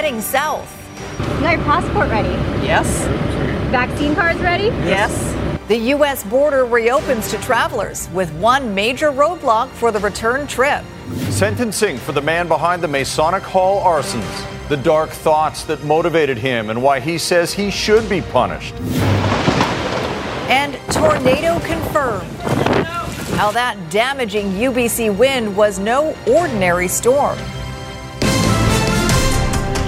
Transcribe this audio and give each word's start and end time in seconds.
Heading 0.00 0.22
south. 0.22 0.66
You 1.34 1.40
got 1.40 1.56
your 1.58 1.64
passport 1.66 2.08
ready? 2.08 2.30
Yes. 2.66 3.04
Vaccine 3.70 4.14
cards 4.14 4.40
ready? 4.40 4.68
Yes. 4.88 5.12
The 5.68 5.76
U.S. 5.76 6.24
border 6.24 6.64
reopens 6.64 7.30
to 7.30 7.36
travelers 7.42 8.08
with 8.08 8.32
one 8.36 8.74
major 8.74 9.12
roadblock 9.12 9.68
for 9.72 9.92
the 9.92 9.98
return 9.98 10.46
trip. 10.46 10.82
Sentencing 11.28 11.98
for 11.98 12.12
the 12.12 12.22
man 12.22 12.48
behind 12.48 12.82
the 12.82 12.88
Masonic 12.88 13.42
Hall 13.42 13.84
arsons, 13.84 14.68
the 14.70 14.76
dark 14.78 15.10
thoughts 15.10 15.64
that 15.64 15.84
motivated 15.84 16.38
him, 16.38 16.70
and 16.70 16.82
why 16.82 16.98
he 16.98 17.18
says 17.18 17.52
he 17.52 17.70
should 17.70 18.08
be 18.08 18.22
punished. 18.22 18.72
And 20.48 20.78
tornado 20.90 21.60
confirmed. 21.60 22.26
How 23.36 23.50
that 23.50 23.76
damaging 23.90 24.52
UBC 24.52 25.14
wind 25.14 25.54
was 25.54 25.78
no 25.78 26.16
ordinary 26.26 26.88
storm. 26.88 27.38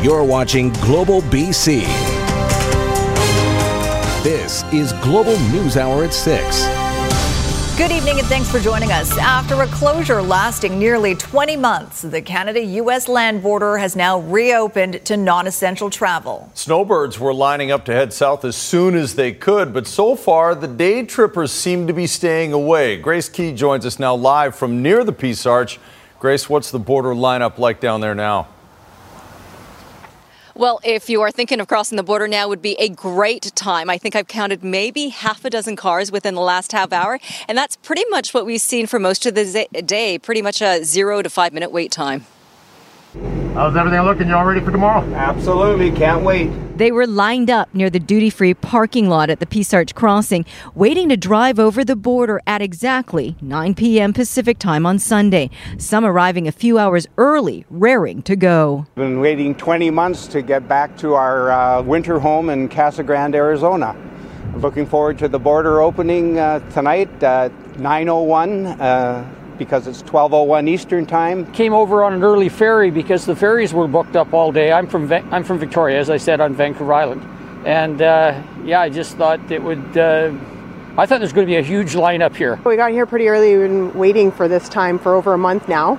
You're 0.02 0.24
watching 0.24 0.72
Global 0.72 1.22
BC. 1.22 1.82
This 4.24 4.64
is 4.72 4.92
Global 4.94 5.38
News 5.50 5.76
Hour 5.76 6.02
at 6.02 6.12
6. 6.12 6.66
Good 7.78 7.92
evening 7.92 8.18
and 8.18 8.26
thanks 8.26 8.50
for 8.50 8.58
joining 8.58 8.90
us. 8.90 9.16
After 9.16 9.62
a 9.62 9.66
closure 9.68 10.20
lasting 10.20 10.76
nearly 10.76 11.14
20 11.14 11.54
months, 11.54 12.02
the 12.02 12.20
Canada 12.20 12.60
US 12.60 13.06
land 13.06 13.44
border 13.44 13.78
has 13.78 13.94
now 13.94 14.18
reopened 14.18 15.04
to 15.04 15.16
non 15.16 15.46
essential 15.46 15.88
travel. 15.88 16.50
Snowbirds 16.54 17.20
were 17.20 17.32
lining 17.32 17.70
up 17.70 17.84
to 17.84 17.92
head 17.92 18.12
south 18.12 18.44
as 18.44 18.56
soon 18.56 18.96
as 18.96 19.14
they 19.14 19.30
could, 19.30 19.72
but 19.72 19.86
so 19.86 20.16
far 20.16 20.56
the 20.56 20.66
day 20.66 21.04
trippers 21.04 21.52
seem 21.52 21.86
to 21.86 21.92
be 21.92 22.08
staying 22.08 22.52
away. 22.52 22.96
Grace 22.96 23.28
Ke 23.28 23.54
joins 23.54 23.86
us 23.86 24.00
now 24.00 24.16
live 24.16 24.56
from 24.56 24.82
near 24.82 25.04
the 25.04 25.12
Peace 25.12 25.46
Arch. 25.46 25.78
Grace, 26.18 26.50
what's 26.50 26.72
the 26.72 26.80
border 26.80 27.10
lineup 27.10 27.58
like 27.58 27.78
down 27.78 28.00
there 28.00 28.16
now? 28.16 28.48
Well, 30.54 30.80
if 30.84 31.08
you 31.08 31.22
are 31.22 31.30
thinking 31.30 31.60
of 31.60 31.68
crossing 31.68 31.96
the 31.96 32.02
border 32.02 32.28
now, 32.28 32.46
would 32.46 32.60
be 32.60 32.74
a 32.78 32.90
great 32.90 33.52
time. 33.54 33.88
I 33.88 33.96
think 33.96 34.14
I've 34.14 34.28
counted 34.28 34.62
maybe 34.62 35.08
half 35.08 35.46
a 35.46 35.50
dozen 35.50 35.76
cars 35.76 36.12
within 36.12 36.34
the 36.34 36.42
last 36.42 36.72
half 36.72 36.92
hour, 36.92 37.18
and 37.48 37.56
that's 37.56 37.76
pretty 37.76 38.04
much 38.10 38.34
what 38.34 38.44
we've 38.44 38.60
seen 38.60 38.86
for 38.86 38.98
most 38.98 39.24
of 39.24 39.34
the 39.34 39.66
day. 39.86 40.18
Pretty 40.18 40.42
much 40.42 40.60
a 40.60 40.84
zero 40.84 41.22
to 41.22 41.30
five 41.30 41.54
minute 41.54 41.72
wait 41.72 41.90
time. 41.90 42.26
How's 43.54 43.76
everything 43.76 44.00
looking? 44.00 44.28
You 44.28 44.34
all 44.34 44.46
ready 44.46 44.64
for 44.64 44.70
tomorrow? 44.70 45.04
Absolutely, 45.12 45.90
can't 45.90 46.24
wait. 46.24 46.50
They 46.78 46.90
were 46.90 47.06
lined 47.06 47.50
up 47.50 47.74
near 47.74 47.90
the 47.90 48.00
duty 48.00 48.30
free 48.30 48.54
parking 48.54 49.10
lot 49.10 49.28
at 49.28 49.40
the 49.40 49.46
Peace 49.46 49.74
Arch 49.74 49.94
Crossing, 49.94 50.46
waiting 50.74 51.10
to 51.10 51.18
drive 51.18 51.58
over 51.58 51.84
the 51.84 51.94
border 51.94 52.40
at 52.46 52.62
exactly 52.62 53.36
9 53.42 53.74
p.m. 53.74 54.14
Pacific 54.14 54.58
time 54.58 54.86
on 54.86 54.98
Sunday. 54.98 55.50
Some 55.76 56.02
arriving 56.02 56.48
a 56.48 56.52
few 56.52 56.78
hours 56.78 57.06
early, 57.18 57.66
raring 57.68 58.22
to 58.22 58.36
go. 58.36 58.86
Been 58.94 59.20
waiting 59.20 59.54
20 59.54 59.90
months 59.90 60.26
to 60.28 60.40
get 60.40 60.66
back 60.66 60.96
to 60.96 61.12
our 61.12 61.50
uh, 61.50 61.82
winter 61.82 62.18
home 62.18 62.48
in 62.48 62.70
Casa 62.70 63.02
Grande, 63.02 63.34
Arizona. 63.34 63.94
Looking 64.56 64.86
forward 64.86 65.18
to 65.18 65.28
the 65.28 65.38
border 65.38 65.82
opening 65.82 66.38
uh, 66.38 66.60
tonight 66.70 67.22
at 67.22 67.52
9:01. 67.74 69.41
Because 69.58 69.86
it's 69.86 70.02
12:01 70.02 70.68
Eastern 70.68 71.06
Time. 71.06 71.50
Came 71.52 71.72
over 71.72 72.02
on 72.02 72.12
an 72.12 72.22
early 72.22 72.48
ferry 72.48 72.90
because 72.90 73.26
the 73.26 73.36
ferries 73.36 73.72
were 73.72 73.86
booked 73.86 74.16
up 74.16 74.32
all 74.32 74.52
day. 74.52 74.72
I'm 74.72 74.86
from 74.86 75.12
I'm 75.12 75.44
from 75.44 75.58
Victoria, 75.58 75.98
as 75.98 76.10
I 76.10 76.16
said, 76.16 76.40
on 76.40 76.54
Vancouver 76.54 76.92
Island, 76.92 77.22
and 77.64 78.00
uh, 78.02 78.40
yeah, 78.64 78.80
I 78.80 78.88
just 78.88 79.16
thought 79.16 79.50
it 79.50 79.62
would. 79.62 79.96
Uh, 79.96 80.32
I 80.96 81.06
thought 81.06 81.20
there's 81.20 81.32
going 81.32 81.46
to 81.46 81.50
be 81.50 81.56
a 81.56 81.62
huge 81.62 81.94
lineup 81.94 82.36
here. 82.36 82.60
We 82.66 82.76
got 82.76 82.90
here 82.90 83.06
pretty 83.06 83.28
early. 83.28 83.56
We've 83.56 83.68
been 83.68 83.94
waiting 83.94 84.30
for 84.30 84.46
this 84.46 84.68
time 84.68 84.98
for 84.98 85.14
over 85.14 85.32
a 85.32 85.38
month 85.38 85.68
now 85.68 85.98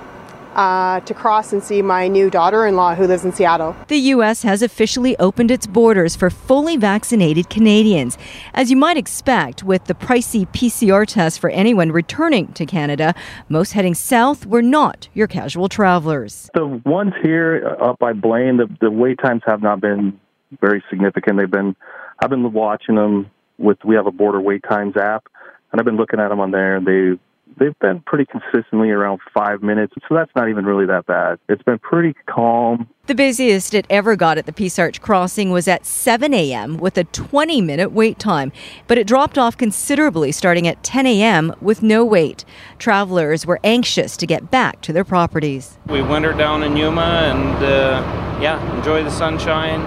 uh, 0.55 0.99
to 1.01 1.13
cross 1.13 1.53
and 1.53 1.63
see 1.63 1.81
my 1.81 2.07
new 2.07 2.29
daughter 2.29 2.65
in 2.65 2.75
law 2.75 2.95
who 2.95 3.07
lives 3.07 3.25
in 3.25 3.31
Seattle. 3.31 3.75
The 3.87 3.97
U.S. 3.97 4.43
has 4.43 4.61
officially 4.61 5.17
opened 5.17 5.51
its 5.51 5.67
borders 5.67 6.15
for 6.15 6.29
fully 6.29 6.77
vaccinated 6.77 7.49
Canadians. 7.49 8.17
As 8.53 8.71
you 8.71 8.77
might 8.77 8.97
expect, 8.97 9.63
with 9.63 9.85
the 9.85 9.93
pricey 9.93 10.47
PCR 10.47 11.05
test 11.05 11.39
for 11.39 11.49
anyone 11.49 11.91
returning 11.91 12.53
to 12.53 12.65
Canada, 12.65 13.13
most 13.49 13.73
heading 13.73 13.93
south 13.95 14.45
were 14.45 14.61
not 14.61 15.07
your 15.13 15.27
casual 15.27 15.69
travelers. 15.69 16.49
The 16.53 16.65
ones 16.85 17.13
here 17.21 17.77
up 17.81 17.99
by 17.99 18.13
Blaine, 18.13 18.57
the, 18.57 18.69
the 18.79 18.91
wait 18.91 19.19
times 19.23 19.41
have 19.45 19.61
not 19.61 19.81
been 19.81 20.19
very 20.61 20.83
significant. 20.89 21.39
They've 21.39 21.49
been, 21.49 21.75
I've 22.21 22.29
been 22.29 22.53
watching 22.53 22.95
them 22.95 23.31
with, 23.57 23.77
we 23.83 23.95
have 23.95 24.07
a 24.07 24.11
border 24.11 24.39
wait 24.41 24.63
times 24.63 24.95
app, 24.97 25.27
and 25.71 25.79
I've 25.79 25.85
been 25.85 25.97
looking 25.97 26.19
at 26.19 26.29
them 26.29 26.39
on 26.39 26.51
there, 26.51 26.75
and 26.75 26.85
they 26.85 27.19
they've 27.59 27.77
been 27.79 28.01
pretty 28.01 28.25
consistently 28.25 28.89
around 28.89 29.19
five 29.33 29.61
minutes, 29.61 29.93
so 30.07 30.15
that's 30.15 30.31
not 30.35 30.49
even 30.49 30.65
really 30.65 30.85
that 30.85 31.05
bad. 31.05 31.39
It's 31.49 31.63
been 31.63 31.79
pretty 31.79 32.15
calm. 32.27 32.87
The 33.05 33.15
busiest 33.15 33.73
it 33.73 33.85
ever 33.89 34.15
got 34.15 34.37
at 34.37 34.45
the 34.45 34.53
Peace 34.53 34.79
Arch 34.79 35.01
Crossing 35.01 35.51
was 35.51 35.67
at 35.67 35.85
7 35.85 36.33
a.m. 36.33 36.77
with 36.77 36.97
a 36.97 37.03
20 37.03 37.61
minute 37.61 37.91
wait 37.91 38.17
time, 38.19 38.51
but 38.87 38.97
it 38.97 39.07
dropped 39.07 39.37
off 39.37 39.57
considerably 39.57 40.31
starting 40.31 40.67
at 40.67 40.83
10 40.83 41.05
a.m. 41.05 41.53
with 41.61 41.83
no 41.83 42.05
wait. 42.05 42.45
Travelers 42.79 43.45
were 43.45 43.59
anxious 43.63 44.15
to 44.17 44.25
get 44.25 44.49
back 44.49 44.81
to 44.81 44.93
their 44.93 45.03
properties. 45.03 45.77
We 45.87 46.01
wintered 46.01 46.37
down 46.37 46.63
in 46.63 46.77
Yuma 46.77 47.01
and, 47.01 47.63
uh, 47.63 48.39
yeah, 48.41 48.77
enjoy 48.77 49.03
the 49.03 49.11
sunshine, 49.11 49.81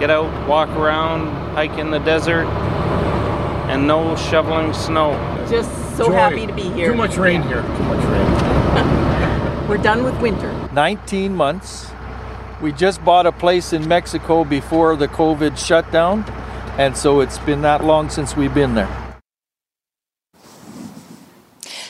get 0.00 0.10
out, 0.10 0.48
walk 0.48 0.68
around, 0.70 1.28
hike 1.54 1.78
in 1.78 1.90
the 1.90 2.00
desert, 2.00 2.46
and 3.70 3.86
no 3.86 4.16
shoveling 4.16 4.72
snow. 4.72 5.12
Just 5.48 5.70
so 5.96 6.06
Joy. 6.06 6.12
happy 6.12 6.46
to 6.46 6.52
be 6.52 6.62
here. 6.70 6.90
Too 6.90 6.96
much 6.96 7.16
rain 7.16 7.40
here. 7.42 7.62
Too 7.62 7.82
much 7.84 8.04
rain. 8.04 9.68
We're 9.68 9.78
done 9.78 10.02
with 10.02 10.20
winter. 10.20 10.52
19 10.72 11.34
months. 11.34 11.90
We 12.60 12.72
just 12.72 13.04
bought 13.04 13.26
a 13.26 13.32
place 13.32 13.72
in 13.72 13.86
Mexico 13.86 14.44
before 14.44 14.96
the 14.96 15.06
COVID 15.06 15.56
shutdown, 15.56 16.24
and 16.78 16.96
so 16.96 17.20
it's 17.20 17.38
been 17.38 17.62
that 17.62 17.84
long 17.84 18.10
since 18.10 18.36
we've 18.36 18.52
been 18.52 18.74
there. 18.74 19.10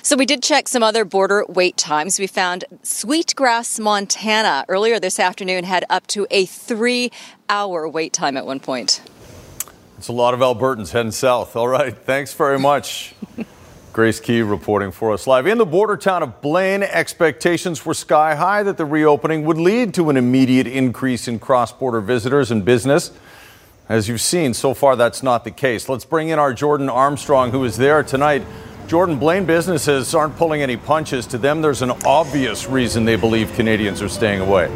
So 0.02 0.16
we 0.16 0.26
did 0.26 0.42
check 0.42 0.68
some 0.68 0.82
other 0.82 1.04
border 1.04 1.44
wait 1.48 1.76
times. 1.76 2.18
We 2.18 2.26
found 2.26 2.64
Sweetgrass, 2.82 3.78
Montana, 3.78 4.64
earlier 4.68 5.00
this 5.00 5.18
afternoon 5.18 5.64
had 5.64 5.84
up 5.88 6.06
to 6.08 6.26
a 6.30 6.44
three 6.46 7.10
hour 7.48 7.88
wait 7.88 8.12
time 8.12 8.36
at 8.36 8.44
one 8.44 8.60
point. 8.60 9.00
It's 10.00 10.08
a 10.08 10.12
lot 10.12 10.32
of 10.32 10.40
Albertans 10.40 10.92
heading 10.92 11.12
south. 11.12 11.56
All 11.56 11.68
right. 11.68 11.94
Thanks 11.94 12.32
very 12.32 12.58
much. 12.58 13.14
Grace 13.92 14.18
Ke 14.18 14.42
reporting 14.42 14.92
for 14.92 15.12
us 15.12 15.26
live. 15.26 15.46
In 15.46 15.58
the 15.58 15.66
border 15.66 15.98
town 15.98 16.22
of 16.22 16.40
Blaine, 16.40 16.82
expectations 16.82 17.84
were 17.84 17.92
sky 17.92 18.34
high 18.34 18.62
that 18.62 18.78
the 18.78 18.86
reopening 18.86 19.44
would 19.44 19.58
lead 19.58 19.92
to 19.92 20.08
an 20.08 20.16
immediate 20.16 20.66
increase 20.66 21.28
in 21.28 21.38
cross 21.38 21.70
border 21.70 22.00
visitors 22.00 22.50
and 22.50 22.64
business. 22.64 23.10
As 23.90 24.08
you've 24.08 24.22
seen, 24.22 24.54
so 24.54 24.72
far 24.72 24.96
that's 24.96 25.22
not 25.22 25.44
the 25.44 25.50
case. 25.50 25.86
Let's 25.86 26.06
bring 26.06 26.30
in 26.30 26.38
our 26.38 26.54
Jordan 26.54 26.88
Armstrong, 26.88 27.50
who 27.50 27.62
is 27.64 27.76
there 27.76 28.02
tonight. 28.02 28.42
Jordan, 28.86 29.18
Blaine 29.18 29.44
businesses 29.44 30.14
aren't 30.14 30.34
pulling 30.36 30.62
any 30.62 30.78
punches. 30.78 31.26
To 31.26 31.36
them, 31.36 31.60
there's 31.60 31.82
an 31.82 31.90
obvious 32.06 32.66
reason 32.66 33.04
they 33.04 33.16
believe 33.16 33.52
Canadians 33.52 34.00
are 34.00 34.08
staying 34.08 34.40
away. 34.40 34.70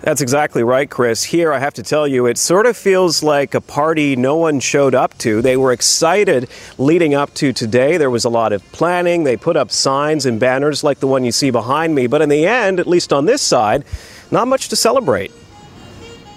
That's 0.00 0.20
exactly 0.20 0.62
right, 0.62 0.88
Chris. 0.88 1.24
Here, 1.24 1.52
I 1.52 1.58
have 1.58 1.74
to 1.74 1.82
tell 1.82 2.06
you, 2.06 2.26
it 2.26 2.38
sort 2.38 2.66
of 2.66 2.76
feels 2.76 3.22
like 3.22 3.54
a 3.54 3.60
party 3.60 4.14
no 4.14 4.36
one 4.36 4.60
showed 4.60 4.94
up 4.94 5.18
to. 5.18 5.42
They 5.42 5.56
were 5.56 5.72
excited 5.72 6.48
leading 6.78 7.14
up 7.14 7.34
to 7.34 7.52
today. 7.52 7.96
There 7.96 8.10
was 8.10 8.24
a 8.24 8.28
lot 8.28 8.52
of 8.52 8.64
planning. 8.70 9.24
They 9.24 9.36
put 9.36 9.56
up 9.56 9.70
signs 9.70 10.24
and 10.24 10.38
banners 10.38 10.84
like 10.84 11.00
the 11.00 11.08
one 11.08 11.24
you 11.24 11.32
see 11.32 11.50
behind 11.50 11.94
me. 11.94 12.06
But 12.06 12.22
in 12.22 12.28
the 12.28 12.46
end, 12.46 12.78
at 12.78 12.86
least 12.86 13.12
on 13.12 13.26
this 13.26 13.42
side, 13.42 13.84
not 14.30 14.46
much 14.46 14.68
to 14.68 14.76
celebrate. 14.76 15.32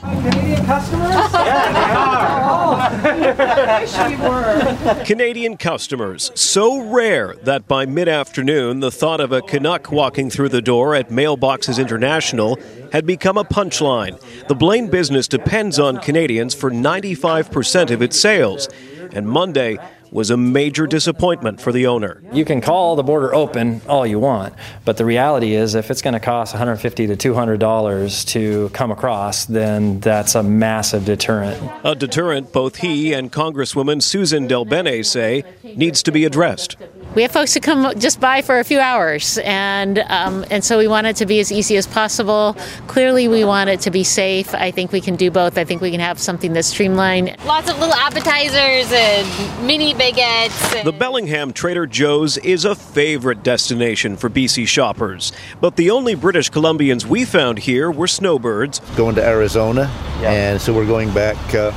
Canadian 0.02 0.66
customers? 0.66 1.10
yeah, 1.34 1.72
they 1.72 1.94
are. 1.94 2.41
Canadian 5.06 5.58
customers, 5.58 6.32
so 6.36 6.82
rare 6.82 7.36
that 7.44 7.68
by 7.68 7.86
mid 7.86 8.08
afternoon, 8.08 8.80
the 8.80 8.92
thought 8.92 9.20
of 9.20 9.32
a 9.32 9.42
Canuck 9.42 9.92
walking 9.92 10.30
through 10.30 10.50
the 10.50 10.62
door 10.62 10.96
at 10.96 11.10
Mailboxes 11.10 11.80
International 11.80 12.58
had 12.92 13.06
become 13.06 13.38
a 13.38 13.44
punchline. 13.44 14.20
The 14.48 14.56
Blaine 14.56 14.90
business 14.90 15.28
depends 15.28 15.80
on 15.80 16.00
Canadians 16.00 16.54
for 16.54 16.72
95% 16.72 17.92
of 17.92 18.02
its 18.02 18.20
sales. 18.20 18.70
And 19.14 19.28
Monday 19.28 19.78
was 20.12 20.30
a 20.30 20.38
major 20.38 20.88
disappointment 20.88 21.60
for 21.60 21.72
the 21.72 21.88
owner. 21.88 22.22
You 22.32 22.46
can 22.46 22.62
call 22.62 22.96
the 22.96 23.04
border 23.04 23.34
open 23.34 23.82
all 23.88 24.06
you 24.06 24.20
want, 24.20 24.54
but 24.86 24.98
the 24.98 25.06
reality 25.06 25.54
is 25.56 25.76
if 25.76 25.92
it's 25.92 26.02
going 26.02 26.14
to 26.14 26.20
cost 26.20 26.54
150 26.54 27.08
to 27.08 27.16
200 27.16 27.60
dollars 27.60 28.24
to 28.26 28.70
come 28.70 28.92
across, 28.92 29.46
then 29.46 30.00
that's 30.00 30.36
a 30.36 30.44
massive 30.44 31.06
deterrent. 31.06 31.62
A 31.84 31.96
deterrent 31.96 32.54
both 32.54 32.78
he 32.78 33.14
and 33.14 33.32
Congresswoman 33.32 34.02
Suzan 34.02 34.48
Del 34.48 34.62
DelBene 34.66 35.06
say 35.06 35.44
needs 35.64 36.04
to 36.04 36.12
be 36.12 36.26
addressed. 36.26 36.78
We 37.14 37.24
have 37.24 37.32
folks 37.32 37.54
who 37.54 37.60
come 37.60 37.94
just 38.00 38.22
by 38.22 38.42
for 38.42 38.60
a 38.60 38.64
few 38.64 38.80
hours, 38.80 39.38
and 39.44 40.00
um, 40.00 40.46
and 40.50 40.64
so 40.64 40.78
we 40.78 40.88
want 40.88 41.08
it 41.08 41.18
to 41.18 41.26
be 41.26 41.42
as 41.42 41.52
easy 41.52 41.76
as 41.76 41.86
possible. 41.86 42.56
Clearly, 42.88 43.28
we 43.28 43.44
want 43.44 43.70
it 43.70 43.82
to 43.82 43.92
be 43.92 44.06
safe. 44.06 44.56
I 44.56 44.72
think 44.72 44.94
we 44.94 45.02
can 45.02 45.18
do 45.18 45.30
both. 45.30 45.58
I 45.58 45.66
think 45.66 45.82
we 45.82 45.92
can 45.92 46.00
have 46.00 46.20
something 46.20 46.54
that's 46.54 46.70
streamlined. 46.70 47.36
Lots 47.46 47.70
of 47.70 47.78
little 47.80 47.94
appetizers 47.96 48.94
and 48.94 49.68
mini 49.68 49.94
baguettes. 49.94 50.74
And 50.74 50.88
The 50.88 50.94
Bellingham 50.94 51.52
Trader 51.52 51.86
Joe's 51.86 52.38
is 52.38 52.64
a 52.64 52.76
favorite 52.76 53.44
destination 53.44 54.16
for 54.16 54.30
BC 54.30 54.66
shoppers, 54.66 55.34
but 55.60 55.76
the 55.76 55.92
only 55.92 56.16
British 56.16 56.50
Columbians 56.50 57.06
we 57.06 57.26
found 57.26 57.60
here 57.60 57.92
were 57.92 58.08
snowbirds. 58.08 58.80
Going 58.96 59.16
to 59.16 59.26
Arizona, 59.26 59.88
and 60.22 60.62
so 60.62 60.74
we're 60.74 60.88
going 60.88 61.14
back 61.14 61.36
uh, 61.54 61.72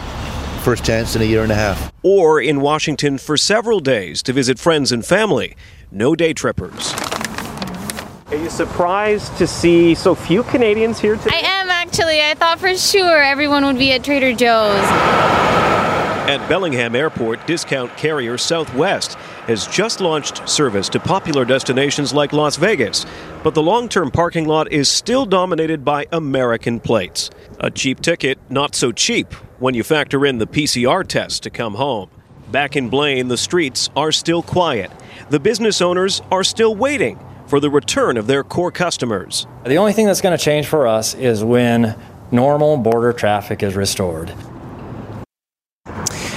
first 0.65 0.83
chance 0.83 1.15
in 1.15 1.21
a 1.21 1.27
year 1.27 1.43
and 1.43 1.53
a 1.53 1.55
half. 1.55 1.93
Or 2.03 2.41
in 2.41 2.63
Washington 2.63 3.19
for 3.19 3.37
several 3.37 3.81
days 3.81 4.23
to 4.23 4.33
visit 4.33 4.59
friends 4.59 4.93
and 4.93 5.05
family. 5.05 5.57
No 5.93 6.17
day 6.17 6.33
trippers. 6.33 6.95
Are 8.29 8.37
you 8.37 8.49
surprised 8.49 9.37
to 9.37 9.47
see 9.47 9.95
so 9.95 10.15
few 10.15 10.43
Canadians 10.45 10.99
here 10.99 11.17
today? 11.17 11.37
I 11.37 11.61
am 11.61 11.69
actually. 11.69 12.23
I 12.23 12.35
thought 12.35 12.59
for 12.59 12.75
sure 12.77 13.23
everyone 13.23 13.67
would 13.67 13.79
be 13.79 13.93
at 13.93 14.03
Trader 14.03 14.33
Joe's. 14.33 14.81
At 16.27 16.49
Bellingham 16.49 16.97
Airport, 16.97 17.47
discount 17.47 17.95
carrier 17.99 18.39
Southwest 18.39 19.15
has 19.47 19.67
just 19.67 20.01
launched 20.01 20.49
service 20.49 20.89
to 20.89 20.99
popular 20.99 21.45
destinations 21.45 22.15
like 22.15 22.33
Las 22.33 22.57
Vegas, 22.57 23.05
but 23.43 23.53
the 23.53 23.63
long 23.63 23.91
term 23.91 24.11
parking 24.11 24.49
lot 24.49 24.73
is 24.73 24.89
still 24.89 25.27
dominated 25.27 25.85
by 25.85 26.07
American 26.11 26.81
plates. 26.81 27.29
A 27.61 27.71
cheap 27.71 28.01
ticket, 28.01 28.39
not 28.49 28.75
so 28.75 28.91
cheap 28.91 29.35
when 29.65 29.73
you 29.73 29.83
factor 29.83 30.27
in 30.27 30.37
the 30.37 30.47
PCR 30.47 31.09
test 31.09 31.43
to 31.43 31.49
come 31.49 31.73
home. 31.77 32.11
Back 32.53 32.77
in 32.77 32.91
Blaine, 32.91 33.29
the 33.29 33.39
streets 33.39 33.89
are 33.97 34.13
still 34.13 34.43
quiet. 34.43 34.91
The 35.31 35.41
business 35.41 35.81
owners 35.81 36.21
are 36.31 36.45
still 36.45 36.77
waiting 36.77 37.19
for 37.47 37.61
the 37.61 37.71
return 37.71 38.19
of 38.19 38.27
their 38.27 38.45
core 38.45 38.71
customers. 38.71 39.47
The 39.65 39.77
only 39.77 39.95
thing 39.95 40.05
that's 40.05 40.21
going 40.21 40.37
to 40.37 40.45
change 40.45 40.67
for 40.67 40.87
us 40.87 41.15
is 41.15 41.43
when 41.43 41.99
normal 42.31 42.77
border 42.77 43.15
traffic 43.15 43.63
is 43.63 43.75
restored. 43.75 44.35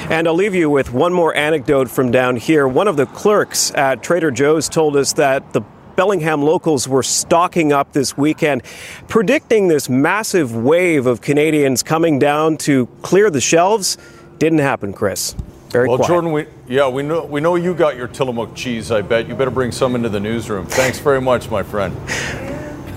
And 0.09 0.25
I'll 0.25 0.33
leave 0.33 0.55
you 0.55 0.69
with 0.69 0.93
one 0.93 1.11
more 1.11 1.35
anecdote 1.35 1.89
from 1.89 2.11
down 2.11 2.37
here. 2.37 2.65
One 2.65 2.87
of 2.87 2.95
the 2.95 3.07
clerks 3.07 3.71
at 3.71 4.01
Trader 4.01 4.31
Joe's 4.31 4.69
told 4.69 4.95
us 4.95 5.11
that 5.13 5.51
the 5.51 5.63
Bellingham 5.97 6.43
locals 6.43 6.87
were 6.87 7.01
stocking 7.01 7.73
up 7.73 7.91
this 7.91 8.15
weekend, 8.15 8.61
predicting 9.07 9.67
this 9.67 9.89
massive 9.89 10.55
wave 10.55 11.07
of 11.07 11.21
Canadians 11.21 11.81
coming 11.81 12.19
down 12.19 12.55
to 12.57 12.85
clear 13.01 13.31
the 13.31 13.41
shelves. 13.41 13.97
Didn't 14.37 14.59
happen, 14.59 14.93
Chris. 14.93 15.35
Very 15.69 15.87
well, 15.87 15.97
quiet. 15.97 16.07
Jordan, 16.07 16.31
we, 16.31 16.45
yeah, 16.67 16.87
we 16.87 17.01
know 17.01 17.25
we 17.25 17.41
know 17.41 17.55
you 17.55 17.73
got 17.73 17.97
your 17.97 18.07
Tillamook 18.07 18.55
cheese. 18.55 18.91
I 18.91 19.01
bet 19.01 19.27
you 19.27 19.33
better 19.33 19.49
bring 19.49 19.71
some 19.71 19.95
into 19.95 20.07
the 20.07 20.19
newsroom. 20.19 20.67
Thanks 20.67 20.99
very 20.99 21.19
much, 21.19 21.49
my 21.49 21.63
friend. 21.63 21.97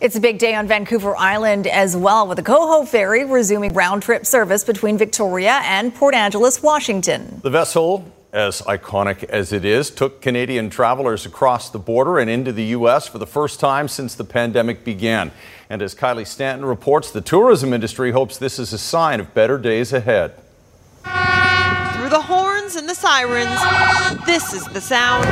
It's 0.00 0.16
a 0.16 0.20
big 0.20 0.38
day 0.38 0.54
on 0.54 0.66
Vancouver 0.66 1.14
Island 1.14 1.66
as 1.66 1.94
well, 1.94 2.26
with 2.26 2.36
the 2.36 2.42
Coho 2.42 2.86
Ferry 2.86 3.26
resuming 3.26 3.74
round 3.74 4.02
trip 4.02 4.24
service 4.24 4.64
between 4.64 4.96
Victoria 4.96 5.60
and 5.62 5.94
Port 5.94 6.14
Angeles, 6.14 6.62
Washington. 6.62 7.38
The 7.42 7.50
vessel, 7.50 8.10
as 8.32 8.62
iconic 8.62 9.24
as 9.24 9.52
it 9.52 9.64
is, 9.64 9.90
took 9.90 10.22
Canadian 10.22 10.70
travelers 10.70 11.26
across 11.26 11.70
the 11.70 11.78
border 11.78 12.18
and 12.18 12.30
into 12.30 12.52
the 12.52 12.64
U.S. 12.64 13.06
for 13.06 13.18
the 13.18 13.26
first 13.26 13.60
time 13.60 13.88
since 13.88 14.14
the 14.14 14.24
pandemic 14.24 14.84
began. 14.84 15.32
And 15.68 15.82
as 15.82 15.94
Kylie 15.94 16.26
Stanton 16.26 16.64
reports, 16.64 17.10
the 17.10 17.20
tourism 17.20 17.72
industry 17.72 18.12
hopes 18.12 18.38
this 18.38 18.58
is 18.58 18.72
a 18.72 18.78
sign 18.78 19.20
of 19.20 19.34
better 19.34 19.58
days 19.58 19.92
ahead. 19.92 20.34
Through 21.02 22.10
the 22.10 22.22
horns 22.22 22.76
and 22.76 22.88
the 22.88 22.94
sirens, 22.94 24.26
this 24.26 24.52
is 24.52 24.64
the 24.66 24.80
sound 24.80 25.26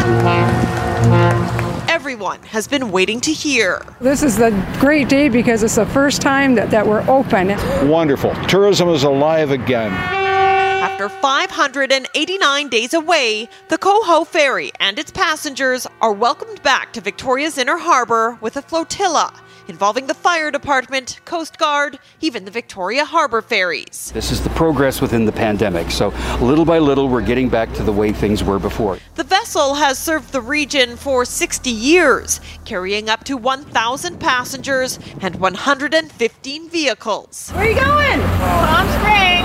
everyone 1.99 2.41
has 2.45 2.69
been 2.69 2.91
waiting 2.93 3.21
to 3.21 3.33
hear. 3.33 3.85
This 4.01 4.23
is 4.23 4.39
a 4.39 4.51
great 4.79 5.09
day 5.09 5.29
because 5.29 5.63
it's 5.63 5.75
the 5.75 5.85
first 5.85 6.23
time 6.23 6.55
that, 6.55 6.71
that 6.71 6.87
we're 6.87 7.03
open. 7.09 7.49
Wonderful. 7.87 8.35
Tourism 8.47 8.89
is 8.91 9.03
alive 9.03 9.51
again. 9.51 10.18
After 10.99 11.17
589 11.21 12.69
days 12.71 12.93
away, 12.93 13.49
the 13.69 13.79
Coho 13.79 14.25
Ferry 14.25 14.73
and 14.81 14.99
its 14.99 15.13
passengers 15.13 15.87
are 16.01 16.13
welcomed 16.13 16.61
back 16.65 16.93
to 16.93 17.01
Victoria's 17.01 17.57
Inner 17.57 17.79
Harbor 17.79 18.37
with 18.41 18.57
a 18.57 18.63
flotilla 18.63 19.33
involving 19.69 20.09
the 20.09 20.15
fire 20.15 20.51
department, 20.51 21.21
Coast 21.25 21.57
Guard, 21.57 22.01
even 22.21 22.45
the 22.45 22.51
Victoria 22.51 23.05
Harbor 23.05 23.41
ferries. 23.43 24.11
This 24.13 24.33
is 24.33 24.43
the 24.43 24.51
progress 24.51 25.01
within 25.01 25.25
the 25.25 25.31
pandemic. 25.31 25.93
So, 25.93 26.09
little 26.41 26.65
by 26.65 26.81
little, 26.81 27.09
we're 27.09 27.21
getting 27.21 27.49
back 27.49 27.73
to 27.75 27.85
the 27.85 27.93
way 27.93 28.11
things 28.11 28.43
were 28.43 28.59
before. 28.59 28.99
The 29.15 29.23
vessel 29.23 29.75
has 29.75 30.01
served 30.01 30.33
the 30.33 30.41
region 30.41 30.97
for 30.97 31.25
60 31.25 31.71
years, 31.71 32.41
carrying 32.65 33.09
up 33.09 33.23
to 33.25 33.37
1,000 33.37 34.19
passengers 34.19 34.99
and 35.21 35.37
115 35.37 36.69
vehicles. 36.69 37.51
Where 37.51 37.67
are 37.67 37.69
you 37.69 37.77
going? 37.77 38.21
Palm 38.41 38.89
Springs. 38.99 39.38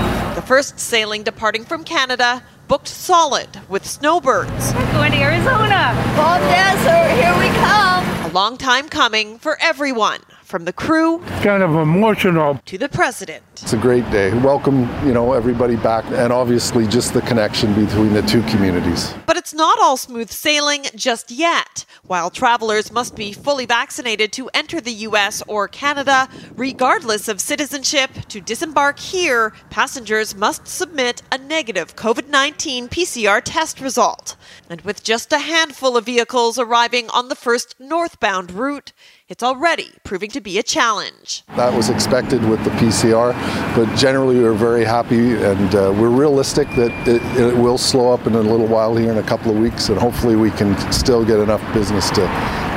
First 0.46 0.78
sailing 0.78 1.22
departing 1.22 1.64
from 1.64 1.84
Canada 1.84 2.42
booked 2.68 2.88
solid 2.88 3.48
with 3.70 3.86
snowbirds. 3.86 4.74
We're 4.74 4.92
going 4.92 5.12
to 5.12 5.18
Arizona. 5.18 5.94
Fall 6.16 6.38
desert, 6.38 7.14
here 7.16 7.32
we 7.38 7.48
come. 7.56 8.04
A 8.30 8.32
long 8.34 8.58
time 8.58 8.90
coming 8.90 9.38
for 9.38 9.56
everyone, 9.62 10.20
from 10.54 10.66
the 10.66 10.72
crew 10.72 11.18
Kind 11.42 11.64
of 11.64 11.74
emotional. 11.74 12.60
to 12.66 12.78
the 12.78 12.88
president. 12.88 13.42
It's 13.54 13.72
a 13.72 13.76
great 13.76 14.08
day. 14.12 14.32
Welcome, 14.38 14.88
you 15.04 15.12
know, 15.12 15.32
everybody 15.32 15.74
back, 15.74 16.04
and 16.12 16.32
obviously 16.32 16.86
just 16.86 17.12
the 17.12 17.22
connection 17.22 17.74
between 17.74 18.12
the 18.12 18.22
two 18.22 18.40
communities. 18.42 19.12
But 19.26 19.36
it's 19.36 19.52
not 19.52 19.80
all 19.80 19.96
smooth 19.96 20.30
sailing 20.30 20.84
just 20.94 21.32
yet. 21.32 21.84
While 22.04 22.30
travelers 22.30 22.92
must 22.92 23.16
be 23.16 23.32
fully 23.32 23.66
vaccinated 23.66 24.32
to 24.34 24.48
enter 24.54 24.80
the 24.80 24.92
U.S. 25.08 25.42
or 25.48 25.66
Canada, 25.66 26.28
regardless 26.54 27.26
of 27.26 27.40
citizenship, 27.40 28.10
to 28.28 28.40
disembark 28.40 29.00
here, 29.00 29.54
passengers 29.70 30.36
must 30.36 30.68
submit 30.68 31.22
a 31.32 31.38
negative 31.38 31.96
COVID 31.96 32.28
19 32.28 32.88
PCR 32.88 33.42
test 33.42 33.80
result. 33.80 34.36
And 34.70 34.82
with 34.82 35.02
just 35.02 35.32
a 35.32 35.38
handful 35.38 35.96
of 35.96 36.06
vehicles 36.06 36.60
arriving 36.60 37.10
on 37.10 37.28
the 37.28 37.34
first 37.34 37.74
northbound 37.80 38.52
route, 38.52 38.92
it's 39.28 39.42
already 39.42 39.90
proving 40.04 40.30
to 40.30 40.40
be 40.40 40.58
a 40.58 40.62
challenge. 40.62 41.44
That 41.56 41.72
was 41.72 41.88
expected 41.88 42.46
with 42.46 42.62
the 42.62 42.70
PCR, 42.70 43.32
but 43.74 43.94
generally 43.96 44.38
we're 44.38 44.52
very 44.52 44.84
happy 44.84 45.32
and 45.32 45.74
uh, 45.74 45.94
we're 45.96 46.10
realistic 46.10 46.68
that 46.76 46.92
it, 47.08 47.22
it 47.38 47.56
will 47.56 47.78
slow 47.78 48.12
up 48.12 48.26
in 48.26 48.34
a 48.34 48.40
little 48.40 48.66
while 48.66 48.94
here 48.94 49.10
in 49.10 49.16
a 49.16 49.22
couple 49.22 49.50
of 49.50 49.56
weeks, 49.56 49.88
and 49.88 49.98
hopefully 49.98 50.36
we 50.36 50.50
can 50.50 50.76
still 50.92 51.24
get 51.24 51.40
enough 51.40 51.62
business 51.72 52.10
to 52.10 52.26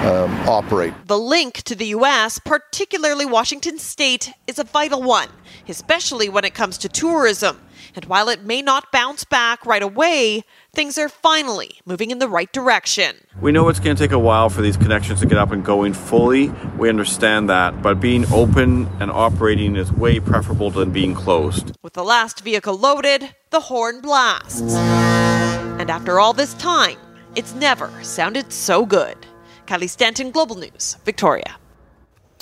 um, 0.07 0.33
operate. 0.47 0.93
The 1.05 1.19
link 1.19 1.63
to 1.63 1.75
the 1.75 1.87
U.S., 1.87 2.39
particularly 2.39 3.25
Washington 3.25 3.77
state, 3.77 4.31
is 4.47 4.57
a 4.57 4.63
vital 4.63 5.03
one, 5.03 5.29
especially 5.67 6.29
when 6.29 6.45
it 6.45 6.53
comes 6.53 6.77
to 6.79 6.89
tourism. 6.89 7.59
And 7.97 8.05
while 8.05 8.29
it 8.29 8.43
may 8.43 8.61
not 8.61 8.91
bounce 8.91 9.23
back 9.23 9.65
right 9.65 9.81
away, 9.81 10.43
things 10.71 10.99
are 10.99 11.09
finally 11.09 11.79
moving 11.83 12.11
in 12.11 12.19
the 12.19 12.27
right 12.27 12.53
direction. 12.53 13.15
We 13.41 13.51
know 13.51 13.69
it's 13.69 13.79
going 13.79 13.95
to 13.95 13.99
take 13.99 14.11
a 14.11 14.19
while 14.19 14.49
for 14.49 14.61
these 14.61 14.77
connections 14.77 15.21
to 15.21 15.25
get 15.25 15.39
up 15.39 15.51
and 15.51 15.65
going 15.65 15.93
fully. 15.93 16.49
We 16.77 16.89
understand 16.89 17.49
that. 17.49 17.81
But 17.81 17.99
being 17.99 18.31
open 18.31 18.87
and 18.99 19.09
operating 19.09 19.75
is 19.75 19.91
way 19.91 20.19
preferable 20.19 20.69
than 20.69 20.91
being 20.91 21.15
closed. 21.15 21.75
With 21.81 21.93
the 21.93 22.03
last 22.03 22.43
vehicle 22.43 22.77
loaded, 22.77 23.33
the 23.49 23.61
horn 23.61 24.01
blasts. 24.01 24.75
And 24.75 25.89
after 25.89 26.19
all 26.19 26.33
this 26.33 26.53
time, 26.53 26.99
it's 27.35 27.55
never 27.55 27.91
sounded 28.03 28.53
so 28.53 28.85
good. 28.85 29.17
Kylie 29.65 29.89
Stanton, 29.89 30.29
Global 30.29 30.55
News, 30.55 30.97
Victoria. 31.03 31.55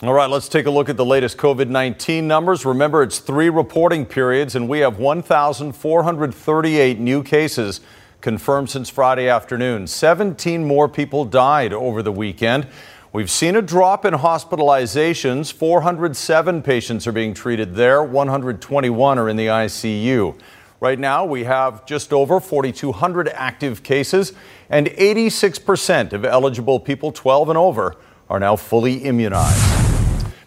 All 0.03 0.13
right, 0.13 0.29
let's 0.29 0.49
take 0.49 0.65
a 0.65 0.71
look 0.71 0.89
at 0.89 0.97
the 0.97 1.05
latest 1.05 1.37
COVID 1.37 1.69
19 1.69 2.27
numbers. 2.27 2.65
Remember, 2.65 3.01
it's 3.01 3.19
three 3.19 3.49
reporting 3.49 4.05
periods, 4.05 4.53
and 4.53 4.67
we 4.67 4.79
have 4.79 4.99
1,438 4.99 6.99
new 6.99 7.23
cases 7.23 7.79
confirmed 8.19 8.69
since 8.69 8.89
Friday 8.89 9.29
afternoon. 9.29 9.87
17 9.87 10.65
more 10.65 10.89
people 10.89 11.23
died 11.23 11.71
over 11.71 12.03
the 12.03 12.11
weekend. 12.11 12.67
We've 13.13 13.31
seen 13.31 13.55
a 13.55 13.61
drop 13.61 14.03
in 14.03 14.15
hospitalizations. 14.15 15.53
407 15.53 16.61
patients 16.61 17.07
are 17.07 17.13
being 17.13 17.33
treated 17.33 17.75
there, 17.75 18.03
121 18.03 19.17
are 19.17 19.29
in 19.29 19.37
the 19.37 19.47
ICU. 19.47 20.37
Right 20.81 20.99
now, 20.99 21.23
we 21.23 21.45
have 21.45 21.85
just 21.85 22.11
over 22.11 22.41
4,200 22.41 23.29
active 23.29 23.81
cases, 23.81 24.33
and 24.69 24.87
86% 24.87 26.11
of 26.11 26.25
eligible 26.25 26.81
people 26.81 27.13
12 27.13 27.47
and 27.47 27.57
over 27.57 27.95
are 28.29 28.41
now 28.41 28.57
fully 28.57 28.95
immunized. 28.95 29.84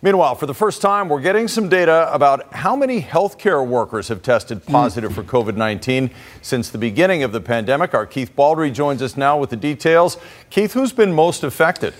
Meanwhile, 0.00 0.36
for 0.36 0.46
the 0.46 0.54
first 0.54 0.80
time, 0.80 1.08
we're 1.08 1.20
getting 1.20 1.48
some 1.48 1.68
data 1.68 2.12
about 2.12 2.52
how 2.54 2.76
many 2.76 3.02
healthcare 3.02 3.66
workers 3.66 4.06
have 4.08 4.22
tested 4.22 4.58
hmm. 4.58 4.72
positive 4.72 5.12
for 5.12 5.24
COVID 5.24 5.56
19 5.56 6.10
since 6.40 6.70
the 6.70 6.78
beginning 6.78 7.24
of 7.24 7.32
the 7.32 7.40
pandemic. 7.40 7.94
Our 7.94 8.06
Keith 8.06 8.34
Baldry 8.36 8.70
joins 8.70 9.02
us 9.02 9.16
now 9.16 9.38
with 9.38 9.50
the 9.50 9.56
details. 9.56 10.16
Keith, 10.50 10.72
who's 10.72 10.92
been 10.92 11.12
most 11.12 11.42
affected? 11.42 11.94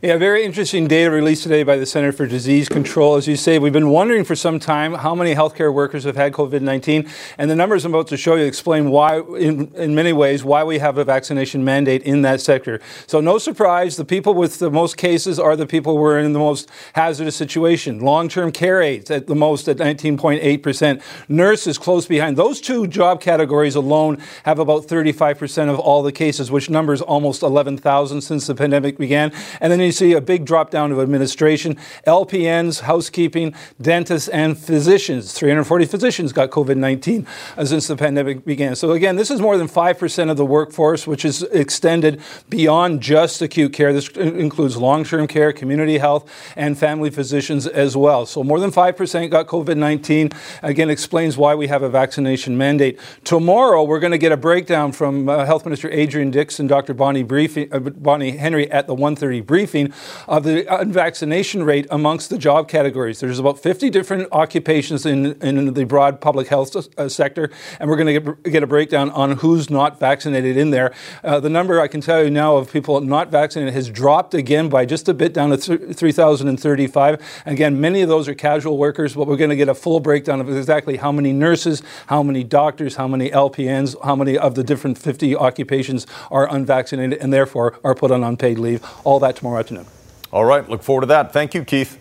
Yeah, 0.00 0.16
very 0.16 0.44
interesting 0.44 0.86
data 0.86 1.10
released 1.10 1.42
today 1.42 1.64
by 1.64 1.74
the 1.74 1.84
Center 1.84 2.12
for 2.12 2.24
Disease 2.24 2.68
Control. 2.68 3.16
As 3.16 3.26
you 3.26 3.34
say, 3.34 3.58
we've 3.58 3.72
been 3.72 3.90
wondering 3.90 4.22
for 4.22 4.36
some 4.36 4.60
time 4.60 4.94
how 4.94 5.12
many 5.12 5.34
healthcare 5.34 5.74
workers 5.74 6.04
have 6.04 6.14
had 6.14 6.32
COVID 6.32 6.60
19, 6.60 7.10
and 7.36 7.50
the 7.50 7.56
numbers 7.56 7.84
I'm 7.84 7.92
about 7.92 8.06
to 8.06 8.16
show 8.16 8.36
you 8.36 8.44
explain 8.44 8.90
why, 8.90 9.18
in, 9.18 9.74
in 9.74 9.96
many 9.96 10.12
ways, 10.12 10.44
why 10.44 10.62
we 10.62 10.78
have 10.78 10.98
a 10.98 11.04
vaccination 11.04 11.64
mandate 11.64 12.04
in 12.04 12.22
that 12.22 12.40
sector. 12.40 12.80
So, 13.08 13.20
no 13.20 13.38
surprise, 13.38 13.96
the 13.96 14.04
people 14.04 14.34
with 14.34 14.60
the 14.60 14.70
most 14.70 14.96
cases 14.96 15.40
are 15.40 15.56
the 15.56 15.66
people 15.66 15.96
who 15.96 16.04
are 16.04 16.20
in 16.20 16.32
the 16.32 16.38
most 16.38 16.70
hazardous 16.92 17.34
situation. 17.34 17.98
Long 17.98 18.28
term 18.28 18.52
care 18.52 18.80
aides 18.80 19.10
at 19.10 19.26
the 19.26 19.34
most 19.34 19.66
at 19.66 19.78
19.8%, 19.78 21.02
nurses 21.28 21.76
close 21.76 22.06
behind. 22.06 22.36
Those 22.36 22.60
two 22.60 22.86
job 22.86 23.20
categories 23.20 23.74
alone 23.74 24.22
have 24.44 24.60
about 24.60 24.84
35% 24.84 25.68
of 25.68 25.80
all 25.80 26.04
the 26.04 26.12
cases, 26.12 26.52
which 26.52 26.70
numbers 26.70 27.02
almost 27.02 27.42
11,000 27.42 28.20
since 28.20 28.46
the 28.46 28.54
pandemic 28.54 28.96
began. 28.96 29.32
And 29.60 29.72
then 29.72 29.87
you 29.88 29.92
see 29.92 30.12
a 30.12 30.20
big 30.20 30.44
drop 30.44 30.70
down 30.70 30.92
of 30.92 31.00
administration, 31.00 31.76
LPNs, 32.06 32.80
housekeeping, 32.80 33.54
dentists, 33.80 34.28
and 34.28 34.56
physicians. 34.56 35.32
340 35.32 35.86
physicians 35.86 36.32
got 36.32 36.50
COVID 36.50 36.76
19 36.76 37.26
uh, 37.56 37.64
since 37.64 37.86
the 37.86 37.96
pandemic 37.96 38.44
began. 38.44 38.76
So, 38.76 38.92
again, 38.92 39.16
this 39.16 39.30
is 39.30 39.40
more 39.40 39.56
than 39.56 39.66
5% 39.66 40.30
of 40.30 40.36
the 40.36 40.44
workforce, 40.44 41.06
which 41.06 41.24
is 41.24 41.42
extended 41.44 42.20
beyond 42.50 43.00
just 43.00 43.40
acute 43.40 43.72
care. 43.72 43.94
This 43.94 44.08
includes 44.10 44.76
long 44.76 45.04
term 45.04 45.26
care, 45.26 45.52
community 45.52 45.96
health, 45.96 46.30
and 46.54 46.78
family 46.78 47.08
physicians 47.08 47.66
as 47.66 47.96
well. 47.96 48.26
So, 48.26 48.44
more 48.44 48.60
than 48.60 48.70
5% 48.70 49.30
got 49.30 49.46
COVID 49.46 49.78
19. 49.78 50.30
Again, 50.62 50.90
explains 50.90 51.38
why 51.38 51.54
we 51.54 51.68
have 51.68 51.82
a 51.82 51.88
vaccination 51.88 52.58
mandate. 52.58 53.00
Tomorrow, 53.24 53.84
we're 53.84 54.00
going 54.00 54.12
to 54.12 54.18
get 54.18 54.32
a 54.32 54.36
breakdown 54.36 54.92
from 54.92 55.30
uh, 55.30 55.46
Health 55.46 55.64
Minister 55.64 55.90
Adrian 55.90 56.30
Dix 56.30 56.60
and 56.60 56.68
Dr. 56.68 56.92
Bonnie, 56.92 57.22
briefing, 57.22 57.72
uh, 57.72 57.78
Bonnie 57.78 58.32
Henry 58.32 58.70
at 58.70 58.86
the 58.86 58.94
1:30 58.94 59.46
briefing 59.46 59.77
of 60.26 60.44
the 60.44 60.66
vaccination 60.86 61.62
rate 61.62 61.86
amongst 61.90 62.30
the 62.30 62.38
job 62.38 62.68
categories. 62.68 63.20
There's 63.20 63.38
about 63.38 63.58
50 63.58 63.90
different 63.90 64.28
occupations 64.32 65.06
in, 65.06 65.40
in 65.42 65.74
the 65.74 65.84
broad 65.84 66.20
public 66.20 66.48
health 66.48 66.76
uh, 66.76 67.08
sector, 67.08 67.50
and 67.80 67.88
we're 67.88 67.96
going 67.96 68.22
to 68.22 68.50
get, 68.50 68.62
a 68.62 68.66
breakdown 68.66 69.10
on 69.10 69.32
who's 69.36 69.70
not 69.70 70.00
vaccinated 70.00 70.56
in 70.56 70.70
there. 70.70 70.92
Uh, 71.22 71.38
the 71.38 71.48
number 71.48 71.80
I 71.80 71.86
can 71.86 72.00
tell 72.00 72.22
you 72.22 72.30
now 72.30 72.56
of 72.56 72.72
people 72.72 73.00
not 73.00 73.30
vaccinated 73.30 73.72
has 73.74 73.88
dropped 73.88 74.34
again 74.34 74.68
by 74.68 74.84
just 74.84 75.08
a 75.08 75.14
bit 75.14 75.32
down 75.32 75.50
to 75.50 75.56
th- 75.56 75.96
3,035. 75.96 77.42
Again, 77.46 77.80
many 77.80 78.02
of 78.02 78.08
those 78.08 78.26
are 78.26 78.34
casual 78.34 78.78
workers, 78.78 79.14
but 79.14 79.26
we're 79.26 79.36
going 79.36 79.50
to 79.50 79.56
get 79.56 79.68
a 79.68 79.74
full 79.74 80.00
breakdown 80.00 80.40
of 80.40 80.48
exactly 80.54 80.96
how 80.96 81.12
many 81.12 81.32
nurses, 81.32 81.82
how 82.06 82.22
many 82.22 82.42
doctors, 82.42 82.96
how 82.96 83.06
many 83.06 83.30
LPNs, 83.30 83.94
how 84.04 84.16
many 84.16 84.36
of 84.36 84.54
the 84.54 84.64
different 84.64 84.98
50 84.98 85.36
occupations 85.36 86.06
are 86.30 86.52
unvaccinated 86.52 87.18
and 87.20 87.32
therefore 87.32 87.78
are 87.84 87.94
put 87.94 88.10
on 88.10 88.24
unpaid 88.24 88.58
leave. 88.58 88.84
All 89.04 89.20
that 89.20 89.36
tomorrow 89.36 89.58
afternoon. 89.68 89.86
All 90.32 90.44
right, 90.44 90.68
look 90.68 90.82
forward 90.82 91.02
to 91.02 91.06
that. 91.08 91.32
Thank 91.32 91.54
you, 91.54 91.64
Keith. 91.64 91.98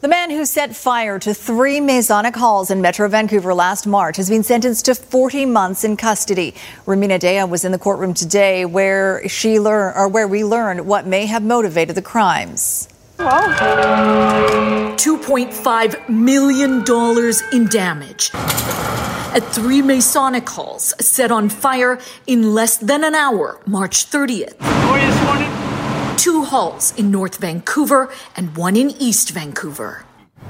The 0.00 0.08
man 0.08 0.30
who 0.30 0.44
set 0.44 0.76
fire 0.76 1.18
to 1.18 1.34
three 1.34 1.80
Masonic 1.80 2.36
halls 2.36 2.70
in 2.70 2.80
Metro 2.80 3.08
Vancouver 3.08 3.52
last 3.52 3.84
March 3.84 4.16
has 4.16 4.30
been 4.30 4.44
sentenced 4.44 4.84
to 4.84 4.94
40 4.94 5.44
months 5.46 5.82
in 5.82 5.96
custody. 5.96 6.54
Rumina 6.86 7.18
Daya 7.18 7.48
was 7.48 7.64
in 7.64 7.72
the 7.72 7.78
courtroom 7.78 8.14
today 8.14 8.64
where 8.64 9.28
she 9.28 9.58
learned 9.58 9.96
or 9.96 10.06
where 10.06 10.28
we 10.28 10.44
learned 10.44 10.86
what 10.86 11.04
may 11.06 11.26
have 11.26 11.42
motivated 11.42 11.96
the 11.96 12.02
crimes. 12.02 12.88
Wow. 13.18 14.94
$2.5 14.96 16.08
million 16.08 16.84
in 17.52 17.68
damage 17.68 18.30
at 18.34 19.40
three 19.52 19.82
Masonic 19.82 20.48
halls 20.48 20.94
set 21.04 21.32
on 21.32 21.48
fire 21.48 21.98
in 22.28 22.54
less 22.54 22.76
than 22.76 23.02
an 23.02 23.16
hour, 23.16 23.60
March 23.66 24.08
30th 24.08 25.57
two 26.18 26.42
halls 26.42 26.92
in 26.96 27.12
North 27.12 27.36
Vancouver 27.36 28.10
and 28.34 28.56
one 28.56 28.76
in 28.76 28.90
East 28.90 29.30
Vancouver. 29.30 30.04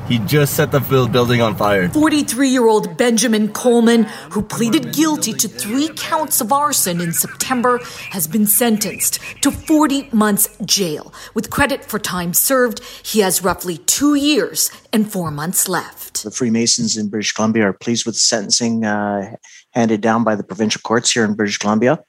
He 0.06 0.18
just 0.20 0.54
set 0.54 0.72
the 0.72 0.80
building 0.80 1.42
on 1.42 1.56
fire. 1.56 1.90
43 1.90 2.48
year 2.48 2.66
old 2.66 2.96
Benjamin 2.96 3.52
Coleman, 3.52 4.04
who 4.30 4.40
pleaded 4.40 4.94
guilty 4.94 5.34
to 5.34 5.46
three 5.46 5.90
counts 5.94 6.40
of 6.40 6.52
arson 6.52 7.02
in 7.02 7.12
September, 7.12 7.80
has 8.10 8.26
been 8.26 8.46
sentenced 8.46 9.20
to 9.42 9.50
40 9.50 10.08
months 10.10 10.48
jail. 10.64 11.12
With 11.34 11.50
credit 11.50 11.84
for 11.84 11.98
time 11.98 12.32
served, 12.32 12.80
he 13.02 13.20
has 13.20 13.44
roughly 13.44 13.76
two 13.76 14.14
years 14.14 14.70
and 14.90 15.10
four 15.10 15.30
months 15.30 15.68
left. 15.68 16.22
The 16.22 16.30
Freemasons 16.30 16.96
in 16.96 17.10
British 17.10 17.32
Columbia 17.32 17.64
are 17.64 17.74
pleased 17.74 18.06
with 18.06 18.14
the 18.14 18.20
sentencing 18.20 18.86
uh, 18.86 19.36
handed 19.72 20.00
down 20.00 20.24
by 20.24 20.34
the 20.34 20.44
provincial 20.44 20.80
courts 20.80 21.12
here 21.12 21.24
in 21.24 21.34
British 21.34 21.58
Columbia 21.58 22.02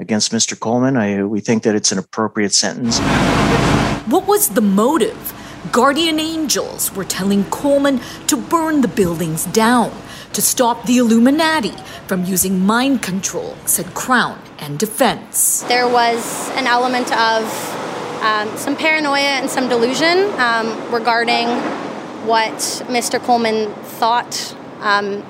against 0.00 0.32
Mr. 0.32 0.58
Coleman. 0.58 0.96
I, 0.96 1.22
we 1.22 1.40
think 1.40 1.62
that 1.62 1.74
it's 1.74 1.92
an 1.92 1.98
appropriate 1.98 2.52
sentence. 2.54 2.98
What 4.10 4.26
was 4.26 4.48
the 4.48 4.60
motive? 4.60 5.34
Guardian 5.72 6.18
angels 6.18 6.92
were 6.96 7.04
telling 7.04 7.44
Coleman 7.44 8.00
to 8.26 8.36
burn 8.36 8.80
the 8.80 8.88
buildings 8.88 9.44
down 9.46 9.92
to 10.32 10.40
stop 10.40 10.86
the 10.86 10.98
Illuminati 10.98 11.74
from 12.06 12.24
using 12.24 12.64
mind 12.64 13.02
control, 13.02 13.56
said 13.66 13.94
Crown 13.94 14.40
and 14.58 14.78
Defense. 14.78 15.62
There 15.62 15.88
was 15.88 16.50
an 16.52 16.66
element 16.66 17.12
of 17.12 17.44
um, 18.22 18.56
some 18.56 18.76
paranoia 18.76 19.38
and 19.40 19.50
some 19.50 19.68
delusion 19.68 20.30
um, 20.40 20.92
regarding 20.92 21.48
what 22.26 22.54
Mr. 22.88 23.20
Coleman 23.20 23.72
thought 23.98 24.56
um, 24.80 25.24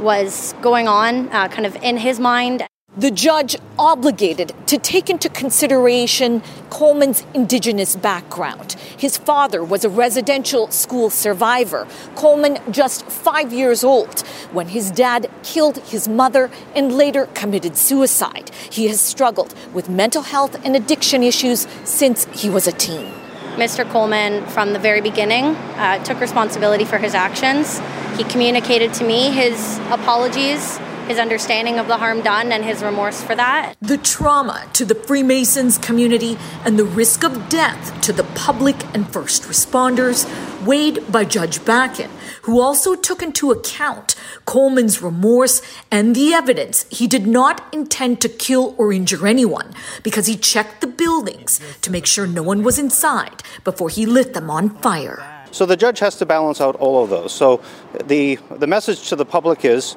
was 0.00 0.54
going 0.62 0.88
on, 0.88 1.28
uh, 1.28 1.48
kind 1.48 1.66
of 1.66 1.76
in 1.76 1.98
his 1.98 2.18
mind. 2.18 2.66
The 2.94 3.10
judge 3.10 3.56
obligated 3.78 4.52
to 4.66 4.76
take 4.76 5.08
into 5.08 5.30
consideration 5.30 6.42
Coleman's 6.68 7.24
Indigenous 7.32 7.96
background. 7.96 8.72
His 8.98 9.16
father 9.16 9.64
was 9.64 9.86
a 9.86 9.88
residential 9.88 10.70
school 10.70 11.08
survivor. 11.08 11.88
Coleman 12.16 12.58
just 12.70 13.06
five 13.06 13.50
years 13.50 13.82
old 13.82 14.20
when 14.52 14.68
his 14.68 14.90
dad 14.90 15.30
killed 15.42 15.78
his 15.78 16.06
mother 16.06 16.50
and 16.74 16.92
later 16.92 17.30
committed 17.32 17.78
suicide. 17.78 18.50
He 18.68 18.88
has 18.88 19.00
struggled 19.00 19.54
with 19.72 19.88
mental 19.88 20.20
health 20.20 20.54
and 20.62 20.76
addiction 20.76 21.22
issues 21.22 21.66
since 21.84 22.26
he 22.26 22.50
was 22.50 22.66
a 22.66 22.72
teen. 22.72 23.10
Mr. 23.56 23.90
Coleman, 23.90 24.46
from 24.48 24.74
the 24.74 24.78
very 24.78 25.00
beginning, 25.00 25.56
uh, 25.76 26.04
took 26.04 26.20
responsibility 26.20 26.84
for 26.84 26.98
his 26.98 27.14
actions. 27.14 27.80
He 28.18 28.24
communicated 28.24 28.92
to 28.94 29.04
me 29.04 29.30
his 29.30 29.78
apologies 29.90 30.78
his 31.08 31.18
understanding 31.18 31.78
of 31.78 31.88
the 31.88 31.96
harm 31.96 32.22
done 32.22 32.52
and 32.52 32.64
his 32.64 32.82
remorse 32.82 33.22
for 33.22 33.34
that. 33.34 33.74
The 33.80 33.98
trauma 33.98 34.66
to 34.74 34.84
the 34.84 34.94
Freemasons 34.94 35.78
community 35.78 36.38
and 36.64 36.78
the 36.78 36.84
risk 36.84 37.24
of 37.24 37.48
death 37.48 38.00
to 38.02 38.12
the 38.12 38.24
public 38.34 38.84
and 38.94 39.08
first 39.12 39.42
responders 39.44 40.26
weighed 40.64 41.10
by 41.10 41.24
Judge 41.24 41.58
Backen, 41.60 42.10
who 42.42 42.60
also 42.60 42.94
took 42.94 43.22
into 43.22 43.50
account 43.50 44.14
Coleman's 44.44 45.02
remorse 45.02 45.62
and 45.90 46.14
the 46.14 46.32
evidence 46.32 46.86
he 46.90 47.06
did 47.06 47.26
not 47.26 47.72
intend 47.72 48.20
to 48.20 48.28
kill 48.28 48.74
or 48.78 48.92
injure 48.92 49.26
anyone 49.26 49.72
because 50.02 50.26
he 50.26 50.36
checked 50.36 50.80
the 50.80 50.86
buildings 50.86 51.60
to 51.82 51.90
make 51.90 52.06
sure 52.06 52.26
no 52.26 52.42
one 52.42 52.62
was 52.62 52.78
inside 52.78 53.42
before 53.64 53.88
he 53.88 54.06
lit 54.06 54.34
them 54.34 54.50
on 54.50 54.70
fire. 54.70 55.42
So 55.52 55.66
the 55.66 55.76
judge 55.76 55.98
has 55.98 56.16
to 56.16 56.26
balance 56.26 56.62
out 56.62 56.76
all 56.76 57.04
of 57.04 57.10
those. 57.10 57.30
So 57.30 57.60
the 58.06 58.38
the 58.50 58.66
message 58.66 59.10
to 59.10 59.16
the 59.16 59.26
public 59.26 59.66
is 59.66 59.96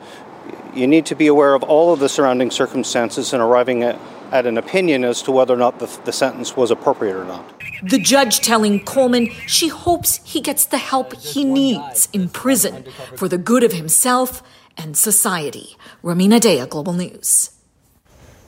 you 0.76 0.88
need 0.88 1.06
to 1.08 1.16
be 1.16 1.28
aware 1.28 1.54
of 1.54 1.64
all 1.64 1.94
of 1.94 2.00
the 2.00 2.10
surrounding 2.10 2.52
circumstances 2.52 3.34
in 3.34 3.42
arriving 3.42 3.84
at, 3.84 4.00
at 4.32 4.46
an 4.46 4.58
opinion 4.58 5.04
as 5.04 5.22
to 5.24 5.32
whether 5.32 5.54
or 5.54 5.58
not 5.58 5.80
the, 5.80 5.88
the 6.06 6.12
sentence 6.12 6.56
was 6.56 6.72
appropriate 6.72 7.16
or 7.16 7.26
not. 7.26 7.54
The 7.84 8.00
judge 8.00 8.40
telling 8.40 8.84
Coleman 8.84 9.30
she 9.48 9.68
hopes 9.68 10.22
he 10.24 10.42
gets 10.42 10.66
the 10.66 10.78
help 10.78 11.16
he 11.16 11.44
needs 11.44 12.10
in 12.14 12.30
prison 12.30 12.86
for 13.16 13.28
the 13.28 13.38
good 13.38 13.64
of 13.64 13.74
himself 13.74 14.44
and 14.78 14.98
society. 14.98 15.76
Rumina 16.04 16.40
Daya, 16.40 16.68
Global 16.68 16.94
News. 16.94 17.55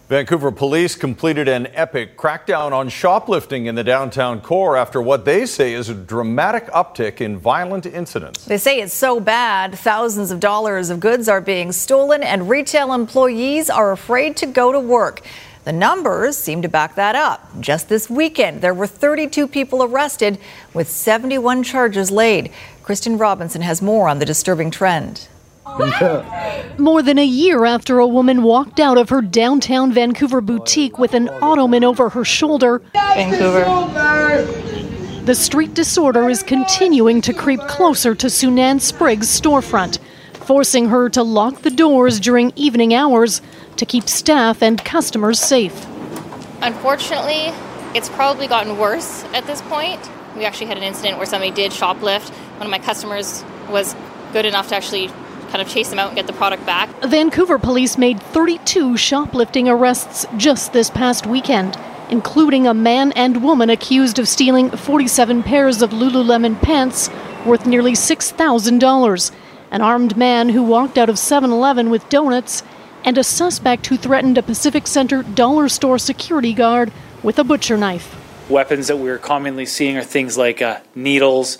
Vancouver 0.10 0.54
police 0.54 0.96
completed 0.96 1.50
an 1.50 1.68
epic 1.74 2.16
crackdown 2.16 2.72
on 2.72 2.88
shoplifting 2.88 3.66
in 3.66 3.76
the 3.76 3.84
downtown 3.84 4.40
core 4.40 4.78
after 4.78 5.02
what 5.02 5.26
they 5.26 5.46
say 5.46 5.74
is 5.74 5.90
a 5.90 5.94
dramatic 5.94 6.68
uptick 6.68 7.20
in 7.20 7.38
violent 7.38 7.86
incidents. 7.86 8.46
They 8.46 8.58
say 8.58 8.80
it's 8.80 8.94
so 8.94 9.20
bad, 9.20 9.78
thousands 9.78 10.32
of 10.32 10.40
dollars 10.40 10.90
of 10.90 11.02
goods 11.02 11.28
are 11.28 11.42
being 11.42 11.74
stolen, 11.74 12.24
and 12.24 12.50
retail 12.50 12.94
employees 12.94 13.70
are 13.70 13.92
afraid 13.92 14.38
to 14.38 14.46
go 14.46 14.72
to 14.72 14.80
work. 14.80 15.24
The 15.66 15.74
numbers 15.74 16.38
seem 16.38 16.62
to 16.62 16.70
back 16.70 16.96
that 16.96 17.16
up. 17.16 17.60
Just 17.60 17.90
this 17.90 18.10
weekend, 18.10 18.62
there 18.62 18.74
were 18.74 18.88
32 18.88 19.46
people 19.46 19.84
arrested 19.84 20.40
with 20.74 20.90
71 20.90 21.64
charges 21.64 22.12
laid. 22.12 22.54
Kristen 22.82 23.18
Robinson 23.18 23.62
has 23.62 23.82
more 23.82 24.08
on 24.08 24.20
the 24.20 24.26
disturbing 24.26 24.72
trend. 24.72 25.28
More 26.78 27.02
than 27.02 27.20
a 27.20 27.26
year 27.26 27.66
after 27.66 28.00
a 28.00 28.08
woman 28.08 28.42
walked 28.42 28.80
out 28.80 28.98
of 28.98 29.10
her 29.10 29.22
downtown 29.22 29.92
Vancouver 29.92 30.42
boutique 30.42 30.98
with 30.98 31.14
an 31.14 31.30
ottoman 31.42 31.84
over 31.84 32.10
her 32.10 32.24
shoulder, 32.24 32.82
Vancouver. 32.94 33.66
The 35.26 35.36
street 35.36 35.74
disorder 35.74 36.30
is 36.30 36.42
continuing 36.42 37.20
to 37.22 37.34
creep 37.34 37.60
closer 37.62 38.16
to 38.16 38.28
Sunan 38.28 38.80
Spriggs' 38.80 39.28
storefront, 39.28 40.00
forcing 40.34 40.88
her 40.88 41.10
to 41.10 41.22
lock 41.22 41.64
the 41.64 41.70
doors 41.70 42.20
during 42.20 42.54
evening 42.56 42.94
hours 42.94 43.42
to 43.76 43.86
keep 43.86 44.08
staff 44.08 44.64
and 44.64 44.84
customers 44.84 45.40
safe. 45.40 45.86
Unfortunately, 46.62 47.54
it's 47.94 48.10
probably 48.10 48.48
gotten 48.48 48.78
worse 48.78 49.26
at 49.34 49.46
this 49.46 49.62
point. 49.64 50.00
We 50.38 50.46
actually 50.46 50.68
had 50.68 50.78
an 50.78 50.84
incident 50.84 51.18
where 51.18 51.26
somebody 51.26 51.52
did 51.52 51.72
shoplift. 51.72 52.30
One 52.58 52.68
of 52.68 52.72
my 52.72 52.80
customers 52.80 53.44
was 53.70 53.96
good 54.34 54.46
enough 54.46 54.70
to 54.70 54.76
actually 54.76 55.12
kind 55.48 55.62
of 55.62 55.68
chase 55.68 55.89
them 55.89 56.00
out 56.00 56.08
and 56.10 56.16
get 56.16 56.27
the 56.27 56.34
product 56.34 56.66
back. 56.66 56.89
Vancouver 57.04 57.58
police 57.58 57.98
made 57.98 58.22
32 58.22 58.98
shoplifting 58.98 59.68
arrests 59.68 60.25
just 60.38 60.74
this 60.74 60.89
past 60.89 61.25
weekend, 61.25 61.77
including 62.10 62.68
a 62.68 62.74
man 62.74 63.12
and 63.13 63.44
woman 63.44 63.70
accused 63.70 64.20
of 64.20 64.27
stealing 64.27 64.70
47 64.70 65.44
pairs 65.44 65.82
of 65.82 65.92
Lululemon 65.92 66.62
pants 66.62 67.10
worth 67.46 67.66
nearly 67.66 67.94
$6,000, 67.94 69.32
an 69.72 69.82
armed 69.82 70.18
man 70.18 70.50
who 70.50 70.63
walked 70.63 70.98
out 70.98 71.10
of 71.10 71.20
7 71.20 71.51
Eleven 71.51 71.89
with 71.89 72.08
donuts, 72.10 72.63
and 73.04 73.18
a 73.18 73.24
suspect 73.24 73.88
who 73.88 73.98
threatened 73.98 74.38
a 74.38 74.44
Pacific 74.44 74.88
Center 74.88 75.24
dollar 75.24 75.70
store 75.70 75.98
security 75.98 76.54
guard 76.54 76.92
with 77.24 77.39
a 77.39 77.44
butcher 77.44 77.77
knife. 77.77 78.16
Weapons 78.50 78.88
that 78.88 78.98
we're 78.98 79.18
commonly 79.18 79.66
seeing 79.66 79.98
are 79.98 80.04
things 80.04 80.38
like 80.38 80.62
uh, 80.62 80.80
needles, 80.96 81.58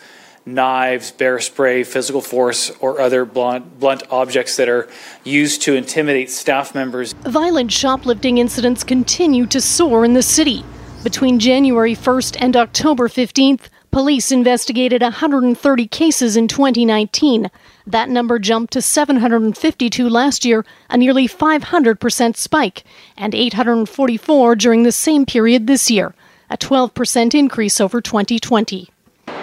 knives, 0.48 1.12
bear 1.12 1.40
spray, 1.40 1.84
physical 1.84 2.22
force, 2.22 2.72
or 2.80 3.00
other 3.02 3.26
blunt, 3.26 3.80
blunt 3.80 4.04
objects 4.10 4.56
that 4.56 4.70
are 4.70 4.88
used 5.24 5.62
to 5.64 5.76
intimidate 5.76 6.32
staff 6.32 6.74
members. 6.74 7.14
Violent 7.14 7.72
shoplifting 7.72 8.38
incidents 8.38 8.84
continue 8.84 9.46
to 9.46 9.62
soar 9.62 10.06
in 10.06 10.14
the 10.14 10.24
city. 10.24 10.64
Between 11.04 11.40
January 11.40 11.96
1st 11.96 12.38
and 12.40 12.56
October 12.56 13.08
15th, 13.08 13.70
police 13.92 14.32
investigated 14.32 15.02
130 15.02 15.88
cases 15.88 16.36
in 16.36 16.48
2019. 16.48 17.50
That 17.86 18.10
number 18.10 18.40
jumped 18.40 18.74
to 18.74 18.82
752 18.82 20.10
last 20.10 20.46
year, 20.46 20.66
a 20.90 20.98
nearly 20.98 21.28
500% 21.28 22.36
spike, 22.36 22.84
and 23.16 23.36
844 23.36 24.56
during 24.56 24.84
the 24.84 24.92
same 24.92 25.26
period 25.26 25.68
this 25.68 25.90
year, 25.92 26.14
a 26.50 26.58
12% 26.58 27.36
increase 27.36 27.80
over 27.80 28.02
2020. 28.02 28.90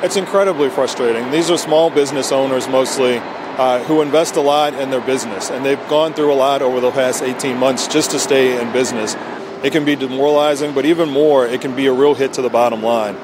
It's 0.05 0.17
incredibly 0.17 0.69
frustrating. 0.69 1.31
These 1.31 1.51
are 1.51 1.57
small 1.57 1.89
business 1.89 2.31
owners 2.31 2.69
mostly 2.69 3.17
uh, 3.17 3.83
who 3.85 4.03
invest 4.03 4.37
a 4.37 4.41
lot 4.43 4.75
in 4.75 4.91
their 4.91 5.01
business, 5.01 5.51
and 5.51 5.65
they've 5.65 5.81
gone 5.89 6.13
through 6.13 6.31
a 6.31 6.37
lot 6.37 6.61
over 6.61 6.79
the 6.79 6.91
past 6.91 7.23
18 7.23 7.57
months 7.57 7.89
just 7.89 8.11
to 8.11 8.19
stay 8.19 8.61
in 8.61 8.71
business. 8.71 9.17
It 9.65 9.73
can 9.73 9.87
be 9.87 9.97
demoralizing, 9.97 10.75
but 10.75 10.85
even 10.85 11.09
more, 11.09 11.47
it 11.47 11.63
can 11.63 11.75
be 11.75 11.87
a 11.87 11.93
real 11.95 12.13
hit 12.15 12.35
to 12.35 12.43
the 12.43 12.51
bottom 12.51 12.83
line. 12.83 13.17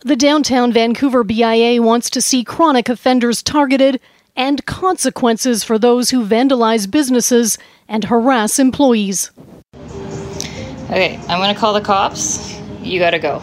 The 0.00 0.14
downtown 0.14 0.74
Vancouver 0.74 1.24
BIA 1.24 1.80
wants 1.80 2.10
to 2.10 2.20
see 2.20 2.44
chronic 2.44 2.90
offenders 2.90 3.42
targeted 3.42 3.98
and 4.36 4.62
consequences 4.66 5.64
for 5.64 5.78
those 5.78 6.10
who 6.10 6.26
vandalize 6.26 6.90
businesses 6.90 7.56
and 7.88 8.04
harass 8.04 8.58
employees. 8.58 9.30
Okay, 10.90 11.18
I'm 11.30 11.40
going 11.40 11.54
to 11.54 11.58
call 11.58 11.72
the 11.72 11.80
cops. 11.80 12.60
You 12.82 12.98
got 12.98 13.12
to 13.12 13.18
go. 13.18 13.42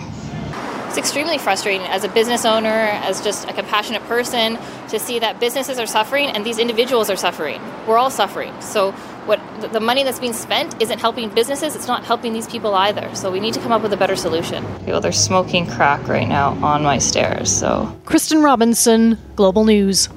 It's 0.93 0.99
extremely 0.99 1.39
frustrating 1.39 1.81
as 1.87 2.03
a 2.03 2.07
business 2.07 2.45
owner, 2.45 2.69
as 2.69 3.19
just 3.19 3.49
a 3.49 3.53
compassionate 3.53 4.03
person, 4.03 4.59
to 4.89 4.99
see 4.99 5.17
that 5.17 5.39
businesses 5.39 5.79
are 5.79 5.87
suffering 5.87 6.27
and 6.27 6.45
these 6.45 6.59
individuals 6.59 7.09
are 7.09 7.15
suffering. 7.15 7.59
We're 7.87 7.97
all 7.97 8.11
suffering. 8.11 8.53
So, 8.61 8.91
what 9.25 9.39
the 9.73 9.79
money 9.79 10.03
that's 10.03 10.19
being 10.19 10.33
spent 10.33 10.79
isn't 10.79 10.99
helping 10.99 11.29
businesses, 11.29 11.75
it's 11.75 11.87
not 11.87 12.03
helping 12.03 12.31
these 12.31 12.45
people 12.45 12.75
either. 12.75 13.09
So, 13.15 13.31
we 13.31 13.39
need 13.39 13.55
to 13.55 13.59
come 13.59 13.71
up 13.71 13.81
with 13.81 13.91
a 13.91 13.97
better 13.97 14.15
solution. 14.15 14.63
Well, 14.85 15.01
they're 15.01 15.11
smoking 15.11 15.65
crack 15.65 16.07
right 16.07 16.27
now 16.27 16.49
on 16.63 16.83
my 16.83 16.99
stairs. 16.99 17.51
So, 17.51 17.99
Kristen 18.05 18.43
Robinson, 18.43 19.17
Global 19.35 19.65
News. 19.65 20.09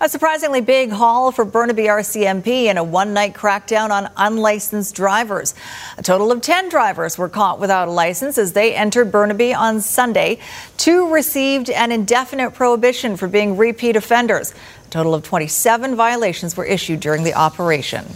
A 0.00 0.08
surprisingly 0.08 0.60
big 0.60 0.92
haul 0.92 1.32
for 1.32 1.44
Burnaby 1.44 1.86
RCMP 1.86 2.66
and 2.66 2.78
a 2.78 2.84
one 2.84 3.12
night 3.12 3.34
crackdown 3.34 3.90
on 3.90 4.08
unlicensed 4.16 4.94
drivers. 4.94 5.56
A 5.96 6.04
total 6.04 6.30
of 6.30 6.40
10 6.40 6.68
drivers 6.68 7.18
were 7.18 7.28
caught 7.28 7.58
without 7.58 7.88
a 7.88 7.90
license 7.90 8.38
as 8.38 8.52
they 8.52 8.76
entered 8.76 9.10
Burnaby 9.10 9.52
on 9.52 9.80
Sunday. 9.80 10.38
Two 10.76 11.12
received 11.12 11.68
an 11.68 11.90
indefinite 11.90 12.52
prohibition 12.52 13.16
for 13.16 13.26
being 13.26 13.56
repeat 13.56 13.96
offenders. 13.96 14.54
A 14.86 14.90
total 14.90 15.14
of 15.14 15.24
27 15.24 15.96
violations 15.96 16.56
were 16.56 16.64
issued 16.64 17.00
during 17.00 17.24
the 17.24 17.34
operation. 17.34 18.06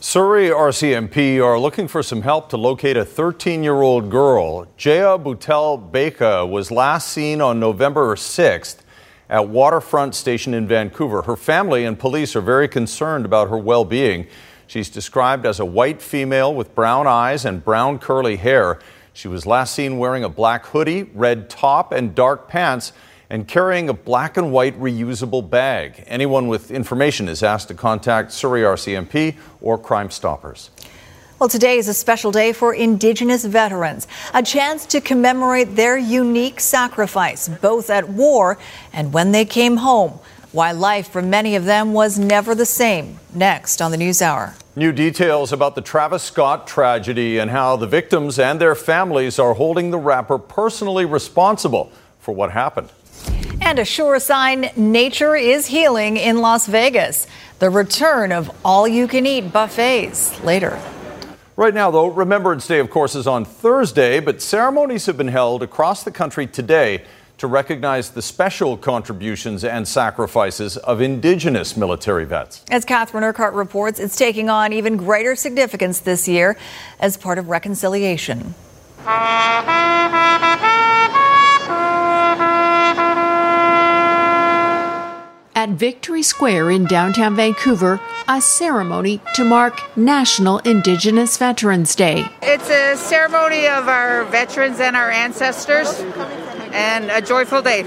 Surrey 0.00 0.50
RCMP 0.50 1.42
are 1.42 1.58
looking 1.58 1.88
for 1.88 2.02
some 2.02 2.20
help 2.20 2.50
to 2.50 2.58
locate 2.58 2.98
a 2.98 3.06
13 3.06 3.64
year 3.64 3.80
old 3.80 4.10
girl. 4.10 4.66
Jaya 4.76 5.18
Butel 5.18 5.90
Beka 5.90 6.46
was 6.46 6.70
last 6.70 7.08
seen 7.08 7.40
on 7.40 7.58
November 7.58 8.14
6th 8.16 8.82
at 9.28 9.48
Waterfront 9.48 10.14
Station 10.14 10.54
in 10.54 10.68
Vancouver. 10.68 11.22
Her 11.22 11.36
family 11.36 11.84
and 11.84 11.98
police 11.98 12.36
are 12.36 12.40
very 12.40 12.68
concerned 12.68 13.24
about 13.24 13.50
her 13.50 13.58
well 13.58 13.84
being. 13.84 14.26
She's 14.66 14.88
described 14.88 15.46
as 15.46 15.60
a 15.60 15.64
white 15.64 16.02
female 16.02 16.54
with 16.54 16.74
brown 16.74 17.06
eyes 17.06 17.44
and 17.44 17.64
brown 17.64 17.98
curly 17.98 18.36
hair. 18.36 18.78
She 19.12 19.28
was 19.28 19.46
last 19.46 19.74
seen 19.74 19.98
wearing 19.98 20.24
a 20.24 20.28
black 20.28 20.66
hoodie, 20.66 21.04
red 21.14 21.48
top, 21.48 21.92
and 21.92 22.14
dark 22.14 22.48
pants, 22.48 22.92
and 23.30 23.48
carrying 23.48 23.88
a 23.88 23.94
black 23.94 24.36
and 24.36 24.52
white 24.52 24.78
reusable 24.78 25.48
bag. 25.48 26.04
Anyone 26.06 26.48
with 26.48 26.70
information 26.70 27.28
is 27.28 27.42
asked 27.42 27.68
to 27.68 27.74
contact 27.74 28.32
Surrey 28.32 28.62
RCMP 28.62 29.36
or 29.60 29.78
Crime 29.78 30.10
Stoppers. 30.10 30.70
Well, 31.38 31.50
today 31.50 31.76
is 31.76 31.86
a 31.86 31.92
special 31.92 32.32
day 32.32 32.54
for 32.54 32.72
Indigenous 32.72 33.44
veterans, 33.44 34.08
a 34.32 34.42
chance 34.42 34.86
to 34.86 35.02
commemorate 35.02 35.76
their 35.76 35.98
unique 35.98 36.60
sacrifice, 36.60 37.46
both 37.46 37.90
at 37.90 38.08
war 38.08 38.56
and 38.90 39.12
when 39.12 39.32
they 39.32 39.44
came 39.44 39.76
home. 39.76 40.18
Why 40.52 40.72
life 40.72 41.10
for 41.10 41.20
many 41.20 41.54
of 41.54 41.66
them 41.66 41.92
was 41.92 42.18
never 42.18 42.54
the 42.54 42.64
same. 42.64 43.18
Next 43.34 43.82
on 43.82 43.90
the 43.90 43.98
News 43.98 44.22
Hour. 44.22 44.54
New 44.76 44.92
details 44.92 45.52
about 45.52 45.74
the 45.74 45.82
Travis 45.82 46.22
Scott 46.22 46.66
tragedy 46.66 47.36
and 47.36 47.50
how 47.50 47.76
the 47.76 47.86
victims 47.86 48.38
and 48.38 48.58
their 48.58 48.74
families 48.74 49.38
are 49.38 49.52
holding 49.52 49.90
the 49.90 49.98
rapper 49.98 50.38
personally 50.38 51.04
responsible 51.04 51.92
for 52.18 52.34
what 52.34 52.52
happened. 52.52 52.88
And 53.60 53.78
a 53.78 53.84
sure 53.84 54.18
sign 54.20 54.70
nature 54.74 55.36
is 55.36 55.66
healing 55.66 56.16
in 56.16 56.38
Las 56.38 56.66
Vegas. 56.66 57.26
The 57.58 57.68
return 57.68 58.32
of 58.32 58.50
all 58.64 58.88
you 58.88 59.06
can 59.06 59.26
eat 59.26 59.52
buffets 59.52 60.42
later. 60.42 60.80
Right 61.58 61.72
now, 61.72 61.90
though, 61.90 62.08
Remembrance 62.08 62.66
Day, 62.66 62.80
of 62.80 62.90
course, 62.90 63.14
is 63.14 63.26
on 63.26 63.46
Thursday, 63.46 64.20
but 64.20 64.42
ceremonies 64.42 65.06
have 65.06 65.16
been 65.16 65.28
held 65.28 65.62
across 65.62 66.04
the 66.04 66.10
country 66.10 66.46
today 66.46 67.02
to 67.38 67.46
recognize 67.46 68.10
the 68.10 68.20
special 68.20 68.76
contributions 68.76 69.64
and 69.64 69.88
sacrifices 69.88 70.76
of 70.76 71.00
Indigenous 71.00 71.74
military 71.74 72.26
vets. 72.26 72.62
As 72.70 72.84
Catherine 72.84 73.24
Urquhart 73.24 73.54
reports, 73.54 73.98
it's 73.98 74.16
taking 74.16 74.50
on 74.50 74.74
even 74.74 74.98
greater 74.98 75.34
significance 75.34 76.00
this 76.00 76.28
year 76.28 76.58
as 77.00 77.16
part 77.16 77.38
of 77.38 77.48
reconciliation. 77.48 78.54
At 85.66 85.72
Victory 85.72 86.22
Square 86.22 86.70
in 86.70 86.84
downtown 86.84 87.34
Vancouver, 87.34 88.00
a 88.28 88.40
ceremony 88.40 89.20
to 89.34 89.44
mark 89.44 89.82
National 89.96 90.58
Indigenous 90.58 91.36
Veterans 91.38 91.96
Day. 91.96 92.24
It's 92.40 92.70
a 92.70 92.96
ceremony 92.96 93.66
of 93.66 93.88
our 93.88 94.22
veterans 94.26 94.78
and 94.78 94.94
our 94.94 95.10
ancestors, 95.10 95.88
and 96.70 97.10
a 97.10 97.20
joyful 97.20 97.62
day. 97.62 97.82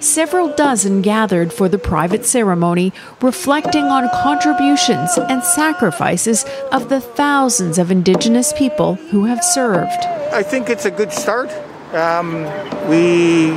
Several 0.00 0.48
dozen 0.56 1.00
gathered 1.00 1.52
for 1.52 1.68
the 1.68 1.78
private 1.78 2.26
ceremony, 2.26 2.92
reflecting 3.20 3.84
on 3.84 4.10
contributions 4.20 5.16
and 5.16 5.44
sacrifices 5.44 6.44
of 6.72 6.88
the 6.88 7.00
thousands 7.00 7.78
of 7.78 7.92
Indigenous 7.92 8.52
people 8.54 8.96
who 8.96 9.26
have 9.26 9.44
served. 9.44 10.04
I 10.32 10.42
think 10.42 10.70
it's 10.70 10.86
a 10.86 10.90
good 10.90 11.12
start. 11.12 11.52
Um, 11.94 12.42
we 12.88 13.56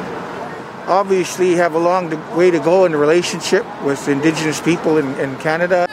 obviously 0.88 1.56
have 1.56 1.74
a 1.74 1.80
long 1.80 2.10
way 2.36 2.50
to 2.50 2.60
go 2.60 2.86
in 2.86 2.94
the 2.94 2.98
relationship 2.98 3.66
with 3.84 4.08
Indigenous 4.08 4.62
people 4.62 4.98
in, 4.98 5.14
in 5.20 5.36
Canada. 5.38 5.86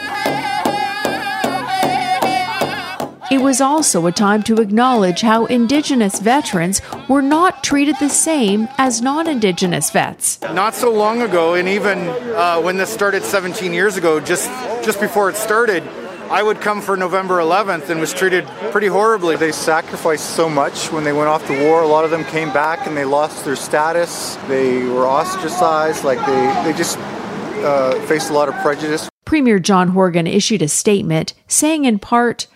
It 3.31 3.43
was 3.43 3.61
also 3.61 4.07
a 4.07 4.13
time 4.13 4.45
to 4.45 4.61
acknowledge 4.61 5.23
how 5.23 5.47
Indigenous 5.47 6.21
veterans 6.21 6.81
were 7.09 7.23
not 7.23 7.65
treated 7.65 7.97
the 7.99 8.09
same 8.09 8.69
as 8.79 9.03
non 9.03 9.27
Indigenous 9.27 9.91
vets. 9.91 10.41
Not 10.41 10.75
so 10.75 10.93
long 10.93 11.21
ago, 11.21 11.55
and 11.55 11.69
even 11.69 11.99
uh, 11.99 12.61
when 12.61 12.77
this 12.77 12.91
started 12.91 13.25
17 13.25 13.73
years 13.73 13.97
ago, 13.97 14.21
just, 14.21 14.49
just 14.85 15.01
before 15.01 15.31
it 15.31 15.37
started, 15.37 15.83
I 16.31 16.43
would 16.43 16.61
come 16.61 16.81
for 16.81 16.97
November 16.97 17.39
11th 17.39 17.91
and 17.91 18.01
was 18.01 18.13
treated 18.13 18.47
pretty 18.73 18.87
horribly. 18.87 19.37
They 19.37 19.53
sacrificed 19.53 20.31
so 20.31 20.49
much 20.49 20.91
when 20.91 21.05
they 21.05 21.13
went 21.13 21.29
off 21.29 21.47
to 21.47 21.69
war. 21.69 21.83
A 21.83 21.87
lot 21.87 22.05
of 22.05 22.11
them 22.11 22.25
came 22.25 22.53
back 22.53 22.87
and 22.87 22.97
they 22.97 23.05
lost 23.05 23.45
their 23.45 23.57
status. 23.57 24.37
They 24.49 24.85
were 24.85 25.07
ostracized. 25.07 26.03
Like 26.03 26.19
they, 26.27 26.63
they 26.65 26.77
just 26.77 26.99
uh, 26.99 28.01
faced 28.07 28.31
a 28.31 28.33
lot 28.33 28.49
of 28.49 28.55
prejudice. 28.57 29.09
Premier 29.25 29.59
John 29.59 29.89
Horgan 29.89 30.27
issued 30.27 30.63
a 30.63 30.69
statement 30.69 31.35
saying, 31.47 31.85
in 31.85 31.99
part, 31.99 32.47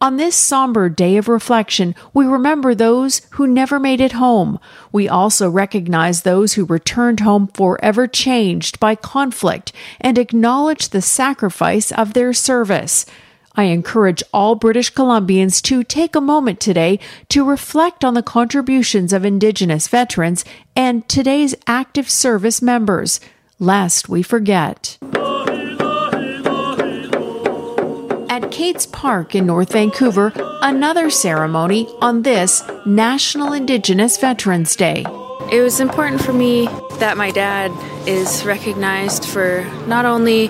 On 0.00 0.16
this 0.16 0.34
somber 0.34 0.88
day 0.88 1.16
of 1.16 1.28
reflection, 1.28 1.94
we 2.12 2.26
remember 2.26 2.74
those 2.74 3.22
who 3.32 3.46
never 3.46 3.80
made 3.80 4.00
it 4.00 4.12
home. 4.12 4.58
We 4.92 5.08
also 5.08 5.48
recognize 5.48 6.22
those 6.22 6.54
who 6.54 6.64
returned 6.64 7.20
home 7.20 7.46
forever 7.48 8.06
changed 8.06 8.80
by 8.80 8.96
conflict 8.96 9.72
and 10.00 10.18
acknowledge 10.18 10.88
the 10.88 11.00
sacrifice 11.00 11.90
of 11.92 12.12
their 12.12 12.32
service. 12.32 13.06
I 13.56 13.64
encourage 13.64 14.22
all 14.32 14.56
British 14.56 14.92
Columbians 14.92 15.62
to 15.62 15.84
take 15.84 16.16
a 16.16 16.20
moment 16.20 16.60
today 16.60 16.98
to 17.28 17.44
reflect 17.44 18.04
on 18.04 18.14
the 18.14 18.22
contributions 18.22 19.12
of 19.12 19.24
Indigenous 19.24 19.86
veterans 19.86 20.44
and 20.74 21.08
today's 21.08 21.54
active 21.68 22.10
service 22.10 22.60
members, 22.60 23.20
lest 23.60 24.08
we 24.08 24.22
forget. 24.22 24.98
At 28.34 28.50
Cates 28.50 28.84
Park 28.86 29.36
in 29.36 29.46
North 29.46 29.72
Vancouver, 29.72 30.32
another 30.60 31.08
ceremony 31.08 31.86
on 32.00 32.22
this 32.22 32.64
National 32.84 33.52
Indigenous 33.52 34.18
Veterans 34.18 34.74
Day. 34.74 35.04
It 35.52 35.60
was 35.60 35.78
important 35.78 36.20
for 36.20 36.32
me 36.32 36.66
that 36.98 37.16
my 37.16 37.30
dad 37.30 37.70
is 38.08 38.44
recognized 38.44 39.24
for 39.24 39.62
not 39.86 40.04
only 40.04 40.48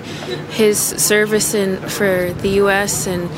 his 0.48 0.78
service 0.78 1.52
in 1.52 1.76
for 1.90 2.32
the 2.32 2.52
US 2.62 3.06
and 3.06 3.28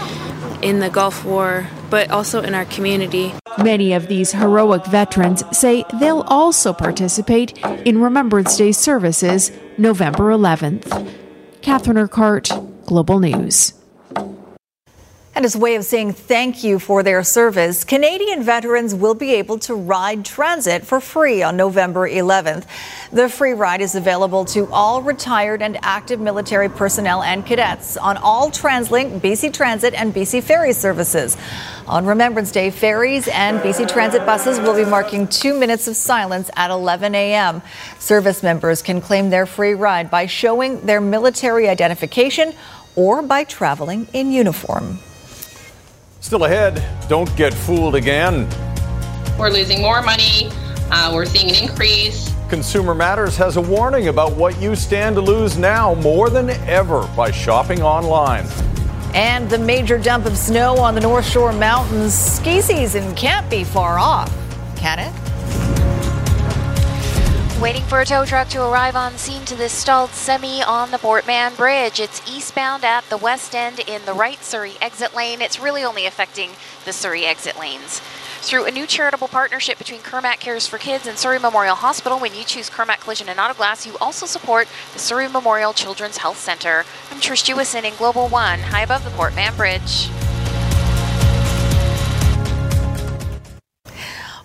in 0.65 0.79
the 0.79 0.91
Gulf 0.91 1.25
War, 1.25 1.67
but 1.91 2.09
also 2.13 2.41
in 2.41 2.55
our 2.55 2.67
community. 2.67 3.35
Many 3.59 3.95
of 3.95 4.07
these 4.07 4.31
heroic 4.31 4.87
veterans 4.87 5.43
say 5.51 5.85
they'll 5.99 6.25
also 6.29 6.73
participate 6.73 7.59
in 7.85 8.01
Remembrance 8.01 8.57
Day 8.57 8.71
services 8.71 9.51
November 9.77 10.31
11th. 10.31 11.13
Catherine 11.63 11.99
Urquhart, 11.99 12.49
Global 12.85 13.19
News. 13.19 13.73
And 15.37 15.45
as 15.45 15.55
a 15.55 15.59
way 15.59 15.75
of 15.75 15.85
saying 15.85 16.15
thank 16.15 16.65
you 16.65 16.79
for 16.79 17.03
their 17.03 17.23
service, 17.23 17.85
Canadian 17.85 18.43
veterans 18.43 18.95
will 18.95 19.13
be 19.13 19.35
able 19.35 19.59
to 19.59 19.75
ride 19.75 20.25
transit 20.25 20.87
for 20.87 20.99
free 20.99 21.43
on 21.43 21.59
November 21.59 22.09
11th. 22.09 22.65
The 23.13 23.29
free 23.29 23.53
ride 23.53 23.83
is 23.83 23.95
available 23.95 24.47
to 24.47 24.67
all 24.73 25.03
retired 25.03 25.61
and 25.61 25.79
active 25.83 26.21
military 26.21 26.71
personnel 26.71 27.23
and 27.23 27.45
cadets 27.45 27.99
on 27.99 28.17
all 28.17 28.51
TransLink, 28.51 29.21
BC 29.21 29.53
Transit, 29.53 29.93
and 29.93 30.15
BC 30.15 30.43
Ferry 30.43 30.73
services. 30.73 31.37
On 31.87 32.07
Remembrance 32.07 32.51
Day, 32.51 32.71
ferries 32.71 33.29
and 33.29 33.61
BC 33.61 33.93
Transit 33.93 34.25
buses 34.25 34.59
will 34.59 34.75
be 34.75 34.87
marking 34.87 35.29
two 35.29 35.53
minutes 35.61 35.87
of 35.87 35.97
silence 35.97 36.51
at 36.57 36.71
11 36.71 37.15
a.m. 37.15 37.61
Service 37.99 38.43
members 38.43 38.81
can 38.81 39.03
claim 39.03 39.29
their 39.29 39.45
free 39.45 39.75
ride 39.75 40.11
by 40.11 40.25
showing 40.25 40.81
their 40.87 41.03
military 41.03 41.69
identification 41.69 42.55
or 42.95 43.21
by 43.21 43.45
traveling 43.45 44.09
in 44.15 44.33
uniform. 44.33 44.99
Still 46.27 46.43
ahead, 46.43 46.83
don't 47.09 47.33
get 47.37 47.55
fooled 47.55 47.95
again. 47.95 48.49
We're 49.39 49.49
losing 49.49 49.81
more 49.81 50.03
money. 50.03 50.51
Uh, 50.91 51.13
we're 51.15 51.25
seeing 51.25 51.49
an 51.49 51.55
increase. 51.55 52.35
Consumer 52.49 52.97
Matters 52.97 53.37
has 53.37 53.57
a 53.57 53.61
warning 53.61 54.09
about 54.09 54.33
what 54.33 54.61
you 54.61 54.75
stand 54.75 55.15
to 55.15 55.21
lose 55.23 55.57
now 55.57 55.95
more 55.95 56.29
than 56.29 56.51
ever 56.67 57.07
by 57.17 57.31
shopping 57.31 57.81
online. 57.81 58.45
And 59.15 59.49
the 59.49 59.59
major 59.59 59.99
dump 59.99 60.27
of 60.27 60.37
snow 60.37 60.77
on 60.79 60.97
the 60.97 61.01
North 61.01 61.31
Shore 61.31 61.53
Mountains. 61.53 62.13
Ski 62.13 62.61
season 62.61 63.15
can't 63.15 63.49
be 63.49 63.63
far 63.63 63.97
off, 63.97 64.29
can 64.77 64.99
it? 64.99 65.26
Waiting 67.61 67.85
for 67.85 68.03
a 68.03 68.05
tow 68.05 68.27
truck 68.27 68.49
to 68.49 68.63
arrive 68.63 68.97
on 68.97 69.17
scene 69.17 69.47
to 69.47 69.57
this 69.57 69.73
stalled 69.73 70.11
semi 70.11 70.63
on 70.63 70.91
the 70.91 70.99
Port 70.99 71.27
Mann 71.27 71.55
Bridge. 71.55 71.99
It's 71.99 72.21
eastbound 72.31 72.85
at 72.85 73.09
the 73.09 73.17
west 73.17 73.55
end 73.55 73.81
in 73.81 74.05
the 74.05 74.13
right 74.13 74.45
Surrey 74.45 74.75
exit 74.83 75.17
lane. 75.17 75.41
It's 75.41 75.59
really 75.59 75.83
only 75.83 76.05
affecting 76.05 76.51
the 76.85 76.93
Surrey 76.93 77.25
exit 77.25 77.59
lanes. 77.59 78.03
Through 78.43 78.67
a 78.67 78.71
new 78.71 78.87
charitable 78.87 79.29
partnership 79.29 79.79
between 79.79 80.01
Kirmac 80.01 80.39
Cares 80.39 80.67
for 80.67 80.77
Kids 80.77 81.07
and 81.07 81.17
Surrey 81.17 81.39
Memorial 81.39 81.77
Hospital, 81.77 82.19
when 82.19 82.35
you 82.35 82.45
choose 82.45 82.69
Kirmac 82.69 83.01
Collision 83.01 83.31
and 83.31 83.41
Auto 83.41 83.55
Glass, 83.55 83.87
you 83.87 83.97
also 84.03 84.27
support 84.27 84.69
the 84.93 84.99
Surrey 84.99 85.27
Memorial 85.27 85.73
Children's 85.73 86.19
Health 86.19 86.39
Center. 86.39 86.85
I'm 87.11 87.21
Trish 87.21 87.51
Jewison 87.51 87.85
in 87.85 87.97
Global 87.97 88.29
One, 88.29 88.59
high 88.59 88.83
above 88.83 89.03
the 89.03 89.11
Port 89.11 89.35
Mann 89.35 89.57
Bridge. 89.57 90.11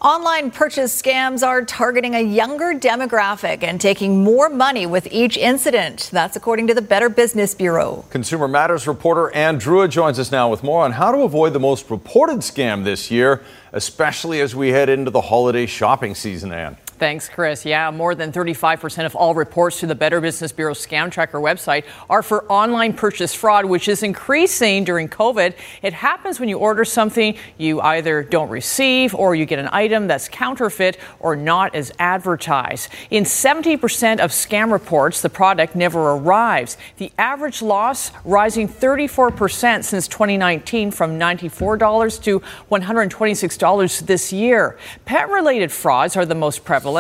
Online 0.02 0.50
purchase 0.50 1.00
scams 1.00 1.46
are 1.46 1.64
targeting 1.64 2.16
a 2.16 2.20
younger 2.20 2.74
demographic 2.74 3.62
and 3.62 3.80
taking 3.80 4.24
more 4.24 4.50
money 4.50 4.88
with 4.88 5.08
each 5.12 5.38
incident. 5.38 6.10
That's 6.12 6.36
according 6.36 6.66
to 6.68 6.74
the 6.74 6.82
Better 6.82 7.08
Business 7.08 7.54
Bureau. 7.54 8.04
Consumer 8.10 8.48
Matters 8.48 8.88
reporter 8.88 9.32
Anne 9.36 9.60
Drewa 9.60 9.88
joins 9.88 10.18
us 10.18 10.32
now 10.32 10.50
with 10.50 10.64
more 10.64 10.84
on 10.84 10.94
how 10.94 11.12
to 11.12 11.20
avoid 11.20 11.54
the 11.54 11.60
most 11.60 11.92
reported 11.92 12.38
scam 12.38 12.84
this 12.84 13.12
year, 13.12 13.44
especially 13.74 14.42
as 14.42 14.56
we 14.56 14.70
head 14.70 14.90
into 14.90 15.12
the 15.12 15.22
holiday 15.22 15.68
shopping 15.68 16.16
season, 16.16 16.52
Anne. 16.52 16.78
Thanks, 17.02 17.28
Chris. 17.28 17.66
Yeah, 17.66 17.90
more 17.90 18.14
than 18.14 18.32
35% 18.32 19.08
of 19.08 19.16
all 19.16 19.34
reports 19.34 19.80
to 19.80 19.88
the 19.88 19.96
Better 19.96 20.22
Business 20.22 20.52
Bureau 20.52 20.76
Scam 20.76 21.10
Tracker 21.10 21.40
website 21.40 21.84
are 22.12 22.22
for 22.22 22.46
online 22.46 22.94
purchase 22.94 23.34
fraud, 23.34 23.66
which 23.66 23.88
is 23.88 24.04
increasing 24.04 24.84
during 24.84 25.10
COVID. 25.10 25.56
It 25.82 25.94
happens 25.94 26.40
when 26.40 26.48
you 26.48 26.60
order 26.60 26.86
something 26.86 27.36
you 27.58 27.82
either 27.82 28.22
don't 28.22 28.50
receive 28.50 29.16
or 29.16 29.34
you 29.34 29.48
get 29.48 29.58
an 29.58 29.70
item 29.72 30.06
that's 30.06 30.30
counterfeit 30.30 31.00
or 31.20 31.36
not 31.36 31.74
as 31.74 31.92
advertised. 31.98 32.90
In 33.10 33.24
70% 33.24 34.20
of 34.20 34.30
scam 34.30 34.72
reports, 34.72 35.24
the 35.24 35.30
product 35.30 35.76
never 35.76 36.12
arrives. 36.12 36.78
The 36.98 37.12
average 37.18 37.64
loss 37.64 38.12
rising 38.24 38.68
34% 38.68 39.84
since 39.84 40.08
2019 40.08 40.92
from 40.92 41.20
$94 41.20 42.22
to 42.26 42.42
$126 42.70 44.06
this 44.06 44.32
year. 44.32 44.78
Pet 45.06 45.30
related 45.30 45.72
frauds 45.72 46.16
are 46.16 46.28
the 46.28 46.36
most 46.36 46.64
prevalent 46.64 46.91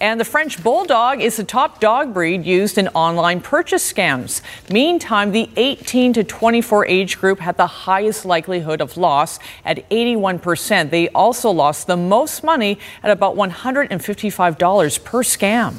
and 0.00 0.20
the 0.20 0.24
French 0.24 0.62
Bulldog 0.62 1.20
is 1.20 1.36
the 1.36 1.44
top 1.44 1.80
dog 1.80 2.14
breed 2.14 2.44
used 2.44 2.78
in 2.78 2.88
online 2.88 3.40
purchase 3.40 3.92
scams. 3.92 4.40
Meantime, 4.70 5.32
the 5.32 5.50
18 5.56 6.12
to 6.14 6.24
24 6.24 6.86
age 6.86 7.18
group 7.18 7.40
had 7.40 7.56
the 7.56 7.66
highest 7.66 8.24
likelihood 8.24 8.80
of 8.80 8.96
loss 8.96 9.38
at 9.64 9.88
81%. 9.90 10.90
They 10.90 11.08
also 11.08 11.50
lost 11.50 11.86
the 11.86 11.96
most 11.96 12.44
money 12.44 12.78
at 13.02 13.10
about 13.10 13.36
$155 13.36 15.04
per 15.04 15.22
scam. 15.22 15.74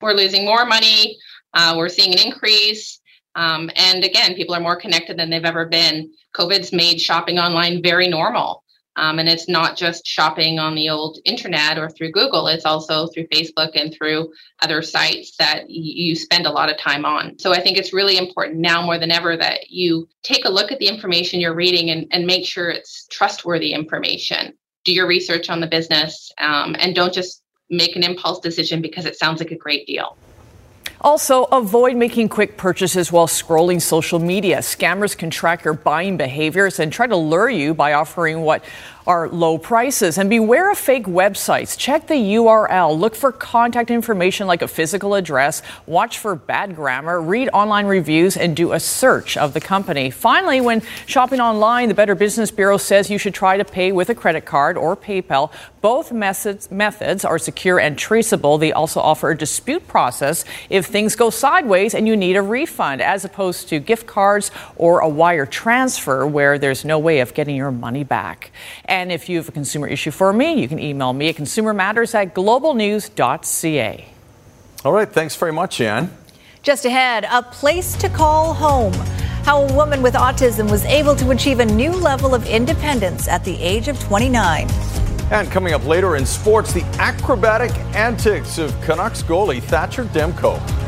We're 0.00 0.14
losing 0.14 0.44
more 0.44 0.64
money. 0.64 1.18
Uh, 1.54 1.74
we're 1.76 1.88
seeing 1.88 2.12
an 2.12 2.18
increase. 2.18 3.00
Um, 3.34 3.70
and 3.76 4.04
again, 4.04 4.34
people 4.34 4.54
are 4.54 4.60
more 4.60 4.76
connected 4.76 5.16
than 5.16 5.30
they've 5.30 5.44
ever 5.44 5.66
been. 5.66 6.12
COVID's 6.34 6.72
made 6.72 7.00
shopping 7.00 7.38
online 7.38 7.82
very 7.82 8.08
normal. 8.08 8.61
Um, 8.96 9.18
and 9.18 9.28
it's 9.28 9.48
not 9.48 9.76
just 9.76 10.06
shopping 10.06 10.58
on 10.58 10.74
the 10.74 10.90
old 10.90 11.18
internet 11.24 11.78
or 11.78 11.88
through 11.88 12.12
Google, 12.12 12.46
it's 12.48 12.66
also 12.66 13.06
through 13.06 13.26
Facebook 13.28 13.70
and 13.74 13.92
through 13.92 14.32
other 14.60 14.82
sites 14.82 15.36
that 15.38 15.70
you 15.70 16.14
spend 16.14 16.46
a 16.46 16.50
lot 16.50 16.70
of 16.70 16.76
time 16.76 17.04
on. 17.04 17.38
So 17.38 17.52
I 17.52 17.60
think 17.60 17.78
it's 17.78 17.94
really 17.94 18.18
important 18.18 18.60
now 18.60 18.82
more 18.82 18.98
than 18.98 19.10
ever 19.10 19.36
that 19.36 19.70
you 19.70 20.08
take 20.22 20.44
a 20.44 20.50
look 20.50 20.72
at 20.72 20.78
the 20.78 20.88
information 20.88 21.40
you're 21.40 21.54
reading 21.54 21.90
and, 21.90 22.06
and 22.10 22.26
make 22.26 22.44
sure 22.44 22.70
it's 22.70 23.06
trustworthy 23.08 23.72
information. 23.72 24.52
Do 24.84 24.92
your 24.92 25.06
research 25.06 25.48
on 25.48 25.60
the 25.60 25.66
business 25.66 26.30
um, 26.38 26.76
and 26.78 26.94
don't 26.94 27.14
just 27.14 27.42
make 27.70 27.96
an 27.96 28.02
impulse 28.02 28.40
decision 28.40 28.82
because 28.82 29.06
it 29.06 29.16
sounds 29.16 29.40
like 29.40 29.52
a 29.52 29.56
great 29.56 29.86
deal. 29.86 30.16
Also, 31.02 31.44
avoid 31.50 31.96
making 31.96 32.28
quick 32.28 32.56
purchases 32.56 33.10
while 33.10 33.26
scrolling 33.26 33.82
social 33.82 34.20
media. 34.20 34.58
Scammers 34.58 35.18
can 35.18 35.30
track 35.30 35.64
your 35.64 35.74
buying 35.74 36.16
behaviors 36.16 36.78
and 36.78 36.92
try 36.92 37.08
to 37.08 37.16
lure 37.16 37.50
you 37.50 37.74
by 37.74 37.92
offering 37.92 38.42
what 38.42 38.64
are 39.06 39.28
low 39.28 39.58
prices. 39.58 40.18
And 40.18 40.30
beware 40.30 40.70
of 40.70 40.78
fake 40.78 41.06
websites. 41.06 41.76
Check 41.76 42.06
the 42.06 42.14
URL. 42.14 42.98
Look 42.98 43.14
for 43.14 43.32
contact 43.32 43.90
information 43.90 44.46
like 44.46 44.62
a 44.62 44.68
physical 44.68 45.14
address. 45.14 45.62
Watch 45.86 46.18
for 46.18 46.34
bad 46.34 46.76
grammar. 46.76 47.20
Read 47.20 47.48
online 47.52 47.86
reviews 47.86 48.36
and 48.36 48.56
do 48.56 48.72
a 48.72 48.80
search 48.80 49.36
of 49.36 49.54
the 49.54 49.60
company. 49.60 50.10
Finally, 50.10 50.60
when 50.60 50.82
shopping 51.06 51.40
online, 51.40 51.88
the 51.88 51.94
Better 51.94 52.14
Business 52.14 52.50
Bureau 52.50 52.76
says 52.76 53.10
you 53.10 53.18
should 53.18 53.34
try 53.34 53.56
to 53.56 53.64
pay 53.64 53.92
with 53.92 54.08
a 54.10 54.14
credit 54.14 54.44
card 54.44 54.76
or 54.76 54.96
PayPal. 54.96 55.52
Both 55.80 56.12
methods, 56.12 56.70
methods 56.70 57.24
are 57.24 57.38
secure 57.38 57.80
and 57.80 57.98
traceable. 57.98 58.56
They 58.58 58.72
also 58.72 59.00
offer 59.00 59.30
a 59.30 59.36
dispute 59.36 59.88
process 59.88 60.44
if 60.70 60.86
things 60.86 61.16
go 61.16 61.28
sideways 61.28 61.94
and 61.94 62.06
you 62.06 62.16
need 62.16 62.36
a 62.36 62.42
refund, 62.42 63.02
as 63.02 63.24
opposed 63.24 63.68
to 63.70 63.80
gift 63.80 64.06
cards 64.06 64.50
or 64.76 65.00
a 65.00 65.08
wire 65.08 65.46
transfer 65.46 66.24
where 66.26 66.58
there's 66.58 66.84
no 66.84 66.98
way 66.98 67.20
of 67.20 67.34
getting 67.34 67.56
your 67.56 67.72
money 67.72 68.04
back. 68.04 68.52
And 68.92 69.10
if 69.10 69.26
you 69.26 69.38
have 69.38 69.48
a 69.48 69.52
consumer 69.52 69.86
issue 69.86 70.10
for 70.10 70.34
me, 70.34 70.60
you 70.60 70.68
can 70.68 70.78
email 70.78 71.14
me 71.14 71.30
at 71.30 71.36
consumermatters 71.36 72.14
at 72.14 72.34
globalnews.ca. 72.34 74.04
All 74.84 74.92
right, 74.92 75.10
thanks 75.10 75.34
very 75.34 75.50
much, 75.50 75.80
Anne. 75.80 76.14
Just 76.62 76.84
ahead, 76.84 77.24
a 77.24 77.42
place 77.42 77.96
to 77.96 78.10
call 78.10 78.52
home. 78.52 78.92
How 79.44 79.62
a 79.62 79.72
woman 79.72 80.02
with 80.02 80.12
autism 80.12 80.70
was 80.70 80.84
able 80.84 81.16
to 81.16 81.30
achieve 81.30 81.60
a 81.60 81.64
new 81.64 81.90
level 81.90 82.34
of 82.34 82.46
independence 82.46 83.28
at 83.28 83.42
the 83.44 83.56
age 83.62 83.88
of 83.88 83.98
29. 83.98 84.68
And 85.30 85.50
coming 85.50 85.72
up 85.72 85.86
later 85.86 86.16
in 86.16 86.26
sports, 86.26 86.74
the 86.74 86.82
acrobatic 86.98 87.74
antics 87.96 88.58
of 88.58 88.78
Canucks 88.82 89.22
goalie 89.22 89.62
Thatcher 89.62 90.04
Demko. 90.04 90.81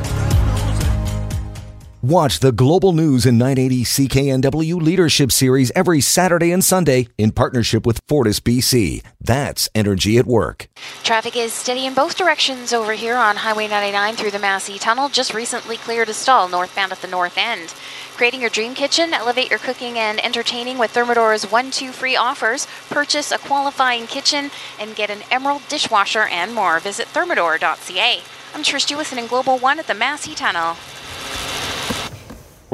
Watch 2.05 2.41
the 2.41 2.53
Global 2.53 2.93
News 2.93 3.25
in 3.25 3.39
980 3.39 3.85
CKNW 3.85 4.75
Leadership 4.75 5.33
Series 5.33 5.73
every 5.75 6.03
Saturday 6.03 6.53
and 6.53 6.63
Sunday 6.63 7.09
in 7.17 7.33
partnership 7.33 7.87
with 7.87 7.99
Fortis 8.07 8.41
BC. 8.41 9.03
That's 9.23 9.71
energy 9.75 10.19
at 10.19 10.27
work. 10.27 10.69
Traffic 11.03 11.35
is 11.35 11.55
steady 11.55 11.87
in 11.87 11.95
both 11.95 12.19
directions 12.19 12.75
over 12.75 12.93
here 12.93 13.17
on 13.17 13.37
Highway 13.37 13.69
99 13.69 14.17
through 14.17 14.33
the 14.33 14.39
Massey 14.39 14.79
Tunnel. 14.79 15.09
Just 15.09 15.33
recently 15.33 15.79
cleared 15.79 16.11
a 16.11 16.13
stall 16.13 16.47
northbound 16.47 16.93
at 16.93 17.01
the 17.01 17.09
north 17.09 17.39
end. 17.39 17.73
Creating 18.19 18.43
your 18.43 18.51
dream 18.51 18.75
kitchen, 18.75 19.15
elevate 19.15 19.49
your 19.49 19.59
cooking 19.59 19.99
and 19.99 20.23
entertaining 20.23 20.77
with 20.77 20.93
Thermador's 20.93 21.51
1 21.51 21.71
2 21.71 21.91
free 21.91 22.17
offers. 22.17 22.67
Purchase 22.91 23.33
a 23.33 23.39
qualifying 23.39 24.07
kitchen 24.07 24.51
and 24.79 24.95
get 24.95 25.09
an 25.09 25.23
Emerald 25.31 25.63
dishwasher 25.71 26.25
and 26.25 26.55
more. 26.55 26.81
Visit 26.81 27.07
thermador.ca. 27.15 28.21
I'm 28.55 28.63
Trish 28.63 28.95
Jewison 28.95 29.17
in 29.17 29.27
Global 29.27 29.57
One 29.57 29.79
at 29.79 29.87
the 29.87 29.95
Massey 29.95 30.35
Tunnel. 30.35 30.77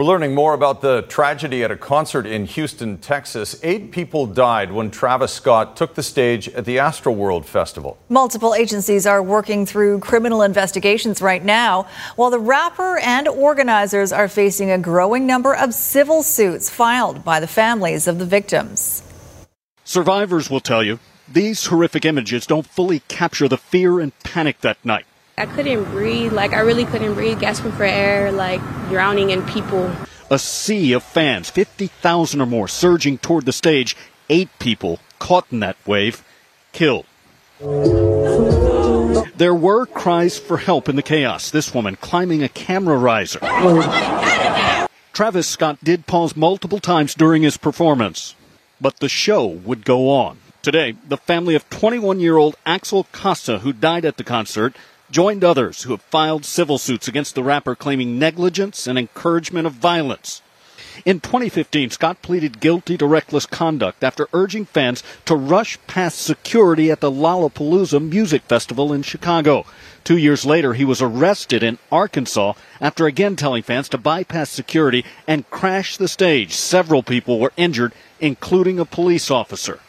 We're 0.00 0.06
learning 0.06 0.34
more 0.34 0.54
about 0.54 0.80
the 0.80 1.02
tragedy 1.02 1.62
at 1.62 1.70
a 1.70 1.76
concert 1.76 2.24
in 2.24 2.46
Houston, 2.46 2.96
Texas. 2.96 3.60
Eight 3.62 3.92
people 3.92 4.26
died 4.26 4.72
when 4.72 4.90
Travis 4.90 5.30
Scott 5.30 5.76
took 5.76 5.94
the 5.94 6.02
stage 6.02 6.48
at 6.48 6.64
the 6.64 6.78
Astroworld 6.78 7.44
Festival. 7.44 7.98
Multiple 8.08 8.54
agencies 8.54 9.04
are 9.04 9.22
working 9.22 9.66
through 9.66 9.98
criminal 9.98 10.40
investigations 10.40 11.20
right 11.20 11.44
now, 11.44 11.86
while 12.16 12.30
the 12.30 12.38
rapper 12.38 12.96
and 13.00 13.28
organizers 13.28 14.10
are 14.10 14.26
facing 14.26 14.70
a 14.70 14.78
growing 14.78 15.26
number 15.26 15.54
of 15.54 15.74
civil 15.74 16.22
suits 16.22 16.70
filed 16.70 17.22
by 17.22 17.38
the 17.38 17.46
families 17.46 18.06
of 18.06 18.18
the 18.18 18.24
victims. 18.24 19.02
Survivors 19.84 20.48
will 20.48 20.60
tell 20.60 20.82
you 20.82 20.98
these 21.28 21.66
horrific 21.66 22.06
images 22.06 22.46
don't 22.46 22.66
fully 22.66 23.00
capture 23.08 23.48
the 23.48 23.58
fear 23.58 24.00
and 24.00 24.18
panic 24.20 24.62
that 24.62 24.82
night. 24.82 25.04
I 25.40 25.46
couldn't 25.46 25.84
breathe. 25.84 26.34
Like, 26.34 26.52
I 26.52 26.60
really 26.60 26.84
couldn't 26.84 27.14
breathe, 27.14 27.40
gasping 27.40 27.72
for 27.72 27.84
air, 27.84 28.30
like 28.30 28.60
drowning 28.90 29.30
in 29.30 29.42
people. 29.46 29.90
A 30.30 30.38
sea 30.38 30.92
of 30.92 31.02
fans, 31.02 31.48
50,000 31.48 32.42
or 32.42 32.46
more, 32.46 32.68
surging 32.68 33.16
toward 33.16 33.46
the 33.46 33.52
stage. 33.52 33.96
Eight 34.28 34.50
people 34.58 35.00
caught 35.18 35.46
in 35.50 35.60
that 35.60 35.78
wave, 35.86 36.22
killed. 36.72 37.06
There 37.58 39.54
were 39.54 39.86
cries 39.86 40.38
for 40.38 40.58
help 40.58 40.90
in 40.90 40.96
the 40.96 41.02
chaos. 41.02 41.50
This 41.50 41.72
woman 41.72 41.96
climbing 41.96 42.42
a 42.42 42.48
camera 42.50 42.98
riser. 42.98 43.38
Travis 45.14 45.48
Scott 45.48 45.78
did 45.82 46.06
pause 46.06 46.36
multiple 46.36 46.80
times 46.80 47.14
during 47.14 47.44
his 47.44 47.56
performance, 47.56 48.34
but 48.78 48.98
the 48.98 49.08
show 49.08 49.46
would 49.46 49.86
go 49.86 50.10
on. 50.10 50.36
Today, 50.60 50.96
the 51.08 51.16
family 51.16 51.54
of 51.54 51.68
21 51.70 52.20
year 52.20 52.36
old 52.36 52.56
Axel 52.66 53.06
Acosta, 53.10 53.60
who 53.60 53.72
died 53.72 54.04
at 54.04 54.18
the 54.18 54.24
concert, 54.24 54.76
joined 55.10 55.44
others 55.44 55.82
who 55.82 55.90
have 55.92 56.02
filed 56.02 56.44
civil 56.44 56.78
suits 56.78 57.08
against 57.08 57.34
the 57.34 57.42
rapper 57.42 57.74
claiming 57.74 58.18
negligence 58.18 58.86
and 58.86 58.98
encouragement 58.98 59.66
of 59.66 59.72
violence. 59.72 60.42
In 61.04 61.20
2015, 61.20 61.90
Scott 61.90 62.20
pleaded 62.20 62.60
guilty 62.60 62.98
to 62.98 63.06
reckless 63.06 63.46
conduct 63.46 64.04
after 64.04 64.28
urging 64.32 64.66
fans 64.66 65.02
to 65.24 65.34
rush 65.34 65.78
past 65.86 66.20
security 66.20 66.90
at 66.90 67.00
the 67.00 67.10
Lollapalooza 67.10 68.06
Music 68.06 68.42
Festival 68.42 68.92
in 68.92 69.02
Chicago. 69.02 69.64
Two 70.04 70.16
years 70.16 70.44
later, 70.44 70.74
he 70.74 70.84
was 70.84 71.00
arrested 71.00 71.62
in 71.62 71.78
Arkansas 71.90 72.54
after 72.80 73.06
again 73.06 73.36
telling 73.36 73.62
fans 73.62 73.88
to 73.90 73.98
bypass 73.98 74.50
security 74.50 75.04
and 75.26 75.48
crash 75.50 75.96
the 75.96 76.08
stage. 76.08 76.52
Several 76.52 77.02
people 77.02 77.38
were 77.38 77.52
injured, 77.56 77.92
including 78.20 78.78
a 78.78 78.84
police 78.84 79.30
officer. 79.30 79.80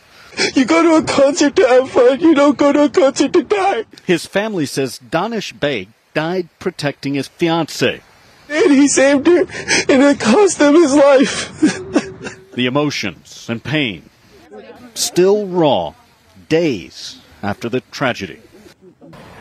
You 0.55 0.65
go 0.65 0.81
to 0.83 0.95
a 0.95 1.03
concert 1.03 1.55
to 1.55 1.67
have 1.67 1.89
fun. 1.89 2.19
You 2.19 2.33
don't 2.35 2.57
go 2.57 2.71
to 2.71 2.83
a 2.85 2.89
concert 2.89 3.33
to 3.33 3.43
die. 3.43 3.85
His 4.05 4.25
family 4.25 4.65
says 4.65 4.99
Danish 4.99 5.53
Baig 5.53 5.89
died 6.13 6.49
protecting 6.59 7.15
his 7.15 7.27
fiancee. 7.27 8.01
And 8.49 8.71
he 8.71 8.87
saved 8.87 9.27
her, 9.27 9.41
and 9.41 10.03
it 10.03 10.19
cost 10.19 10.59
him 10.59 10.73
his 10.73 10.93
life. 10.93 11.61
the 12.53 12.65
emotions 12.65 13.45
and 13.49 13.63
pain 13.63 14.09
still 14.93 15.47
raw 15.47 15.93
days 16.49 17.19
after 17.41 17.69
the 17.69 17.81
tragedy. 17.91 18.41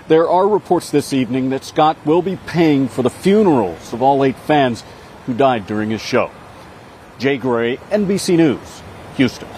There 0.09 0.29
are 0.29 0.48
reports 0.48 0.90
this 0.90 1.12
evening 1.12 1.50
that 1.50 1.64
Scott 1.64 1.96
will 2.05 2.22
be 2.22 2.37
paying 2.46 2.88
for 2.88 3.03
the 3.03 3.11
funerals 3.11 3.92
of 3.92 4.03
all 4.03 4.24
eight 4.24 4.37
fans 4.37 4.83
who 5.26 5.35
died 5.35 5.66
during 5.66 5.90
his 5.90 6.00
show. 6.00 6.31
Jay 7.18 7.37
Gray, 7.37 7.76
NBC 7.90 8.37
News, 8.37 8.83
Houston. 9.16 9.48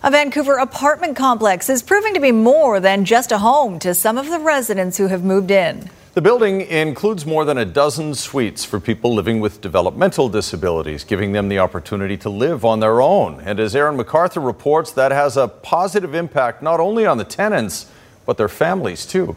A 0.00 0.12
Vancouver 0.12 0.58
apartment 0.58 1.16
complex 1.16 1.68
is 1.68 1.82
proving 1.82 2.14
to 2.14 2.20
be 2.20 2.30
more 2.30 2.78
than 2.78 3.04
just 3.04 3.32
a 3.32 3.38
home 3.38 3.80
to 3.80 3.92
some 3.94 4.16
of 4.16 4.30
the 4.30 4.38
residents 4.38 4.96
who 4.96 5.08
have 5.08 5.24
moved 5.24 5.50
in. 5.50 5.90
The 6.14 6.22
building 6.22 6.60
includes 6.60 7.26
more 7.26 7.44
than 7.44 7.58
a 7.58 7.64
dozen 7.64 8.14
suites 8.14 8.64
for 8.64 8.78
people 8.78 9.12
living 9.12 9.40
with 9.40 9.60
developmental 9.60 10.28
disabilities, 10.28 11.02
giving 11.02 11.32
them 11.32 11.48
the 11.48 11.58
opportunity 11.58 12.16
to 12.18 12.30
live 12.30 12.64
on 12.64 12.78
their 12.78 13.00
own. 13.02 13.40
And 13.40 13.58
as 13.58 13.74
Aaron 13.74 13.96
MacArthur 13.96 14.38
reports, 14.38 14.92
that 14.92 15.10
has 15.10 15.36
a 15.36 15.48
positive 15.48 16.14
impact 16.14 16.62
not 16.62 16.78
only 16.78 17.04
on 17.04 17.18
the 17.18 17.24
tenants, 17.24 17.90
but 18.24 18.36
their 18.36 18.48
families 18.48 19.04
too. 19.04 19.34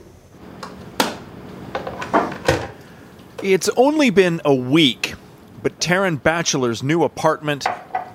It's 3.42 3.70
only 3.76 4.12
been 4.12 4.42
a 4.46 4.54
week, 4.54 5.16
but 5.64 5.80
Taryn 5.80 6.22
Batchelor's 6.22 6.84
new 6.84 7.04
apartment 7.04 7.66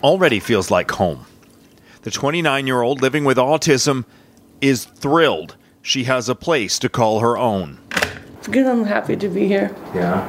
already 0.04 0.38
feels 0.38 0.70
like 0.70 0.92
home. 0.92 1.26
The 2.06 2.12
29 2.12 2.68
year 2.68 2.82
old 2.82 3.02
living 3.02 3.24
with 3.24 3.36
autism 3.36 4.04
is 4.60 4.84
thrilled 4.84 5.56
she 5.82 6.04
has 6.04 6.28
a 6.28 6.36
place 6.36 6.78
to 6.78 6.88
call 6.88 7.18
her 7.18 7.36
own. 7.36 7.80
It's 8.38 8.46
good. 8.46 8.64
I'm 8.64 8.84
happy 8.84 9.16
to 9.16 9.28
be 9.28 9.48
here. 9.48 9.74
Yeah. 9.92 10.22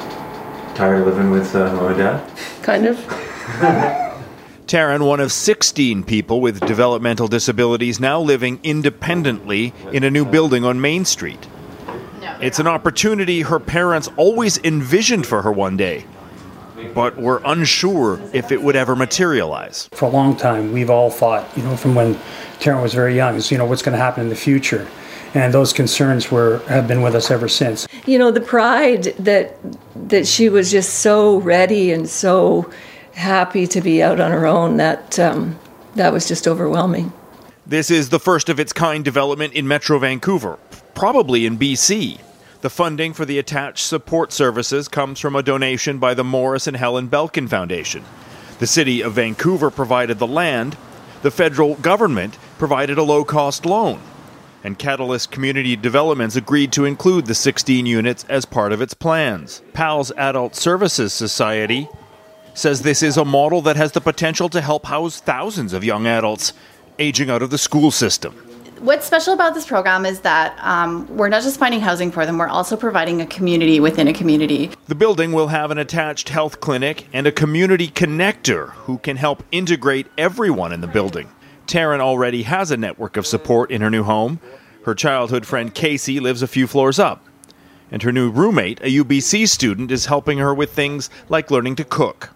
Tired 0.74 1.02
of 1.02 1.06
living 1.06 1.30
with 1.30 1.56
uh, 1.56 1.72
mom 1.76 1.92
and 1.92 1.98
dad? 2.00 2.38
Kind 2.64 2.88
of. 2.88 2.98
Taryn, 4.66 5.06
one 5.06 5.20
of 5.20 5.32
16 5.32 6.04
people 6.04 6.42
with 6.42 6.62
developmental 6.62 7.28
disabilities 7.28 8.00
now 8.00 8.20
living 8.20 8.60
independently 8.64 9.72
in 9.94 10.04
a 10.04 10.10
new 10.10 10.26
building 10.26 10.66
on 10.66 10.82
Main 10.82 11.06
Street. 11.06 11.48
It's 12.42 12.58
an 12.58 12.66
opportunity 12.66 13.44
her 13.44 13.60
parents 13.60 14.10
always 14.18 14.58
envisioned 14.64 15.28
for 15.28 15.44
her 15.44 15.52
one 15.52 15.78
day 15.78 16.06
but 16.94 17.18
we 17.18 17.24
were 17.24 17.42
unsure 17.46 18.20
if 18.34 18.52
it 18.52 18.62
would 18.62 18.76
ever 18.76 18.96
materialize. 18.96 19.90
For 19.94 20.06
a 20.06 20.10
long 20.10 20.36
time, 20.36 20.72
we've 20.72 20.90
all 20.90 21.10
thought, 21.10 21.46
you 21.58 21.64
know, 21.64 21.76
from 21.76 21.96
when 21.96 22.16
Taryn 22.60 22.82
was 22.82 22.94
very 22.94 23.16
young, 23.16 23.36
is 23.36 23.52
you 23.52 23.58
know 23.58 23.66
what's 23.66 23.82
going 23.82 23.98
to 23.98 24.04
happen 24.04 24.24
in 24.24 24.30
the 24.30 24.36
future, 24.36 24.88
and 25.34 25.54
those 25.54 25.74
concerns 25.74 26.32
were 26.32 26.60
have 26.68 26.88
been 26.88 27.02
with 27.02 27.16
us 27.16 27.32
ever 27.32 27.48
since. 27.48 27.88
You 28.06 28.20
know, 28.20 28.32
the 28.32 28.42
pride 28.42 29.04
that 29.20 29.58
that 30.10 30.28
she 30.28 30.50
was 30.50 30.72
just 30.72 31.00
so 31.00 31.38
ready 31.38 31.92
and 31.92 32.08
so 32.08 32.72
happy 33.14 33.66
to 33.68 33.82
be 33.82 34.04
out 34.04 34.20
on 34.20 34.32
her 34.32 34.46
own 34.46 34.78
that 34.78 35.20
um, 35.20 35.60
that 35.96 36.14
was 36.14 36.28
just 36.28 36.48
overwhelming. 36.48 37.12
This 37.66 37.92
is 37.92 38.10
the 38.10 38.20
first 38.20 38.48
of 38.48 38.60
its 38.60 38.72
kind 38.72 39.04
development 39.04 39.54
in 39.54 39.68
Metro 39.68 40.00
Vancouver, 40.00 40.58
probably 40.94 41.46
in 41.46 41.58
BC. 41.58 42.20
The 42.62 42.70
funding 42.72 43.14
for 43.14 43.24
the 43.24 43.38
attached 43.38 43.86
support 43.86 44.34
services 44.34 44.88
comes 44.88 45.20
from 45.20 45.36
a 45.36 45.44
donation 45.44 46.00
by 46.00 46.16
the 46.16 46.24
Morris 46.24 46.66
and 46.66 46.76
Helen 46.76 47.08
Belkin 47.08 47.48
Foundation. 47.48 48.04
The 48.58 48.66
City 48.66 49.02
of 49.02 49.14
Vancouver 49.14 49.70
provided 49.70 50.18
the 50.18 50.26
land, 50.26 50.76
the 51.22 51.30
federal 51.30 51.76
government 51.76 52.40
provided 52.58 52.98
a 52.98 53.04
low 53.04 53.24
cost 53.24 53.64
loan, 53.64 54.02
and 54.64 54.80
Catalyst 54.80 55.30
Community 55.30 55.76
Developments 55.76 56.36
agreed 56.36 56.72
to 56.72 56.86
include 56.86 57.28
the 57.28 57.36
16 57.36 57.86
units 57.86 58.26
as 58.28 58.46
part 58.46 58.72
of 58.72 58.82
its 58.82 58.96
plans. 58.96 59.62
PALS 59.74 60.12
Adult 60.18 60.56
Services 60.56 61.14
Society 61.14 61.88
says 62.56 62.82
this 62.82 63.04
is 63.04 63.18
a 63.18 63.26
model 63.26 63.62
that 63.62 63.76
has 63.76 63.92
the 63.92 64.02
potential 64.02 64.50
to 64.50 64.62
help 64.62 64.88
house 64.88 65.20
thousands 65.20 65.74
of 65.74 65.84
young 65.84 66.08
adults 66.08 66.54
aging 66.98 67.30
out 67.30 67.44
of 67.44 67.52
the 67.52 67.58
school 67.60 67.92
system 67.92 68.47
what's 68.80 69.06
special 69.06 69.34
about 69.34 69.54
this 69.54 69.66
program 69.66 70.06
is 70.06 70.22
that 70.22 70.58
um, 70.62 71.08
we're 71.16 71.30
not 71.30 71.44
just 71.44 71.60
finding 71.60 71.80
housing 71.80 72.12
for 72.12 72.26
them, 72.26 72.38
we're 72.38 72.48
also 72.48 72.76
providing 72.78 73.22
a 73.22 73.26
community 73.26 73.80
within 73.80 74.08
a 74.08 74.14
community. 74.14 74.72
The 74.88 74.96
building 74.96 75.32
will 75.32 75.48
have 75.48 75.72
an 75.72 75.78
attached 75.78 76.30
health 76.30 76.60
clinic 76.60 77.08
and 77.14 77.28
a 77.28 77.32
community 77.32 77.88
connector 77.88 78.72
who 78.72 78.98
can 79.00 79.18
help 79.18 79.44
integrate 79.52 80.08
everyone 80.18 80.72
in 80.72 80.82
the 80.82 80.88
building. 80.88 81.30
Taryn 81.68 82.00
already 82.00 82.44
has 82.44 82.72
a 82.72 82.78
network 82.78 83.18
of 83.18 83.28
support 83.28 83.72
in 83.72 83.82
her 83.82 83.90
new 83.90 84.04
home. 84.04 84.40
Her 84.86 84.96
childhood 84.96 85.46
friend 85.46 85.74
Casey 85.74 86.20
lives 86.20 86.42
a 86.42 86.48
few 86.48 86.66
floors 86.66 86.98
up. 86.98 87.26
And 87.92 88.04
her 88.04 88.12
new 88.12 88.30
roommate, 88.30 88.80
a 88.82 89.04
UBC 89.04 89.48
student, 89.48 89.92
is 89.92 90.06
helping 90.06 90.38
her 90.40 90.54
with 90.54 90.72
things 90.72 91.10
like 91.30 91.52
learning 91.52 91.76
to 91.78 91.84
cook. 91.84 92.32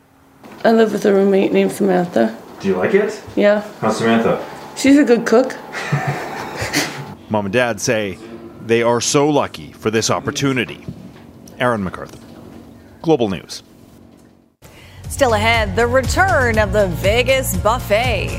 I 0.63 0.71
live 0.71 0.91
with 0.91 1.05
a 1.05 1.13
roommate 1.13 1.51
named 1.51 1.71
Samantha. 1.71 2.37
Do 2.59 2.67
you 2.67 2.75
like 2.75 2.93
it? 2.93 3.21
Yeah. 3.35 3.61
How's 3.79 3.97
Samantha? 3.97 4.45
She's 4.77 4.97
a 4.97 5.03
good 5.03 5.25
cook. 5.25 5.55
Mom 7.29 7.45
and 7.45 7.53
Dad 7.53 7.79
say 7.79 8.17
they 8.65 8.83
are 8.83 9.01
so 9.01 9.29
lucky 9.29 9.71
for 9.71 9.89
this 9.89 10.09
opportunity. 10.09 10.85
Aaron 11.59 11.83
MacArthur, 11.83 12.19
Global 13.01 13.29
News. 13.29 13.63
Still 15.09 15.33
ahead, 15.33 15.75
the 15.75 15.87
return 15.87 16.57
of 16.57 16.73
the 16.73 16.87
Vegas 16.87 17.57
buffet. 17.57 18.29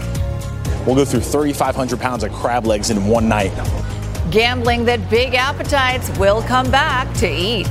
We'll 0.86 0.96
go 0.96 1.04
through 1.04 1.20
3,500 1.20 2.00
pounds 2.00 2.24
of 2.24 2.32
crab 2.32 2.66
legs 2.66 2.90
in 2.90 3.06
one 3.06 3.28
night. 3.28 3.52
Gambling 4.30 4.84
that 4.86 5.08
big 5.10 5.34
appetites 5.34 6.10
will 6.18 6.42
come 6.42 6.70
back 6.70 7.12
to 7.18 7.28
eat. 7.28 7.68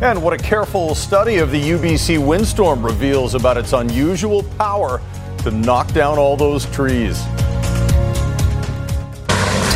And 0.00 0.22
what 0.22 0.32
a 0.32 0.38
careful 0.38 0.94
study 0.94 1.38
of 1.38 1.50
the 1.50 1.60
UBC 1.70 2.24
windstorm 2.24 2.84
reveals 2.84 3.34
about 3.34 3.56
its 3.56 3.72
unusual 3.72 4.42
power 4.58 5.00
to 5.38 5.50
knock 5.50 5.92
down 5.92 6.18
all 6.18 6.36
those 6.36 6.66
trees. 6.66 7.22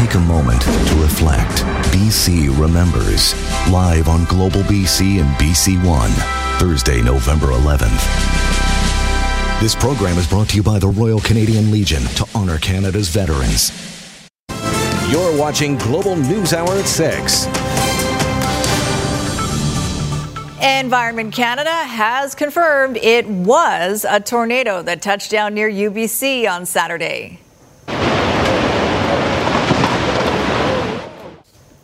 Take 0.01 0.15
a 0.15 0.21
moment 0.21 0.63
to 0.63 0.95
reflect. 0.97 1.63
BC 1.93 2.49
Remembers. 2.59 3.35
Live 3.71 4.09
on 4.09 4.25
Global 4.25 4.63
BC 4.63 5.21
and 5.21 5.29
BC 5.37 5.77
One, 5.87 6.11
Thursday, 6.59 7.03
November 7.03 7.49
11th. 7.49 8.01
This 9.61 9.75
program 9.75 10.17
is 10.17 10.27
brought 10.27 10.49
to 10.49 10.57
you 10.57 10.63
by 10.63 10.79
the 10.79 10.89
Royal 10.89 11.21
Canadian 11.21 11.71
Legion 11.71 12.03
to 12.15 12.27
honor 12.35 12.57
Canada's 12.57 13.11
veterans. 13.11 13.73
You're 15.11 15.37
watching 15.39 15.77
Global 15.77 16.17
News 16.17 16.55
Hour 16.55 16.73
at 16.79 16.87
6. 16.87 17.45
Environment 20.63 21.31
Canada 21.31 21.75
has 21.75 22.35
confirmed 22.35 22.97
it 22.97 23.29
was 23.29 24.07
a 24.09 24.19
tornado 24.19 24.81
that 24.81 25.03
touched 25.03 25.31
down 25.31 25.53
near 25.53 25.71
UBC 25.71 26.51
on 26.51 26.65
Saturday. 26.65 27.40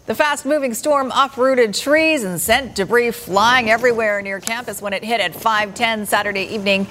The 0.07 0.15
fast 0.15 0.47
moving 0.47 0.73
storm 0.73 1.11
uprooted 1.13 1.75
trees 1.75 2.23
and 2.23 2.41
sent 2.41 2.77
debris 2.77 3.11
flying 3.11 3.69
everywhere 3.69 4.23
near 4.23 4.39
campus 4.39 4.81
when 4.81 4.93
it 4.93 5.03
hit 5.03 5.21
at 5.21 5.35
5:10 5.35 6.07
Saturday 6.07 6.45
evening. 6.45 6.87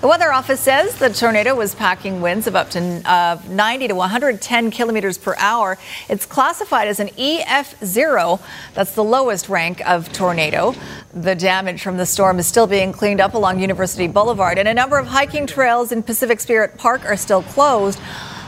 The 0.00 0.08
Weather 0.08 0.32
Office 0.32 0.60
says 0.60 0.96
the 0.96 1.10
tornado 1.10 1.54
was 1.54 1.74
packing 1.74 2.22
winds 2.22 2.46
of 2.46 2.56
up 2.56 2.70
to 2.70 3.02
uh, 3.04 3.38
90 3.50 3.88
to 3.88 3.94
110 3.94 4.70
kilometers 4.70 5.18
per 5.18 5.34
hour. 5.36 5.76
It's 6.08 6.24
classified 6.24 6.88
as 6.88 7.00
an 7.00 7.08
EF0. 7.08 8.40
That's 8.72 8.92
the 8.92 9.04
lowest 9.04 9.50
rank 9.50 9.86
of 9.86 10.10
tornado. 10.14 10.74
The 11.12 11.34
damage 11.34 11.82
from 11.82 11.98
the 11.98 12.06
storm 12.06 12.38
is 12.38 12.46
still 12.46 12.66
being 12.66 12.92
cleaned 12.92 13.20
up 13.20 13.34
along 13.34 13.60
University 13.60 14.08
Boulevard, 14.08 14.56
and 14.56 14.68
a 14.68 14.74
number 14.74 14.98
of 14.98 15.06
hiking 15.06 15.46
trails 15.46 15.92
in 15.92 16.02
Pacific 16.02 16.40
Spirit 16.40 16.78
Park 16.78 17.04
are 17.04 17.16
still 17.16 17.42
closed. 17.42 18.00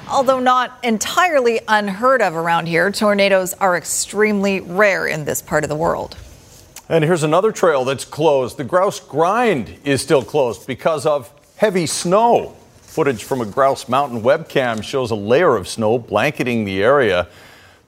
Although 0.09 0.39
not 0.39 0.79
entirely 0.85 1.61
unheard 1.67 2.23
of 2.23 2.37
around 2.37 2.67
here, 2.67 2.93
tornadoes 2.93 3.55
are 3.55 3.77
extremely 3.77 4.61
rare 4.61 5.09
in 5.09 5.25
this 5.25 5.43
part 5.43 5.65
of 5.65 5.69
the 5.69 5.75
world. 5.77 6.17
And 6.89 7.03
here's 7.03 7.25
another 7.25 7.51
trail 7.51 7.85
that's 7.85 8.05
closed. 8.05 8.57
The 8.57 8.65
Grouse 8.65 9.01
Grind 9.01 9.77
is 9.83 10.01
still 10.01 10.23
closed 10.23 10.65
because 10.65 11.07
of 11.07 11.33
heavy 11.57 11.87
snow. 11.87 12.57
Footage 12.83 13.25
from 13.25 13.41
a 13.41 13.47
Grouse 13.47 13.89
Mountain 13.89 14.23
webcam 14.23 14.81
shows 14.81 15.11
a 15.11 15.17
layer 15.17 15.57
of 15.57 15.67
snow 15.67 15.99
blanketing 15.99 16.65
the 16.65 16.85
area. 16.85 17.27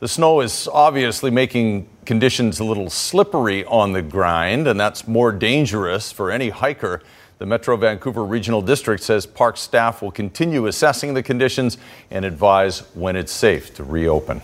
The 0.00 0.08
snow 0.08 0.40
is 0.40 0.68
obviously 0.72 1.30
making 1.30 1.88
conditions 2.04 2.58
a 2.58 2.64
little 2.64 2.90
slippery 2.90 3.64
on 3.64 3.92
the 3.92 4.02
grind, 4.02 4.66
and 4.66 4.78
that's 4.78 5.06
more 5.06 5.30
dangerous 5.30 6.10
for 6.10 6.32
any 6.32 6.48
hiker. 6.48 7.00
The 7.38 7.46
Metro 7.46 7.76
Vancouver 7.76 8.24
Regional 8.24 8.62
District 8.62 9.00
says 9.00 9.24
park 9.24 9.56
staff 9.56 10.02
will 10.02 10.10
continue 10.10 10.66
assessing 10.66 11.14
the 11.14 11.22
conditions 11.22 11.78
and 12.10 12.24
advise 12.24 12.80
when 12.94 13.14
it's 13.14 13.30
safe 13.30 13.72
to 13.76 13.84
reopen. 13.84 14.42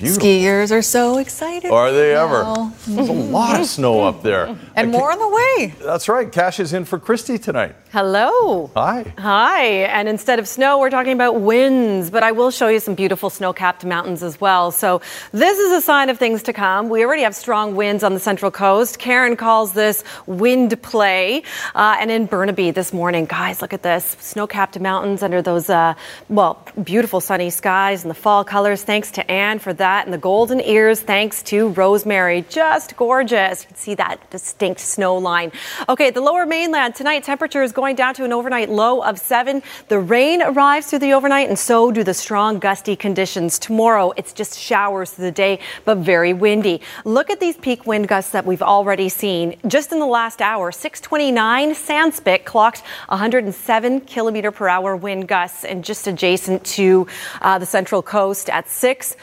Beautiful. 0.00 0.22
Skiers 0.28 0.72
are 0.72 0.80
so 0.80 1.18
excited. 1.18 1.70
Are 1.70 1.92
they 1.92 2.14
ever? 2.16 2.72
There's 2.86 3.08
a 3.08 3.12
lot 3.12 3.60
of 3.60 3.66
snow 3.66 4.02
up 4.02 4.22
there. 4.22 4.56
And 4.80 4.92
more 4.92 5.12
on 5.12 5.18
the 5.18 5.28
way. 5.28 5.74
That's 5.84 6.08
right. 6.08 6.32
Cash 6.32 6.58
is 6.58 6.72
in 6.72 6.86
for 6.86 6.98
Kristi 6.98 7.42
tonight. 7.42 7.76
Hello. 7.92 8.70
Hi. 8.74 9.04
Hi. 9.18 9.62
And 9.64 10.08
instead 10.08 10.38
of 10.38 10.48
snow, 10.48 10.78
we're 10.78 10.88
talking 10.88 11.12
about 11.12 11.42
winds, 11.42 12.08
but 12.08 12.22
I 12.22 12.32
will 12.32 12.50
show 12.50 12.68
you 12.68 12.80
some 12.80 12.94
beautiful 12.94 13.28
snow 13.28 13.52
capped 13.52 13.84
mountains 13.84 14.22
as 14.22 14.40
well. 14.40 14.70
So, 14.70 15.02
this 15.32 15.58
is 15.58 15.72
a 15.72 15.82
sign 15.82 16.08
of 16.08 16.18
things 16.18 16.42
to 16.44 16.54
come. 16.54 16.88
We 16.88 17.04
already 17.04 17.24
have 17.24 17.34
strong 17.34 17.76
winds 17.76 18.02
on 18.02 18.14
the 18.14 18.20
central 18.20 18.50
coast. 18.50 18.98
Karen 18.98 19.36
calls 19.36 19.74
this 19.74 20.02
wind 20.24 20.80
play. 20.80 21.42
Uh, 21.74 21.96
and 22.00 22.10
in 22.10 22.24
Burnaby 22.24 22.70
this 22.70 22.94
morning, 22.94 23.26
guys, 23.26 23.60
look 23.60 23.74
at 23.74 23.82
this 23.82 24.16
snow 24.20 24.46
capped 24.46 24.80
mountains 24.80 25.22
under 25.22 25.42
those, 25.42 25.68
uh, 25.68 25.92
well, 26.30 26.64
beautiful 26.82 27.20
sunny 27.20 27.50
skies 27.50 28.02
and 28.02 28.10
the 28.10 28.14
fall 28.14 28.44
colors. 28.44 28.82
Thanks 28.82 29.10
to 29.10 29.30
Anne 29.30 29.58
for 29.58 29.74
that. 29.74 29.89
And 29.90 30.12
the 30.12 30.18
golden 30.18 30.60
ears, 30.60 31.00
thanks 31.00 31.42
to 31.44 31.68
Rosemary. 31.70 32.44
Just 32.48 32.96
gorgeous. 32.96 33.62
You 33.62 33.66
can 33.66 33.76
see 33.76 33.94
that 33.96 34.30
distinct 34.30 34.80
snow 34.80 35.18
line. 35.18 35.50
Okay, 35.88 36.10
the 36.10 36.20
lower 36.20 36.46
mainland 36.46 36.94
tonight, 36.94 37.24
temperature 37.24 37.62
is 37.62 37.72
going 37.72 37.96
down 37.96 38.14
to 38.14 38.24
an 38.24 38.32
overnight 38.32 38.70
low 38.70 39.02
of 39.02 39.18
seven. 39.18 39.62
The 39.88 39.98
rain 39.98 40.42
arrives 40.42 40.86
through 40.86 41.00
the 41.00 41.12
overnight, 41.12 41.48
and 41.48 41.58
so 41.58 41.90
do 41.90 42.04
the 42.04 42.14
strong 42.14 42.60
gusty 42.60 42.94
conditions. 42.94 43.58
Tomorrow, 43.58 44.12
it's 44.16 44.32
just 44.32 44.58
showers 44.58 45.10
through 45.10 45.24
the 45.24 45.32
day, 45.32 45.58
but 45.84 45.98
very 45.98 46.32
windy. 46.32 46.80
Look 47.04 47.28
at 47.28 47.40
these 47.40 47.56
peak 47.56 47.84
wind 47.84 48.06
gusts 48.06 48.30
that 48.30 48.46
we've 48.46 48.62
already 48.62 49.08
seen. 49.08 49.56
Just 49.66 49.90
in 49.90 49.98
the 49.98 50.06
last 50.06 50.40
hour, 50.40 50.70
629 50.70 51.72
Sandspit 51.74 52.44
clocked 52.44 52.82
107 53.08 54.02
kilometer 54.02 54.52
per 54.52 54.68
hour 54.68 54.94
wind 54.94 55.26
gusts, 55.26 55.64
and 55.64 55.84
just 55.84 56.06
adjacent 56.06 56.64
to 56.64 57.08
uh, 57.42 57.58
the 57.58 57.66
central 57.66 58.02
coast 58.02 58.48
at 58.50 58.68
6, 58.68 59.16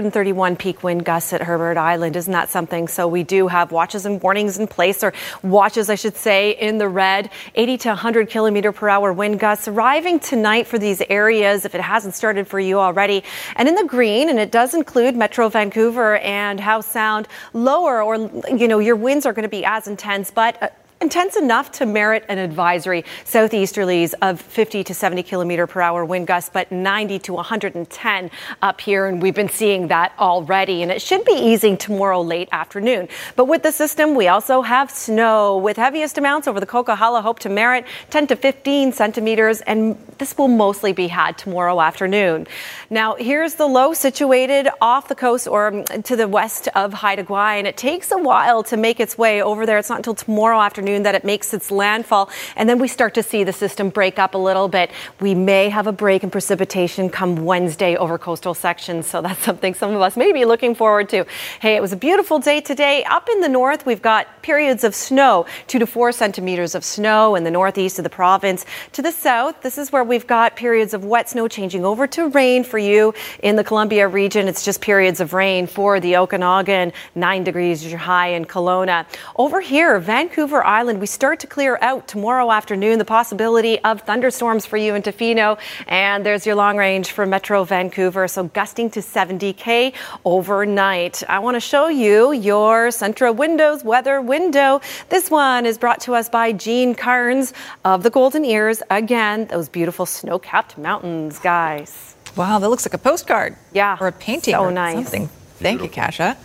131 0.00 0.56
peak 0.56 0.82
wind 0.82 1.04
gusts 1.04 1.34
at 1.34 1.42
Herbert 1.42 1.76
Island. 1.76 2.16
Isn't 2.16 2.32
that 2.32 2.48
something? 2.48 2.88
So 2.88 3.06
we 3.06 3.22
do 3.22 3.48
have 3.48 3.70
watches 3.70 4.06
and 4.06 4.22
warnings 4.22 4.58
in 4.58 4.66
place, 4.66 5.04
or 5.04 5.12
watches, 5.42 5.90
I 5.90 5.94
should 5.94 6.16
say, 6.16 6.52
in 6.52 6.78
the 6.78 6.88
red. 6.88 7.28
80 7.54 7.76
to 7.76 7.88
100 7.90 8.30
kilometer 8.30 8.72
per 8.72 8.88
hour 8.88 9.12
wind 9.12 9.38
gusts 9.40 9.68
arriving 9.68 10.18
tonight 10.18 10.66
for 10.66 10.78
these 10.78 11.02
areas 11.10 11.66
if 11.66 11.74
it 11.74 11.82
hasn't 11.82 12.14
started 12.14 12.48
for 12.48 12.58
you 12.58 12.80
already. 12.80 13.22
And 13.56 13.68
in 13.68 13.74
the 13.74 13.84
green, 13.84 14.30
and 14.30 14.38
it 14.38 14.50
does 14.50 14.72
include 14.72 15.16
Metro 15.16 15.50
Vancouver 15.50 16.16
and 16.16 16.58
Howe 16.58 16.80
Sound, 16.80 17.28
lower 17.52 18.02
or, 18.02 18.16
you 18.56 18.68
know, 18.68 18.78
your 18.78 18.96
winds 18.96 19.26
are 19.26 19.34
going 19.34 19.42
to 19.42 19.50
be 19.50 19.66
as 19.66 19.86
intense, 19.86 20.30
but 20.30 20.62
uh, 20.62 20.68
intense 21.00 21.36
enough 21.36 21.72
to 21.72 21.86
merit 21.86 22.24
an 22.28 22.38
advisory. 22.38 23.04
Southeasterlies 23.24 24.12
of 24.20 24.40
50 24.40 24.84
to 24.84 24.94
70 24.94 25.22
kilometer 25.22 25.66
per 25.66 25.80
hour 25.80 26.04
wind 26.04 26.26
gusts, 26.26 26.50
but 26.52 26.70
90 26.70 27.18
to 27.20 27.32
110 27.32 28.30
up 28.60 28.80
here. 28.80 29.06
And 29.06 29.22
we've 29.22 29.34
been 29.34 29.48
seeing 29.48 29.88
that 29.88 30.12
already. 30.18 30.82
And 30.82 30.92
it 30.92 31.00
should 31.00 31.24
be 31.24 31.32
easing 31.32 31.76
tomorrow 31.76 32.20
late 32.20 32.48
afternoon. 32.52 33.08
But 33.36 33.46
with 33.46 33.62
the 33.62 33.72
system, 33.72 34.14
we 34.14 34.28
also 34.28 34.62
have 34.62 34.90
snow 34.90 35.56
with 35.56 35.76
heaviest 35.76 36.18
amounts 36.18 36.46
over 36.46 36.60
the 36.60 36.66
Coquihalla 36.66 37.22
Hope 37.22 37.38
to 37.40 37.48
Merritt 37.48 37.86
10 38.10 38.26
to 38.28 38.36
15 38.36 38.92
centimeters. 38.92 39.62
And 39.62 39.96
this 40.20 40.36
will 40.38 40.48
mostly 40.48 40.92
be 40.92 41.08
had 41.08 41.36
tomorrow 41.38 41.80
afternoon. 41.80 42.46
Now, 42.90 43.16
here's 43.16 43.54
the 43.54 43.66
low 43.66 43.94
situated 43.94 44.68
off 44.80 45.08
the 45.08 45.14
coast 45.14 45.48
or 45.48 45.82
to 46.04 46.14
the 46.14 46.28
west 46.28 46.68
of 46.74 46.92
Haida 46.92 47.24
Gwaii. 47.24 47.58
And 47.58 47.66
it 47.66 47.76
takes 47.76 48.12
a 48.12 48.18
while 48.18 48.62
to 48.64 48.76
make 48.76 49.00
its 49.00 49.16
way 49.16 49.42
over 49.42 49.64
there. 49.64 49.78
It's 49.78 49.88
not 49.88 49.98
until 49.98 50.14
tomorrow 50.14 50.60
afternoon 50.60 51.04
that 51.04 51.14
it 51.14 51.24
makes 51.24 51.54
its 51.54 51.70
landfall. 51.70 52.30
And 52.54 52.68
then 52.68 52.78
we 52.78 52.86
start 52.86 53.14
to 53.14 53.22
see 53.22 53.44
the 53.44 53.52
system 53.52 53.88
break 53.88 54.18
up 54.18 54.34
a 54.34 54.38
little 54.38 54.68
bit. 54.68 54.90
We 55.20 55.34
may 55.34 55.70
have 55.70 55.86
a 55.86 55.92
break 55.92 56.22
in 56.22 56.30
precipitation 56.30 57.08
come 57.08 57.46
Wednesday 57.46 57.96
over 57.96 58.18
coastal 58.18 58.52
sections. 58.52 59.06
So 59.06 59.22
that's 59.22 59.40
something 59.40 59.72
some 59.72 59.94
of 59.94 60.02
us 60.02 60.16
may 60.18 60.32
be 60.32 60.44
looking 60.44 60.74
forward 60.74 61.08
to. 61.08 61.24
Hey, 61.60 61.76
it 61.76 61.80
was 61.80 61.94
a 61.94 61.96
beautiful 61.96 62.38
day 62.38 62.60
today. 62.60 63.04
Up 63.04 63.28
in 63.30 63.40
the 63.40 63.48
north, 63.48 63.86
we've 63.86 64.02
got 64.02 64.42
periods 64.42 64.84
of 64.84 64.94
snow, 64.94 65.46
two 65.66 65.78
to 65.78 65.86
four 65.86 66.12
centimeters 66.12 66.74
of 66.74 66.84
snow 66.84 67.36
in 67.36 67.44
the 67.44 67.50
northeast 67.50 67.98
of 67.98 68.04
the 68.04 68.10
province. 68.10 68.66
To 68.92 69.00
the 69.00 69.12
south, 69.12 69.62
this 69.62 69.78
is 69.78 69.90
where 69.90 70.04
we've 70.10 70.26
got 70.26 70.56
periods 70.56 70.92
of 70.92 71.04
wet 71.04 71.30
snow 71.30 71.46
changing 71.46 71.84
over 71.84 72.04
to 72.04 72.26
rain 72.30 72.64
for 72.64 72.78
you 72.78 73.14
in 73.44 73.54
the 73.54 73.62
Columbia 73.62 74.08
region. 74.08 74.48
It's 74.48 74.64
just 74.64 74.80
periods 74.80 75.20
of 75.20 75.32
rain 75.32 75.68
for 75.68 76.00
the 76.00 76.16
Okanagan, 76.16 76.92
nine 77.14 77.44
degrees 77.44 77.84
is 77.84 77.92
your 77.92 78.00
high 78.00 78.30
in 78.30 78.44
Kelowna. 78.44 79.06
Over 79.36 79.60
here, 79.60 80.00
Vancouver 80.00 80.64
Island. 80.64 81.00
We 81.00 81.06
start 81.06 81.38
to 81.40 81.46
clear 81.46 81.78
out 81.80 82.08
tomorrow 82.08 82.50
afternoon. 82.50 82.98
The 82.98 83.04
possibility 83.04 83.78
of 83.84 84.00
thunderstorms 84.00 84.66
for 84.66 84.76
you 84.76 84.96
in 84.96 85.02
Tofino. 85.02 85.60
And 85.86 86.26
there's 86.26 86.44
your 86.44 86.56
long 86.56 86.76
range 86.76 87.12
for 87.12 87.24
Metro 87.24 87.62
Vancouver. 87.62 88.26
So 88.26 88.44
gusting 88.44 88.90
to 88.90 89.00
70K 89.00 89.94
overnight. 90.24 91.22
I 91.28 91.38
want 91.38 91.54
to 91.54 91.60
show 91.60 91.86
you 91.86 92.32
your 92.32 92.88
Centra 92.88 93.32
Windows 93.32 93.84
weather 93.84 94.20
window. 94.20 94.80
This 95.08 95.30
one 95.30 95.66
is 95.66 95.78
brought 95.78 96.00
to 96.00 96.16
us 96.16 96.28
by 96.28 96.50
Gene 96.50 96.96
Carnes 96.96 97.52
of 97.84 98.02
the 98.02 98.10
Golden 98.10 98.44
Ears. 98.44 98.82
Again, 98.90 99.46
those 99.46 99.68
beautiful 99.68 99.99
snow 100.06 100.38
capped 100.38 100.78
mountains, 100.78 101.38
guys. 101.38 102.14
Wow, 102.36 102.58
that 102.58 102.68
looks 102.68 102.86
like 102.86 102.94
a 102.94 102.98
postcard. 102.98 103.56
Yeah. 103.72 103.96
Or 104.00 104.08
a 104.08 104.12
painting. 104.12 104.54
So 104.54 104.60
or 104.60 104.70
nice. 104.70 104.94
Something. 104.94 105.28
Thank 105.58 105.82
you, 105.82 105.88
Kasha. 105.88 106.36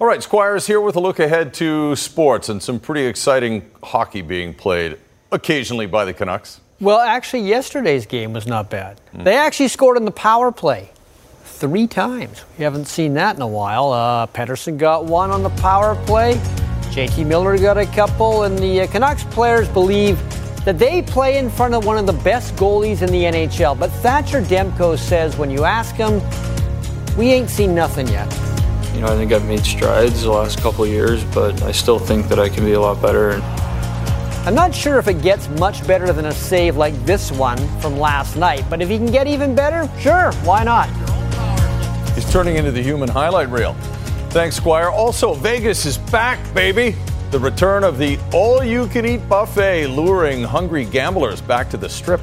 All 0.00 0.06
right, 0.06 0.22
Squires 0.22 0.66
here 0.66 0.80
with 0.80 0.96
a 0.96 1.00
look 1.00 1.18
ahead 1.18 1.52
to 1.54 1.94
sports 1.94 2.48
and 2.48 2.62
some 2.62 2.80
pretty 2.80 3.04
exciting 3.04 3.70
hockey 3.82 4.22
being 4.22 4.54
played 4.54 4.96
occasionally 5.30 5.86
by 5.86 6.04
the 6.04 6.14
Canucks. 6.14 6.60
Well, 6.80 6.98
actually, 6.98 7.42
yesterday's 7.42 8.06
game 8.06 8.32
was 8.32 8.46
not 8.46 8.70
bad. 8.70 8.98
Mm. 9.14 9.24
They 9.24 9.36
actually 9.36 9.68
scored 9.68 9.98
in 9.98 10.06
the 10.06 10.10
power 10.10 10.50
play 10.50 10.90
three 11.44 11.86
times. 11.86 12.42
We 12.56 12.64
haven't 12.64 12.86
seen 12.86 13.12
that 13.14 13.36
in 13.36 13.42
a 13.42 13.46
while. 13.46 13.92
Uh, 13.92 14.26
Pettersson 14.28 14.78
got 14.78 15.04
one 15.04 15.30
on 15.30 15.42
the 15.42 15.50
power 15.50 15.94
play. 16.06 16.40
JT 16.92 17.26
Miller 17.26 17.58
got 17.58 17.76
a 17.76 17.84
couple, 17.84 18.44
and 18.44 18.58
the 18.58 18.80
uh, 18.80 18.86
Canucks 18.86 19.24
players 19.24 19.68
believe 19.68 20.18
that 20.64 20.78
they 20.78 21.02
play 21.02 21.38
in 21.38 21.48
front 21.48 21.74
of 21.74 21.84
one 21.84 21.96
of 21.96 22.06
the 22.06 22.12
best 22.12 22.54
goalies 22.56 23.02
in 23.02 23.10
the 23.10 23.24
NHL. 23.24 23.78
But 23.78 23.90
Thatcher 23.90 24.42
Demko 24.42 24.98
says 24.98 25.36
when 25.36 25.50
you 25.50 25.64
ask 25.64 25.94
him, 25.94 26.20
we 27.16 27.30
ain't 27.30 27.50
seen 27.50 27.74
nothing 27.74 28.06
yet. 28.08 28.30
you 28.94 29.00
know, 29.00 29.06
I 29.06 29.16
think 29.16 29.32
I've 29.32 29.46
made 29.46 29.64
strides 29.64 30.22
the 30.22 30.30
last 30.30 30.60
couple 30.60 30.84
of 30.84 30.90
years, 30.90 31.24
but 31.24 31.62
I 31.62 31.72
still 31.72 31.98
think 31.98 32.28
that 32.28 32.38
I 32.38 32.48
can 32.48 32.64
be 32.64 32.72
a 32.72 32.80
lot 32.80 33.00
better. 33.00 33.40
I'm 34.46 34.54
not 34.54 34.74
sure 34.74 34.98
if 34.98 35.06
it 35.06 35.22
gets 35.22 35.48
much 35.50 35.86
better 35.86 36.12
than 36.12 36.26
a 36.26 36.32
save 36.32 36.76
like 36.76 36.94
this 37.04 37.30
one 37.30 37.58
from 37.80 37.98
last 37.98 38.36
night, 38.36 38.64
but 38.70 38.80
if 38.80 38.88
he 38.88 38.96
can 38.96 39.10
get 39.10 39.26
even 39.26 39.54
better, 39.54 39.88
sure, 40.00 40.32
why 40.44 40.64
not? 40.64 40.88
He's 42.14 42.30
turning 42.32 42.56
into 42.56 42.70
the 42.70 42.82
human 42.82 43.08
highlight 43.08 43.48
reel. 43.50 43.74
Thanks, 44.30 44.56
Squire. 44.56 44.88
Also, 44.88 45.34
Vegas 45.34 45.84
is 45.86 45.98
back, 45.98 46.38
baby. 46.54 46.96
The 47.30 47.38
return 47.38 47.84
of 47.84 47.96
the 47.96 48.18
all 48.32 48.64
you 48.64 48.88
can 48.88 49.06
eat 49.06 49.28
buffet, 49.28 49.86
luring 49.86 50.42
hungry 50.42 50.84
gamblers 50.84 51.40
back 51.40 51.70
to 51.70 51.76
the 51.76 51.88
strip. 51.88 52.20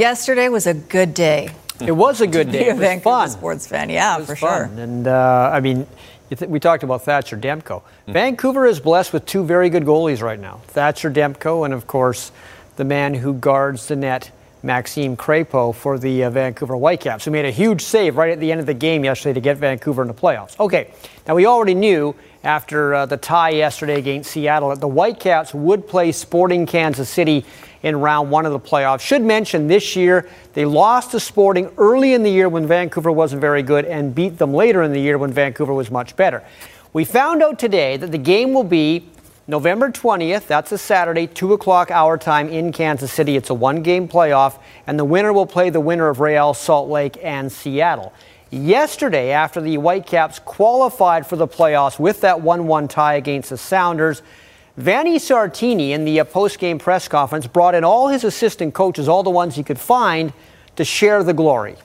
Yesterday 0.00 0.48
was 0.48 0.66
a 0.66 0.72
good 0.72 1.12
day. 1.12 1.50
It 1.78 1.92
was 1.92 2.22
a 2.22 2.26
good 2.36 2.50
day. 2.50 2.60
Be 2.60 2.64
a 2.64 2.70
It 2.70 2.72
was 2.72 2.80
Vancouver 2.80 3.02
fun. 3.02 3.28
sports 3.28 3.66
fan, 3.66 3.90
yeah, 3.90 4.16
for 4.20 4.34
fun. 4.34 4.74
sure. 4.74 4.82
And 4.82 5.06
uh, 5.06 5.50
I 5.52 5.60
mean, 5.60 5.86
we 6.48 6.58
talked 6.58 6.82
about 6.82 7.02
Thatcher 7.02 7.36
Demko. 7.36 7.82
Vancouver 8.08 8.64
is 8.64 8.80
blessed 8.80 9.12
with 9.12 9.26
two 9.26 9.44
very 9.44 9.68
good 9.68 9.84
goalies 9.84 10.22
right 10.22 10.40
now 10.40 10.62
Thatcher 10.68 11.10
Demko, 11.10 11.66
and 11.66 11.74
of 11.74 11.86
course, 11.86 12.32
the 12.76 12.84
man 12.84 13.12
who 13.12 13.34
guards 13.34 13.88
the 13.88 13.96
net, 13.96 14.30
Maxime 14.62 15.18
Crepeau, 15.18 15.74
for 15.74 15.98
the 15.98 16.24
uh, 16.24 16.30
Vancouver 16.30 16.78
Whitecaps, 16.78 17.26
who 17.26 17.30
made 17.30 17.44
a 17.44 17.50
huge 17.50 17.82
save 17.82 18.16
right 18.16 18.30
at 18.30 18.40
the 18.40 18.50
end 18.50 18.60
of 18.60 18.66
the 18.66 18.72
game 18.72 19.04
yesterday 19.04 19.34
to 19.34 19.40
get 19.42 19.58
Vancouver 19.58 20.00
in 20.00 20.08
the 20.08 20.14
playoffs. 20.14 20.58
Okay, 20.58 20.92
now 21.28 21.34
we 21.34 21.44
already 21.44 21.74
knew 21.74 22.14
after 22.42 22.94
uh, 22.94 23.04
the 23.04 23.18
tie 23.18 23.50
yesterday 23.50 23.98
against 23.98 24.30
Seattle 24.30 24.70
that 24.70 24.80
the 24.80 24.88
Whitecaps 24.88 25.52
would 25.52 25.86
play 25.86 26.10
Sporting 26.10 26.64
Kansas 26.64 27.10
City 27.10 27.44
in 27.82 28.00
round 28.00 28.30
one 28.30 28.46
of 28.46 28.52
the 28.52 28.60
playoffs. 28.60 29.00
Should 29.00 29.22
mention 29.22 29.66
this 29.66 29.96
year 29.96 30.28
they 30.54 30.64
lost 30.64 31.12
to 31.12 31.20
Sporting 31.20 31.70
early 31.78 32.14
in 32.14 32.22
the 32.22 32.30
year 32.30 32.48
when 32.48 32.66
Vancouver 32.66 33.10
wasn't 33.10 33.40
very 33.40 33.62
good 33.62 33.84
and 33.84 34.14
beat 34.14 34.38
them 34.38 34.52
later 34.52 34.82
in 34.82 34.92
the 34.92 35.00
year 35.00 35.18
when 35.18 35.32
Vancouver 35.32 35.72
was 35.72 35.90
much 35.90 36.16
better. 36.16 36.42
We 36.92 37.04
found 37.04 37.42
out 37.42 37.58
today 37.58 37.96
that 37.96 38.10
the 38.10 38.18
game 38.18 38.52
will 38.52 38.64
be 38.64 39.08
November 39.46 39.90
20th, 39.90 40.46
that's 40.46 40.70
a 40.70 40.78
Saturday, 40.78 41.26
2 41.26 41.54
o'clock 41.54 41.90
our 41.90 42.16
time 42.16 42.48
in 42.48 42.70
Kansas 42.70 43.12
City. 43.12 43.36
It's 43.36 43.50
a 43.50 43.54
one 43.54 43.82
game 43.82 44.06
playoff, 44.06 44.60
and 44.86 44.96
the 44.96 45.04
winner 45.04 45.32
will 45.32 45.46
play 45.46 45.70
the 45.70 45.80
winner 45.80 46.08
of 46.08 46.20
Real 46.20 46.54
Salt 46.54 46.88
Lake 46.88 47.18
and 47.20 47.50
Seattle. 47.50 48.12
Yesterday, 48.52 49.30
after 49.30 49.60
the 49.60 49.76
Whitecaps 49.76 50.38
qualified 50.40 51.26
for 51.26 51.34
the 51.34 51.48
playoffs 51.48 51.98
with 51.98 52.20
that 52.20 52.40
1 52.40 52.66
1 52.66 52.88
tie 52.88 53.14
against 53.14 53.50
the 53.50 53.56
Sounders, 53.58 54.22
Vanni 54.80 55.16
Sartini, 55.16 55.90
in 55.90 56.04
the 56.04 56.24
post 56.24 56.58
game 56.58 56.78
press 56.78 57.06
conference, 57.06 57.46
brought 57.46 57.74
in 57.74 57.84
all 57.84 58.08
his 58.08 58.24
assistant 58.24 58.74
coaches, 58.74 59.08
all 59.08 59.22
the 59.22 59.30
ones 59.30 59.54
he 59.54 59.62
could 59.62 59.78
find, 59.78 60.32
to 60.76 60.84
share 60.84 61.22
the 61.22 61.34
glory. 61.34 61.76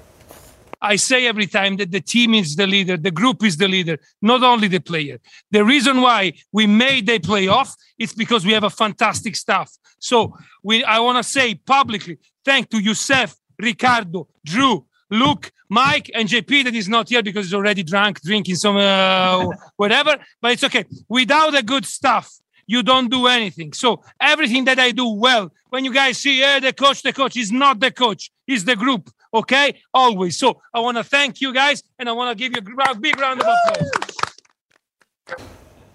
I 0.81 0.95
say 0.97 1.27
every 1.27 1.47
time 1.47 1.77
that 1.77 1.91
the 1.91 1.99
team 1.99 2.33
is 2.33 2.55
the 2.55 2.67
leader, 2.67 2.95
the 2.95 3.11
group 3.11 3.43
is 3.43 3.57
the 3.57 3.67
leader, 3.67 3.97
not 4.21 4.43
only 4.43 4.67
the 4.67 4.79
player. 4.79 5.19
The 5.51 5.65
reason 5.65 6.01
why 6.01 6.33
we 6.51 6.67
made 6.67 7.07
the 7.07 7.19
playoff 7.19 7.75
is 7.97 8.13
because 8.13 8.45
we 8.45 8.53
have 8.53 8.63
a 8.63 8.69
fantastic 8.69 9.35
staff. 9.35 9.71
So 9.99 10.37
we, 10.63 10.83
I 10.83 10.99
want 10.99 11.17
to 11.17 11.23
say 11.23 11.55
publicly, 11.55 12.19
thank 12.43 12.69
to 12.69 12.77
Youssef, 12.77 13.35
Ricardo, 13.59 14.27
Drew, 14.45 14.85
Luke, 15.09 15.51
Mike, 15.69 16.11
and 16.13 16.29
JP 16.29 16.65
that 16.65 16.75
is 16.75 16.87
not 16.87 17.09
here 17.09 17.23
because 17.23 17.47
he's 17.47 17.53
already 17.53 17.83
drunk, 17.83 18.21
drinking 18.21 18.55
some 18.55 18.77
uh, 18.77 19.47
whatever. 19.77 20.17
But 20.41 20.51
it's 20.53 20.63
okay. 20.63 20.85
Without 21.09 21.55
a 21.55 21.63
good 21.63 21.85
staff, 21.85 22.31
you 22.67 22.83
don't 22.83 23.09
do 23.09 23.27
anything. 23.27 23.73
So 23.73 24.03
everything 24.19 24.65
that 24.65 24.79
I 24.79 24.91
do 24.91 25.07
well, 25.07 25.51
when 25.69 25.85
you 25.85 25.93
guys 25.93 26.17
see, 26.17 26.43
eh, 26.43 26.59
the 26.59 26.73
coach, 26.73 27.01
the 27.01 27.13
coach 27.13 27.37
is 27.37 27.51
not 27.51 27.79
the 27.79 27.91
coach, 27.91 28.31
is 28.47 28.65
the 28.65 28.75
group. 28.75 29.09
Okay, 29.33 29.81
always. 29.93 30.37
So 30.37 30.61
I 30.73 30.79
want 30.79 30.97
to 30.97 31.03
thank 31.03 31.41
you 31.41 31.53
guys, 31.53 31.83
and 31.99 32.07
I 32.07 32.13
want 32.13 32.37
to 32.37 32.41
give 32.41 32.55
you 32.55 32.75
a 32.89 32.95
big 32.95 33.19
round 33.19 33.41
of 33.41 33.47
applause. 33.47 33.91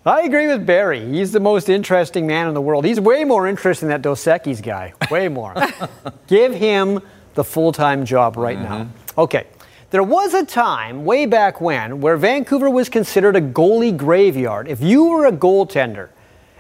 I 0.05 0.23
agree 0.23 0.47
with 0.47 0.65
Barry. 0.65 1.07
He's 1.07 1.33
the 1.33 1.41
most 1.41 1.69
interesting 1.69 2.27
man 2.27 2.49
in 2.49 2.55
the 2.55 2.61
world. 2.61 2.87
He's 2.87 2.99
way 2.99 3.25
more 3.25 3.47
interesting 3.47 3.89
than 3.89 4.01
that 4.01 4.03
Dos 4.03 4.25
Equis 4.25 4.63
guy. 4.63 4.95
Way 5.11 5.29
more. 5.29 5.55
Give 6.27 6.55
him 6.55 7.01
the 7.35 7.45
full 7.45 7.71
time 7.73 8.05
job 8.05 8.37
right 8.37 8.59
now. 8.59 8.89
Okay. 9.19 9.47
There 9.91 10.03
was 10.03 10.35
a 10.35 10.45
time 10.47 11.05
way 11.05 11.27
back 11.27 11.61
when 11.61 12.01
where 12.01 12.17
Vancouver 12.17 12.71
was 12.71 12.89
considered 12.89 13.37
a 13.37 13.41
goalie 13.41 13.95
graveyard. 13.95 14.69
If 14.69 14.81
you 14.81 15.05
were 15.05 15.27
a 15.27 15.33
goaltender 15.33 16.11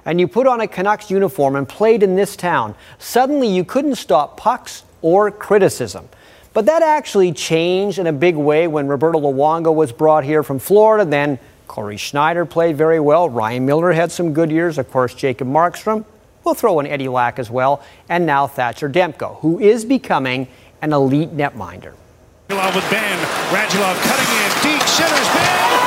and 0.04 0.20
you 0.20 0.28
put 0.28 0.46
on 0.46 0.60
a 0.60 0.66
Canucks 0.66 1.10
uniform 1.10 1.56
and 1.56 1.68
played 1.68 2.02
in 2.02 2.16
this 2.16 2.36
town, 2.36 2.74
suddenly 2.98 3.48
you 3.48 3.64
couldn't 3.64 3.96
stop 3.96 4.36
pucks 4.36 4.84
or 5.02 5.30
criticism. 5.30 6.08
But 6.52 6.66
that 6.66 6.82
actually 6.82 7.32
changed 7.32 7.98
in 7.98 8.06
a 8.06 8.12
big 8.12 8.36
way 8.36 8.66
when 8.66 8.88
Roberto 8.88 9.20
Luongo 9.20 9.74
was 9.74 9.92
brought 9.92 10.24
here 10.24 10.42
from 10.42 10.58
Florida. 10.58 11.04
Then 11.08 11.38
Cory 11.68 11.96
Schneider 11.96 12.44
played 12.44 12.76
very 12.76 12.98
well. 12.98 13.28
Ryan 13.28 13.66
Miller 13.66 13.92
had 13.92 14.10
some 14.10 14.32
good 14.32 14.50
years. 14.50 14.76
Of 14.76 14.90
course, 14.90 15.14
Jacob 15.14 15.46
Markstrom. 15.46 16.04
We'll 16.42 16.54
throw 16.54 16.80
in 16.80 16.86
Eddie 16.86 17.08
Lack 17.08 17.38
as 17.38 17.50
well. 17.50 17.84
And 18.08 18.26
now 18.26 18.46
Thatcher 18.46 18.88
Demko, 18.88 19.38
who 19.40 19.60
is 19.60 19.84
becoming 19.84 20.48
an 20.82 20.92
elite 20.92 21.36
netminder. 21.36 21.92
With 22.48 22.90
Ben. 22.90 23.18
Radulov 23.54 23.94
cutting 24.02 24.72
in. 24.74 24.78
Deep 24.78 24.88
centers 24.88 25.28
Ben. 25.28 25.79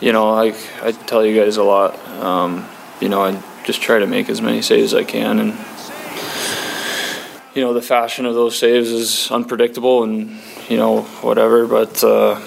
You 0.00 0.12
know, 0.12 0.30
I, 0.30 0.54
I 0.82 0.92
tell 0.92 1.24
you 1.24 1.38
guys 1.38 1.58
a 1.58 1.62
lot. 1.62 1.98
Um, 2.22 2.66
you 3.00 3.10
know, 3.10 3.22
I 3.22 3.42
just 3.64 3.82
try 3.82 3.98
to 3.98 4.06
make 4.06 4.30
as 4.30 4.40
many 4.40 4.62
saves 4.62 4.94
as 4.94 4.98
I 4.98 5.04
can. 5.04 5.38
And, 5.38 5.50
you 7.54 7.62
know, 7.62 7.74
the 7.74 7.82
fashion 7.82 8.24
of 8.24 8.34
those 8.34 8.58
saves 8.58 8.88
is 8.88 9.30
unpredictable 9.30 10.02
and, 10.02 10.38
you 10.70 10.78
know, 10.78 11.02
whatever. 11.20 11.66
But, 11.66 12.02
uh, 12.02 12.40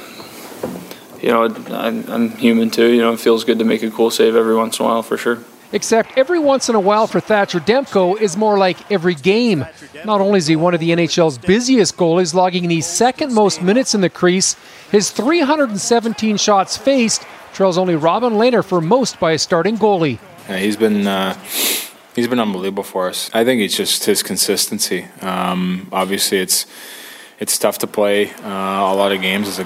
you 1.21 1.29
know, 1.29 1.43
I'm, 1.45 2.09
I'm 2.09 2.29
human 2.31 2.71
too. 2.71 2.91
You 2.91 3.01
know, 3.01 3.13
it 3.13 3.19
feels 3.19 3.43
good 3.43 3.59
to 3.59 3.65
make 3.65 3.83
a 3.83 3.91
cool 3.91 4.09
save 4.09 4.35
every 4.35 4.55
once 4.55 4.79
in 4.79 4.85
a 4.85 4.89
while 4.89 5.03
for 5.03 5.17
sure. 5.17 5.37
Except 5.71 6.17
every 6.17 6.39
once 6.39 6.69
in 6.69 6.75
a 6.75 6.79
while 6.79 7.07
for 7.07 7.19
Thatcher 7.19 7.59
Demko 7.59 8.19
is 8.19 8.37
more 8.37 8.57
like 8.59 8.91
every 8.91 9.15
game. 9.15 9.65
Not 10.05 10.21
only 10.21 10.37
is 10.37 10.45
he 10.47 10.55
one 10.55 10.73
of 10.75 10.79
the 10.79 10.91
NHL's 10.91 11.39
busiest 11.39 11.97
goalies, 11.97 12.33
logging 12.35 12.67
the 12.67 12.81
second 12.81 13.33
most 13.33 13.61
minutes 13.61 13.95
in 13.95 14.01
the 14.01 14.09
crease, 14.09 14.55
his 14.91 15.09
317 15.09 16.37
shots 16.37 16.77
faced 16.77 17.25
trails 17.53 17.77
only 17.77 17.95
Robin 17.95 18.33
Lehner 18.33 18.63
for 18.63 18.81
most 18.81 19.19
by 19.19 19.31
a 19.33 19.37
starting 19.37 19.77
goalie. 19.77 20.19
Yeah, 20.49 20.57
he's 20.57 20.75
been 20.75 21.07
uh, 21.07 21.35
he's 22.15 22.27
been 22.27 22.39
unbelievable 22.39 22.83
for 22.83 23.07
us. 23.07 23.29
I 23.33 23.45
think 23.45 23.61
it's 23.61 23.77
just 23.77 24.05
his 24.05 24.23
consistency. 24.23 25.05
Um, 25.21 25.87
obviously, 25.91 26.39
it's 26.39 26.65
it's 27.39 27.57
tough 27.57 27.77
to 27.79 27.87
play 27.87 28.31
uh, 28.31 28.91
a 28.91 28.95
lot 28.95 29.11
of 29.11 29.21
games 29.21 29.47
as 29.47 29.59
a 29.59 29.65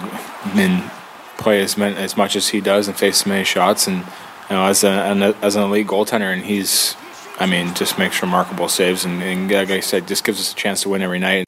and 0.55 0.91
play 1.38 1.61
as 1.61 1.77
many, 1.77 1.95
as 1.95 2.17
much 2.17 2.35
as 2.35 2.49
he 2.49 2.61
does 2.61 2.88
and 2.88 2.97
face 2.97 3.21
as 3.21 3.25
many 3.25 3.43
shots 3.43 3.88
and 3.88 3.97
you 4.49 4.55
know 4.55 4.65
as 4.65 4.83
a, 4.83 4.89
an 4.89 5.23
as 5.41 5.55
an 5.55 5.63
elite 5.63 5.88
goaltender 5.88 6.33
and 6.33 6.43
he's 6.43 6.95
I 7.39 7.45
mean 7.45 7.73
just 7.73 7.97
makes 7.97 8.21
remarkable 8.21 8.67
saves 8.67 9.05
and, 9.05 9.21
and 9.21 9.51
like 9.51 9.69
I 9.69 9.79
said 9.79 10.07
just 10.07 10.23
gives 10.23 10.39
us 10.39 10.51
a 10.51 10.55
chance 10.55 10.81
to 10.83 10.89
win 10.89 11.01
every 11.01 11.19
night. 11.19 11.45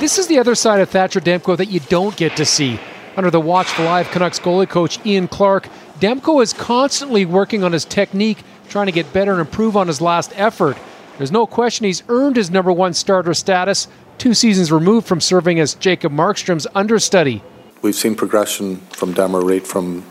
This 0.00 0.18
is 0.18 0.28
the 0.28 0.38
other 0.38 0.54
side 0.54 0.80
of 0.80 0.88
Thatcher 0.90 1.20
Demko 1.20 1.56
that 1.56 1.66
you 1.66 1.80
don't 1.80 2.16
get 2.16 2.36
to 2.36 2.44
see. 2.44 2.78
Under 3.18 3.32
the 3.32 3.40
watchful 3.40 3.88
eye 3.88 4.02
of 4.02 4.10
Canucks 4.12 4.38
goalie 4.38 4.68
coach 4.68 5.04
Ian 5.04 5.26
Clark, 5.26 5.68
Demko 5.98 6.40
is 6.40 6.52
constantly 6.52 7.24
working 7.26 7.64
on 7.64 7.72
his 7.72 7.84
technique, 7.84 8.44
trying 8.68 8.86
to 8.86 8.92
get 8.92 9.12
better 9.12 9.32
and 9.32 9.40
improve 9.40 9.76
on 9.76 9.88
his 9.88 10.00
last 10.00 10.32
effort. 10.36 10.78
There's 11.16 11.32
no 11.32 11.44
question 11.44 11.86
he's 11.86 12.04
earned 12.08 12.36
his 12.36 12.48
number 12.48 12.70
one 12.70 12.94
starter 12.94 13.34
status, 13.34 13.88
two 14.18 14.34
seasons 14.34 14.70
removed 14.70 15.08
from 15.08 15.20
serving 15.20 15.58
as 15.58 15.74
Jacob 15.74 16.12
Markstrom's 16.12 16.68
understudy. 16.76 17.42
We've 17.82 17.96
seen 17.96 18.14
progression 18.14 18.76
from 18.90 19.14
Demmer 19.14 19.42
right 19.42 19.66
from 19.66 20.04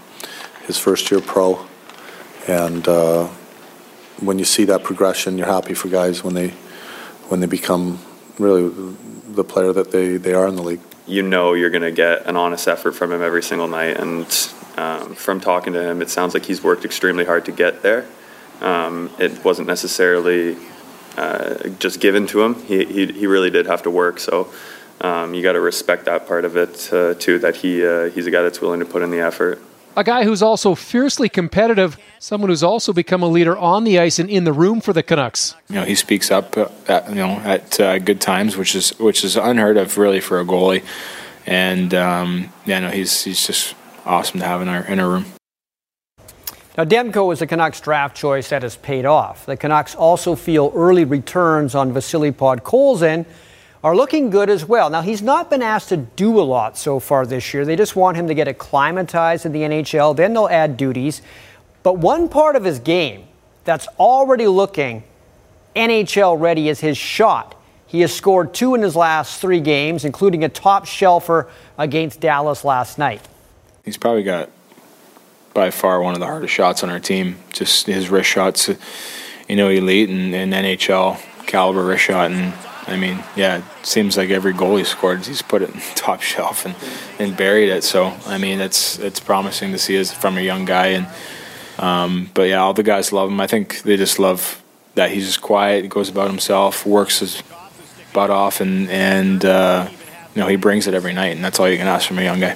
his 0.65 0.77
first 0.77 1.09
year 1.09 1.21
pro, 1.21 1.65
and 2.45 2.85
uh, 2.89 3.27
when 4.19 4.37
you 4.37 4.43
see 4.43 4.65
that 4.65 4.83
progression, 4.83 5.37
you're 5.37 5.47
happy 5.47 5.75
for 5.75 5.87
guys 5.87 6.25
when 6.25 6.33
they 6.33 6.49
when 7.29 7.39
they 7.39 7.47
become 7.47 7.99
really 8.37 8.69
the 9.29 9.45
player 9.45 9.71
that 9.71 9.91
they, 9.91 10.17
they 10.17 10.33
are 10.33 10.49
in 10.49 10.57
the 10.57 10.63
league. 10.63 10.81
You 11.07 11.23
know 11.23 11.53
you're 11.53 11.69
going 11.69 11.83
to 11.83 11.91
get 11.91 12.25
an 12.25 12.35
honest 12.35 12.67
effort 12.67 12.91
from 12.91 13.11
him 13.11 13.21
every 13.21 13.41
single 13.41 13.67
night, 13.67 13.97
and 13.97 14.25
um, 14.77 15.15
from 15.15 15.39
talking 15.39 15.73
to 15.73 15.81
him, 15.81 16.01
it 16.01 16.09
sounds 16.09 16.33
like 16.33 16.45
he's 16.45 16.61
worked 16.61 16.85
extremely 16.85 17.25
hard 17.25 17.45
to 17.45 17.51
get 17.51 17.81
there. 17.81 18.05
Um, 18.61 19.09
it 19.17 19.43
wasn't 19.43 19.67
necessarily 19.67 20.57
uh, 21.15 21.69
just 21.79 21.99
given 21.99 22.27
to 22.27 22.43
him. 22.43 22.55
He, 22.63 22.85
he, 22.85 23.05
he 23.07 23.27
really 23.27 23.49
did 23.49 23.65
have 23.65 23.83
to 23.83 23.89
work. 23.89 24.19
So 24.19 24.51
um, 25.01 25.33
you 25.33 25.41
got 25.41 25.53
to 25.53 25.61
respect 25.61 26.05
that 26.05 26.27
part 26.27 26.45
of 26.45 26.57
it 26.57 26.91
uh, 26.91 27.13
too. 27.15 27.39
That 27.39 27.55
he 27.57 27.85
uh, 27.85 28.09
he's 28.09 28.27
a 28.27 28.31
guy 28.31 28.43
that's 28.43 28.61
willing 28.61 28.79
to 28.79 28.85
put 28.85 29.01
in 29.01 29.11
the 29.11 29.19
effort. 29.19 29.61
A 29.97 30.03
guy 30.03 30.25
who's 30.25 30.43
also 30.43 30.75
fiercely 30.75 31.27
competitive, 31.27 31.97
someone 32.19 32.51
who's 32.51 32.61
also 32.61 32.93
become 32.93 33.23
a 33.23 33.27
leader 33.27 33.57
on 33.57 33.83
the 33.83 33.97
ice 33.97 34.19
and 34.19 34.29
in 34.29 34.43
the 34.43 34.53
room 34.53 34.79
for 34.79 34.93
the 34.93 35.01
Canucks. 35.01 35.55
You 35.69 35.77
know, 35.77 35.85
he 35.85 35.95
speaks 35.95 36.29
up, 36.29 36.55
uh, 36.55 36.67
at, 36.87 37.09
you 37.09 37.15
know, 37.15 37.31
at 37.39 37.79
uh, 37.79 37.97
good 37.97 38.21
times, 38.21 38.55
which 38.55 38.75
is 38.75 38.91
which 38.99 39.23
is 39.23 39.35
unheard 39.35 39.75
of, 39.75 39.97
really, 39.97 40.19
for 40.19 40.39
a 40.39 40.45
goalie. 40.45 40.85
And 41.47 41.95
um, 41.95 42.53
yeah, 42.67 42.79
no, 42.79 42.91
he's 42.91 43.23
he's 43.23 43.47
just 43.47 43.73
awesome 44.05 44.39
to 44.39 44.45
have 44.45 44.61
in 44.61 44.67
our 44.67 44.83
in 44.85 44.99
our 44.99 45.09
room. 45.09 45.25
Now, 46.77 46.83
Demko 46.83 47.25
was 47.25 47.39
the 47.39 47.47
Canucks 47.47 47.81
draft 47.81 48.15
choice 48.15 48.49
that 48.49 48.61
has 48.61 48.75
paid 48.75 49.05
off. 49.05 49.47
The 49.47 49.57
Canucks 49.57 49.95
also 49.95 50.35
feel 50.35 50.71
early 50.75 51.05
returns 51.05 51.73
on 51.73 51.91
Vasily 51.91 52.31
Podkolzin 52.31 53.25
are 53.84 53.95
looking 53.95 54.30
good 54.30 54.49
as 54.49 54.65
well. 54.65 54.89
Now, 54.89 55.01
he's 55.01 55.21
not 55.21 55.49
been 55.49 55.61
asked 55.61 55.89
to 55.89 55.97
do 55.97 56.39
a 56.39 56.41
lot 56.41 56.78
so 56.78 56.99
far 56.99 57.25
this 57.25 57.53
year. 57.53 57.65
They 57.65 57.75
just 57.75 57.95
want 57.95 58.17
him 58.17 58.28
to 58.28 58.34
get 58.34 58.47
acclimatized 58.47 59.45
in 59.45 59.51
the 59.51 59.61
NHL, 59.61 60.15
then 60.15 60.34
they'll 60.34 60.47
add 60.47 60.78
duties. 60.78 61.21
But 61.84 61.97
one 61.97 62.28
part 62.28 62.55
of 62.55 62.63
his 62.63 62.80
game 62.80 63.28
that's 63.63 63.88
already 63.99 64.47
looking 64.47 65.03
NHL 65.75 66.39
ready 66.39 66.69
is 66.69 66.80
his 66.80 66.97
shot. 66.97 67.55
He 67.86 68.01
has 68.01 68.13
scored 68.13 68.53
two 68.53 68.75
in 68.75 68.82
his 68.82 68.95
last 68.95 69.39
three 69.39 69.61
games, 69.61 70.03
including 70.03 70.43
a 70.43 70.49
top 70.49 70.86
shelfer 70.86 71.49
against 71.78 72.19
Dallas 72.19 72.65
last 72.65 72.97
night. 72.97 73.21
He's 73.86 73.97
probably 73.97 74.23
got 74.23 74.49
by 75.53 75.71
far 75.71 76.01
one 76.01 76.13
of 76.13 76.19
the 76.19 76.25
hardest 76.25 76.53
shots 76.53 76.84
on 76.84 76.89
our 76.89 76.99
team. 76.99 77.38
Just 77.53 77.88
his 77.88 78.09
wrist 78.09 78.30
shots, 78.30 78.69
you 79.47 79.55
know, 79.55 79.69
elite 79.69 80.09
and, 80.09 80.36
and 80.36 80.51
NHL 80.51 81.19
caliber 81.47 81.86
wrist 81.86 82.03
shot. 82.03 82.32
And 82.32 82.53
I 82.88 82.95
mean, 82.95 83.21
yeah, 83.35 83.57
it 83.57 83.85
seems 83.85 84.15
like 84.15 84.29
every 84.29 84.53
goal 84.53 84.77
he 84.77 84.85
scored, 84.85 85.25
he's 85.25 85.41
put 85.41 85.61
it 85.61 85.69
in 85.69 85.79
top 85.95 86.21
shelf 86.21 86.65
and, 86.65 86.75
and 87.19 87.35
buried 87.35 87.69
it. 87.69 87.83
So 87.83 88.13
I 88.25 88.38
mean, 88.38 88.61
it's 88.61 88.97
it's 88.99 89.19
promising 89.19 89.71
to 89.73 89.77
see 89.77 89.97
as 89.97 90.13
from 90.13 90.38
a 90.38 90.41
young 90.41 90.65
guy. 90.65 90.88
And 90.88 91.07
um, 91.77 92.29
but 92.33 92.43
yeah, 92.43 92.61
all 92.61 92.73
the 92.73 92.83
guys 92.83 93.11
love 93.11 93.29
him. 93.29 93.39
I 93.39 93.47
think 93.47 93.81
they 93.81 93.97
just 93.97 94.19
love 94.19 94.63
that 94.95 95.11
he's 95.11 95.27
just 95.27 95.41
quiet, 95.41 95.89
goes 95.89 96.09
about 96.09 96.29
himself, 96.29 96.85
works 96.85 97.19
his 97.19 97.43
butt 98.13 98.29
off, 98.29 98.61
and 98.61 98.89
and 98.89 99.43
uh, 99.43 99.89
you 100.33 100.41
know 100.41 100.47
he 100.47 100.55
brings 100.55 100.88
it 100.88 100.93
every 100.93 101.13
night, 101.13 101.35
and 101.35 101.43
that's 101.43 101.59
all 101.59 101.69
you 101.69 101.77
can 101.77 101.88
ask 101.88 102.07
from 102.07 102.19
a 102.19 102.23
young 102.23 102.39
guy. 102.39 102.55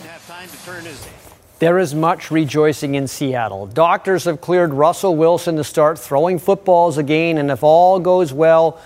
There 1.60 1.78
is 1.78 1.94
much 1.94 2.32
rejoicing 2.32 2.96
in 2.96 3.08
Seattle. 3.08 3.68
Doctors 3.68 4.24
have 4.24 4.42
cleared 4.42 4.74
Russell 4.74 5.16
Wilson 5.16 5.58
to 5.58 5.64
start 5.64 6.00
throwing 6.00 6.40
footballs 6.40 6.98
again, 6.98 7.38
and 7.38 7.52
if 7.52 7.62
all 7.62 8.00
goes 8.00 8.34
well, 8.34 8.82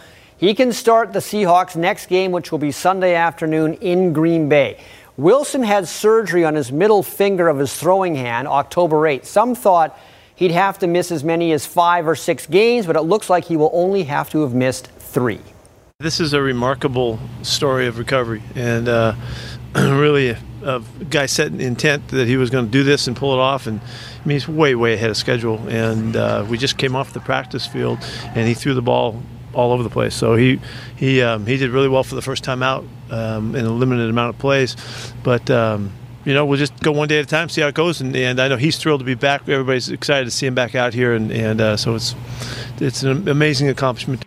he 0.45 0.53
can 0.53 0.71
start 0.71 1.11
the 1.11 1.19
Seahawks' 1.19 1.75
next 1.75 2.05
game, 2.05 2.31
which 2.31 2.51
will 2.51 2.59
be 2.59 2.71
Sunday 2.71 3.15
afternoon 3.15 3.73
in 3.81 4.13
Green 4.13 4.47
Bay. 4.47 4.79
Wilson 5.17 5.63
had 5.63 5.87
surgery 5.87 6.45
on 6.45 6.53
his 6.53 6.71
middle 6.71 7.01
finger 7.01 7.47
of 7.47 7.57
his 7.57 7.75
throwing 7.75 8.13
hand 8.13 8.47
October 8.47 8.97
8th. 8.97 9.25
Some 9.25 9.55
thought 9.55 9.97
he'd 10.35 10.51
have 10.51 10.77
to 10.79 10.87
miss 10.87 11.11
as 11.11 11.23
many 11.23 11.51
as 11.51 11.65
five 11.65 12.07
or 12.07 12.15
six 12.15 12.45
games, 12.45 12.85
but 12.85 12.95
it 12.95 13.01
looks 13.01 13.27
like 13.27 13.45
he 13.45 13.57
will 13.57 13.71
only 13.73 14.03
have 14.03 14.29
to 14.29 14.43
have 14.43 14.53
missed 14.53 14.85
three. 14.99 15.41
This 15.97 16.19
is 16.19 16.33
a 16.33 16.41
remarkable 16.43 17.17
story 17.41 17.87
of 17.87 17.97
recovery, 17.97 18.43
and 18.53 18.87
uh, 18.87 19.15
really 19.75 20.37
a, 20.63 20.83
guy 21.09 21.25
set 21.25 21.53
intent 21.53 22.09
that 22.09 22.27
he 22.27 22.37
was 22.37 22.51
going 22.51 22.65
to 22.65 22.71
do 22.71 22.83
this 22.83 23.07
and 23.07 23.17
pull 23.17 23.33
it 23.33 23.39
off. 23.39 23.65
And 23.65 23.79
I 23.79 24.27
mean, 24.27 24.35
he's 24.35 24.47
way, 24.47 24.75
way 24.75 24.93
ahead 24.93 25.09
of 25.09 25.17
schedule. 25.17 25.59
And 25.69 26.15
uh, 26.15 26.45
we 26.47 26.59
just 26.59 26.77
came 26.77 26.95
off 26.95 27.13
the 27.13 27.19
practice 27.19 27.65
field, 27.65 27.97
and 28.35 28.47
he 28.47 28.53
threw 28.53 28.75
the 28.75 28.83
ball 28.83 29.23
all 29.55 29.71
over 29.71 29.83
the 29.83 29.89
place. 29.89 30.13
So 30.13 30.35
he 30.35 30.59
he 30.95 31.21
um, 31.21 31.45
he 31.45 31.57
did 31.57 31.71
really 31.71 31.89
well 31.89 32.03
for 32.03 32.15
the 32.15 32.21
first 32.21 32.43
time 32.43 32.61
out 32.61 32.83
um, 33.09 33.55
in 33.55 33.65
a 33.65 33.71
limited 33.71 34.09
amount 34.09 34.35
of 34.35 34.39
plays, 34.39 34.75
but. 35.23 35.49
Um, 35.49 35.91
you 36.25 36.33
know, 36.33 36.43
we'll 36.43 36.57
just 36.57 36.79
go 36.79 36.91
one 36.91 37.07
day 37.07 37.19
at 37.19 37.25
a 37.25 37.27
time, 37.27 37.49
see 37.49 37.61
how 37.61 37.67
it 37.67 37.75
goes, 37.75 38.01
and, 38.01 38.15
and 38.15 38.41
I 38.41 38.47
know 38.47 38.57
he's 38.57 38.79
thrilled 38.79 38.99
to 38.99 39.05
be 39.05 39.13
back. 39.13 39.47
Everybody's 39.47 39.89
excited 39.89 40.25
to 40.25 40.31
see 40.31 40.47
him 40.47 40.55
back 40.55 40.73
out 40.73 40.91
here, 40.91 41.13
and, 41.13 41.31
and 41.31 41.61
uh, 41.61 41.77
so 41.77 41.93
it's 41.93 42.15
it's 42.79 43.03
an 43.03 43.27
amazing 43.29 43.69
accomplishment. 43.69 44.25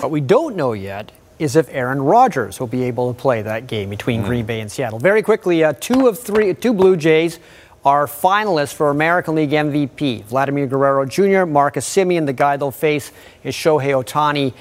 What 0.00 0.10
we 0.10 0.20
don't 0.20 0.54
know 0.54 0.74
yet 0.74 1.12
is 1.38 1.56
if 1.56 1.68
Aaron 1.70 2.00
Rodgers 2.00 2.60
will 2.60 2.66
be 2.66 2.82
able 2.84 3.12
to 3.12 3.18
play 3.18 3.42
that 3.42 3.66
game 3.66 3.90
between 3.90 4.22
mm. 4.22 4.26
Green 4.26 4.46
Bay 4.46 4.60
and 4.60 4.70
Seattle. 4.70 4.98
Very 4.98 5.22
quickly, 5.22 5.64
uh, 5.64 5.72
two 5.74 6.08
of 6.08 6.18
three, 6.18 6.52
two 6.54 6.72
Blue 6.72 6.96
Jays 6.96 7.38
are 7.86 8.06
finalists 8.08 8.74
for 8.74 8.90
American 8.90 9.36
League 9.36 9.50
MVP. 9.50 10.24
Vladimir 10.24 10.66
Guerrero 10.66 11.06
Jr., 11.06 11.46
Marcus 11.46 11.88
Semien, 11.88 12.26
the 12.26 12.32
guy 12.32 12.56
they'll 12.56 12.72
face 12.72 13.12
is 13.44 13.54
Shohei 13.54 14.02
Ohtani 14.02 14.52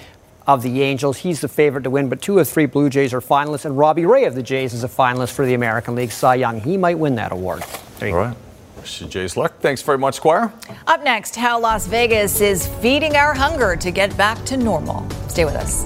of 0.45 0.61
the 0.61 0.83
Angels. 0.83 1.17
He's 1.17 1.41
the 1.41 1.47
favorite 1.47 1.81
to 1.85 1.89
win, 1.89 2.07
but 2.07 2.21
two 2.21 2.37
of 2.37 2.47
three 2.47 2.67
Blue 2.67 2.87
Jays 2.87 3.15
are 3.15 3.21
finalists, 3.21 3.65
and 3.65 3.75
Robbie 3.75 4.05
Ray 4.05 4.25
of 4.25 4.35
the 4.35 4.43
Jays 4.43 4.75
is 4.75 4.83
a 4.83 4.87
finalist 4.87 5.31
for 5.31 5.43
the 5.43 5.55
American 5.55 5.95
League 5.95 6.11
Cy 6.11 6.35
Young. 6.35 6.61
He 6.61 6.77
might 6.77 6.99
win 6.99 7.15
that 7.15 7.31
award. 7.31 7.63
All 8.03 8.13
right. 8.13 8.37
Wish 8.77 9.01
you 9.01 9.07
Jays 9.07 9.35
luck. 9.35 9.59
Thanks 9.59 9.81
very 9.81 9.97
much, 9.97 10.17
Squire. 10.17 10.53
Up 10.85 11.03
next, 11.03 11.35
how 11.35 11.59
Las 11.59 11.87
Vegas 11.87 12.41
is 12.41 12.67
feeding 12.67 13.15
our 13.15 13.33
hunger 13.33 13.75
to 13.75 13.89
get 13.89 14.15
back 14.15 14.45
to 14.45 14.55
normal. 14.55 15.03
Stay 15.29 15.45
with 15.45 15.55
us. 15.55 15.83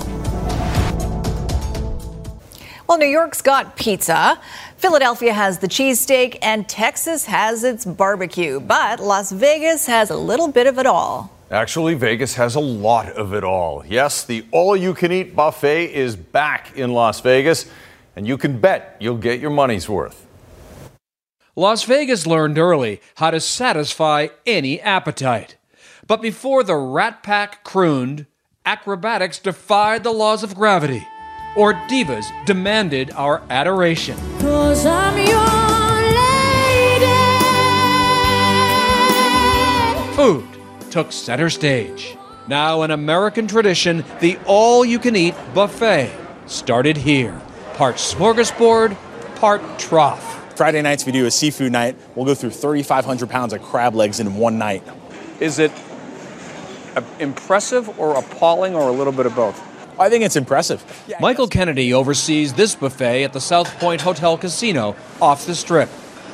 Well, 2.89 2.97
New 2.97 3.05
York's 3.05 3.43
got 3.43 3.77
pizza. 3.77 4.39
Philadelphia 4.79 5.33
has 5.33 5.59
the 5.59 5.67
cheesesteak 5.67 6.37
and 6.41 6.67
Texas 6.69 7.25
has 7.25 7.65
its 7.65 7.83
barbecue, 7.83 8.61
but 8.61 9.01
Las 9.01 9.29
Vegas 9.29 9.85
has 9.87 10.09
a 10.09 10.15
little 10.15 10.47
bit 10.47 10.67
of 10.67 10.79
it 10.79 10.85
all. 10.85 11.29
Actually, 11.51 11.95
Vegas 11.95 12.35
has 12.35 12.55
a 12.55 12.61
lot 12.61 13.09
of 13.09 13.33
it 13.33 13.43
all. 13.43 13.83
Yes, 13.85 14.23
the 14.23 14.45
all 14.51 14.77
you 14.77 14.93
can 14.93 15.11
eat 15.11 15.35
buffet 15.35 15.87
is 15.87 16.15
back 16.15 16.77
in 16.77 16.93
Las 16.93 17.19
Vegas, 17.19 17.69
and 18.15 18.25
you 18.25 18.37
can 18.37 18.61
bet 18.61 18.95
you'll 19.01 19.17
get 19.17 19.41
your 19.41 19.49
money's 19.49 19.89
worth. 19.89 20.25
Las 21.57 21.83
Vegas 21.83 22.25
learned 22.25 22.57
early 22.57 23.01
how 23.15 23.31
to 23.31 23.41
satisfy 23.41 24.27
any 24.45 24.79
appetite. 24.79 25.57
But 26.07 26.21
before 26.21 26.63
the 26.63 26.77
Rat 26.77 27.21
Pack 27.21 27.65
crooned, 27.65 28.27
acrobatics 28.65 29.39
defied 29.39 30.05
the 30.05 30.13
laws 30.13 30.41
of 30.41 30.55
gravity, 30.55 31.05
or 31.55 31.73
divas 31.73 32.25
demanded 32.45 33.11
our 33.15 33.41
adoration. 33.49 34.17
Food 40.15 40.45
took 40.91 41.11
center 41.11 41.49
stage. 41.49 42.17
Now, 42.47 42.81
an 42.81 42.91
American 42.91 43.47
tradition, 43.47 44.03
the 44.19 44.37
all 44.45 44.83
you 44.83 44.99
can 44.99 45.15
eat 45.15 45.35
buffet 45.53 46.11
started 46.47 46.97
here. 46.97 47.39
Part 47.75 47.95
smorgasbord, 47.97 48.97
part 49.35 49.61
trough. 49.77 50.57
Friday 50.57 50.81
nights, 50.81 51.05
we 51.05 51.11
do 51.11 51.25
a 51.25 51.31
seafood 51.31 51.71
night. 51.71 51.95
We'll 52.15 52.25
go 52.25 52.35
through 52.35 52.49
3,500 52.49 53.29
pounds 53.29 53.53
of 53.53 53.61
crab 53.61 53.95
legs 53.95 54.19
in 54.19 54.35
one 54.35 54.57
night. 54.57 54.83
Is 55.39 55.59
it 55.59 55.71
impressive 57.19 57.97
or 57.99 58.17
appalling 58.17 58.75
or 58.75 58.89
a 58.89 58.91
little 58.91 59.13
bit 59.13 59.25
of 59.25 59.35
both? 59.35 59.68
I 59.99 60.09
think 60.09 60.23
it's 60.23 60.35
impressive. 60.37 60.83
Yeah, 61.07 61.17
Michael 61.19 61.47
Kennedy 61.47 61.93
oversees 61.93 62.53
this 62.53 62.73
buffet 62.73 63.23
at 63.23 63.33
the 63.33 63.41
South 63.41 63.69
Point 63.79 64.01
Hotel 64.01 64.37
Casino 64.37 64.95
off 65.21 65.45
the 65.45 65.53
strip. 65.53 65.89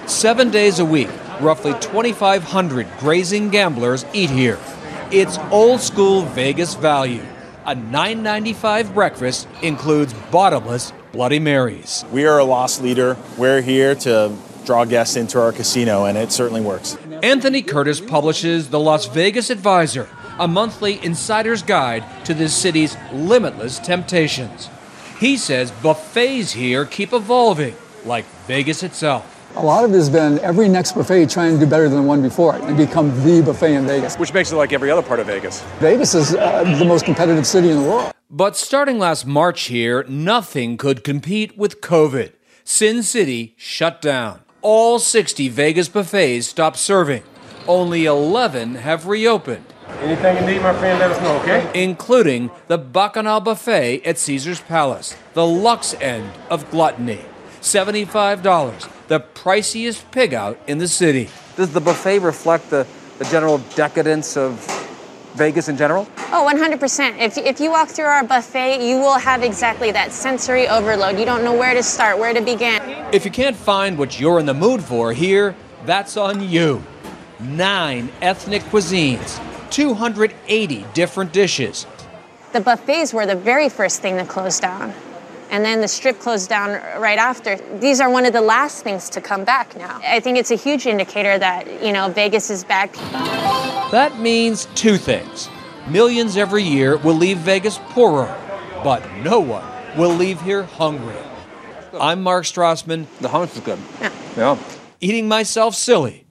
Seven 0.05 0.51
days 0.51 0.77
a 0.79 0.85
week, 0.85 1.09
roughly 1.41 1.73
2,500 1.81 2.87
grazing 2.99 3.49
gamblers 3.49 4.05
eat 4.13 4.29
here. 4.29 4.59
It's 5.11 5.37
old 5.49 5.81
school 5.81 6.21
Vegas 6.21 6.75
value. 6.75 7.23
A 7.65 7.75
$9.95 7.75 8.93
breakfast 8.93 9.47
includes 9.63 10.13
bottomless 10.31 10.93
Bloody 11.11 11.39
Marys. 11.39 12.05
We 12.11 12.25
are 12.25 12.37
a 12.37 12.43
loss 12.43 12.79
leader. 12.79 13.17
We're 13.37 13.61
here 13.61 13.95
to 13.95 14.35
draw 14.65 14.85
guests 14.85 15.15
into 15.15 15.39
our 15.39 15.51
casino, 15.51 16.05
and 16.05 16.17
it 16.17 16.31
certainly 16.31 16.61
works. 16.61 16.97
Anthony 17.23 17.61
Curtis 17.61 18.01
publishes 18.01 18.69
the 18.69 18.79
Las 18.79 19.07
Vegas 19.07 19.49
Advisor, 19.49 20.09
a 20.39 20.47
monthly 20.47 21.03
insider's 21.03 21.61
guide 21.63 22.03
to 22.25 22.33
this 22.33 22.55
city's 22.55 22.97
limitless 23.13 23.79
temptations. 23.79 24.69
He 25.19 25.37
says 25.37 25.71
buffets 25.71 26.51
here 26.51 26.85
keep 26.85 27.13
evolving, 27.13 27.75
like 28.03 28.25
Vegas 28.47 28.83
itself. 28.83 29.31
A 29.55 29.63
lot 29.63 29.85
of 29.85 29.91
it 29.91 29.95
has 29.95 30.09
been 30.09 30.37
every 30.39 30.67
next 30.67 30.91
buffet 30.91 31.29
trying 31.29 31.53
to 31.53 31.59
do 31.63 31.69
better 31.69 31.87
than 31.87 32.01
the 32.01 32.07
one 32.07 32.21
before 32.21 32.57
it 32.57 32.61
and 32.63 32.75
become 32.75 33.07
the 33.23 33.41
buffet 33.41 33.75
in 33.75 33.85
Vegas. 33.85 34.17
Which 34.17 34.33
makes 34.33 34.51
it 34.51 34.57
like 34.57 34.73
every 34.73 34.91
other 34.91 35.01
part 35.01 35.21
of 35.21 35.27
Vegas. 35.27 35.61
Vegas 35.79 36.13
is 36.13 36.35
uh, 36.35 36.63
the 36.77 36.83
most 36.83 37.05
competitive 37.05 37.47
city 37.47 37.69
in 37.69 37.81
the 37.81 37.89
world. 37.89 38.11
But 38.29 38.57
starting 38.57 38.99
last 38.99 39.25
March 39.25 39.63
here, 39.63 40.03
nothing 40.09 40.75
could 40.75 41.05
compete 41.05 41.57
with 41.57 41.79
COVID. 41.79 42.33
Sin 42.65 43.01
City 43.01 43.53
shut 43.55 44.01
down. 44.01 44.41
All 44.61 44.99
60 44.99 45.47
Vegas 45.47 45.87
buffets 45.87 46.47
stopped 46.47 46.77
serving. 46.77 47.23
Only 47.65 48.05
11 48.05 48.75
have 48.75 49.07
reopened. 49.07 49.65
Anything 49.99 50.37
you 50.37 50.53
need, 50.53 50.61
my 50.61 50.73
friend, 50.73 50.99
let 50.99 51.11
us 51.11 51.21
know, 51.21 51.37
okay? 51.41 51.69
Including 51.73 52.51
the 52.67 52.77
Bacchanal 52.77 53.39
Buffet 53.39 54.01
at 54.03 54.17
Caesar's 54.17 54.61
Palace, 54.61 55.15
the 55.33 55.45
luxe 55.45 55.93
end 56.01 56.31
of 56.49 56.69
gluttony. 56.71 57.19
$75, 57.61 58.89
the 59.07 59.19
priciest 59.19 60.03
pig 60.11 60.33
out 60.33 60.59
in 60.67 60.77
the 60.77 60.87
city. 60.87 61.29
Does 61.55 61.73
the 61.73 61.81
buffet 61.81 62.19
reflect 62.19 62.69
the, 62.69 62.85
the 63.17 63.25
general 63.25 63.59
decadence 63.75 64.37
of 64.37 64.59
Vegas 65.35 65.67
in 65.67 65.77
general? 65.77 66.07
Oh, 66.31 66.49
100%. 66.51 67.19
If, 67.19 67.37
if 67.37 67.59
you 67.59 67.71
walk 67.71 67.89
through 67.89 68.05
our 68.05 68.23
buffet, 68.23 68.87
you 68.87 68.97
will 68.97 69.17
have 69.17 69.43
exactly 69.43 69.91
that 69.91 70.11
sensory 70.11 70.67
overload. 70.67 71.19
You 71.19 71.25
don't 71.25 71.43
know 71.43 71.53
where 71.53 71.73
to 71.73 71.83
start, 71.83 72.17
where 72.17 72.33
to 72.33 72.41
begin. 72.41 72.81
If 73.11 73.25
you 73.25 73.31
can't 73.31 73.55
find 73.55 73.97
what 73.97 74.19
you're 74.19 74.39
in 74.39 74.45
the 74.45 74.53
mood 74.53 74.83
for 74.83 75.13
here, 75.13 75.55
that's 75.85 76.17
on 76.17 76.47
you. 76.47 76.83
Nine 77.39 78.09
ethnic 78.21 78.61
cuisines, 78.63 79.39
280 79.75 80.85
different 80.93 81.33
dishes. 81.33 81.85
The 82.53 82.61
buffets 82.61 83.13
were 83.13 83.25
the 83.25 83.35
very 83.35 83.67
first 83.67 84.01
thing 84.01 84.15
to 84.15 84.23
close 84.23 84.57
down. 84.57 84.93
And 85.51 85.65
then 85.65 85.81
the 85.81 85.87
strip 85.89 86.17
closed 86.17 86.47
down 86.47 86.81
right 87.01 87.17
after. 87.17 87.57
These 87.79 87.99
are 87.99 88.09
one 88.09 88.25
of 88.25 88.31
the 88.31 88.39
last 88.39 88.85
things 88.85 89.09
to 89.09 89.19
come 89.19 89.43
back 89.43 89.75
now. 89.75 89.99
I 90.01 90.21
think 90.21 90.37
it's 90.37 90.49
a 90.49 90.55
huge 90.55 90.85
indicator 90.85 91.37
that, 91.37 91.83
you 91.83 91.91
know, 91.91 92.07
Vegas 92.07 92.49
is 92.49 92.63
back. 92.63 92.93
That 93.91 94.17
means 94.17 94.67
two 94.75 94.95
things. 94.95 95.49
Millions 95.89 96.37
every 96.37 96.63
year 96.63 96.95
will 96.95 97.15
leave 97.15 97.39
Vegas 97.39 97.77
poorer, 97.89 98.33
but 98.81 99.05
no 99.23 99.41
one 99.41 99.65
will 99.97 100.13
leave 100.13 100.39
here 100.39 100.63
hungry. 100.63 101.17
I'm 101.99 102.23
Mark 102.23 102.45
Strassman. 102.45 103.07
The 103.19 103.27
hummus 103.27 103.55
is 103.55 103.59
good. 103.59 103.79
Yeah. 103.99 104.13
Yeah. 104.37 104.57
Eating 105.01 105.27
myself 105.27 105.75
silly 105.75 106.27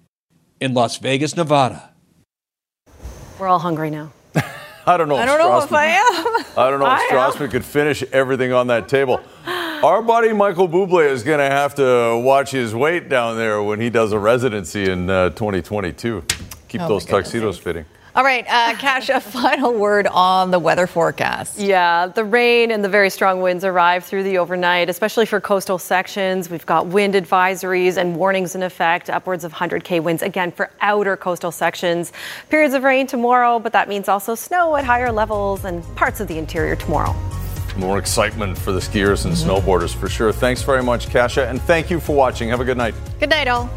in 0.61 0.72
Las 0.72 0.97
Vegas, 0.97 1.36
Nevada. 1.36 1.93
We're 3.39 3.49
all 3.49 3.59
hungry 3.59 3.91
now. 3.91 4.11
I 4.87 4.97
don't 4.99 5.09
know. 5.09 5.16
I 5.16 5.24
don't 5.24 5.39
know 5.39 5.59
if 5.62 5.72
I 5.72 5.87
am. 5.87 6.45
I 6.59 6.70
don't 6.70 6.78
know 6.78 6.87
if 6.93 6.93
I. 6.93 7.09
Strassman 7.11 7.51
could 7.51 7.64
finish 7.64 8.03
everything 8.12 8.53
on 8.53 8.66
that 8.66 8.89
table. 8.89 9.20
Our 9.47 10.03
buddy 10.03 10.32
Michael 10.32 10.68
Bublé 10.68 11.09
is 11.11 11.22
going 11.22 11.39
to 11.39 11.45
have 11.55 11.74
to 11.76 12.20
watch 12.22 12.51
his 12.51 12.74
weight 12.74 13.09
down 13.09 13.37
there 13.37 13.62
when 13.62 13.80
he 13.80 13.91
does 13.91 14.12
a 14.12 14.18
residency 14.18 14.91
in 14.91 15.09
uh, 15.11 15.30
2022. 15.30 16.22
Keep 16.68 16.80
Oh, 16.80 16.85
my 16.85 16.89
those 16.89 17.05
goodness. 17.05 17.26
tuxedos 17.30 17.59
fitting. 17.59 17.85
All 18.17 18.23
right, 18.23 18.45
uh, 18.49 18.75
Cash, 18.79 19.09
a 19.09 19.21
final 19.21 19.73
word 19.73 20.07
on 20.07 20.53
the 20.53 20.59
weather 20.59 20.87
forecast. 20.87 21.59
Yeah, 21.59 22.07
the 22.07 22.25
rain 22.25 22.71
and 22.71 22.85
the 22.85 22.89
very 22.89 23.11
strong 23.11 23.41
winds 23.41 23.65
arrive 23.65 24.05
through 24.05 24.23
the 24.23 24.39
overnight, 24.39 24.89
especially 24.89 25.27
for 25.27 25.41
coastal 25.41 25.79
sections. 25.79 26.49
We've 26.49 26.65
got 26.65 26.87
wind 26.87 27.15
advisories 27.15 27.97
and 27.97 28.17
warnings 28.17 28.55
in 28.55 28.62
effect, 28.62 29.11
upwards 29.11 29.43
of 29.43 29.53
100k 29.53 30.01
winds 30.01 30.23
again 30.23 30.53
for 30.53 30.71
outer 30.81 31.17
coastal 31.17 31.51
sections. 31.51 32.12
Periods 32.51 32.75
of 32.75 32.85
rain 32.85 33.09
tomorrow, 33.09 33.59
but 33.59 33.73
that 33.73 33.89
means 33.89 34.09
also 34.09 34.37
snow 34.37 34.77
at 34.77 34.85
higher 34.85 35.11
levels 35.11 35.65
and 35.65 35.83
parts 35.97 36.21
of 36.21 36.29
the 36.29 36.39
interior 36.39 36.77
tomorrow. 36.77 37.15
More 37.77 37.99
excitement 37.99 38.57
for 38.57 38.71
the 38.71 38.79
skiers 38.79 39.25
and 39.25 39.35
snowboarders 39.35 39.93
for 39.93 40.09
sure. 40.09 40.31
Thanks 40.31 40.62
very 40.62 40.85
much, 40.85 41.11
Kasha, 41.11 41.49
and 41.49 41.61
thank 41.62 41.91
you 41.91 41.99
for 41.99 42.15
watching. 42.15 42.49
Have 42.51 42.61
a 42.61 42.65
good 42.65 42.77
night. 42.77 42.95
Good 43.19 43.31
night, 43.31 43.49
all. 43.49 43.69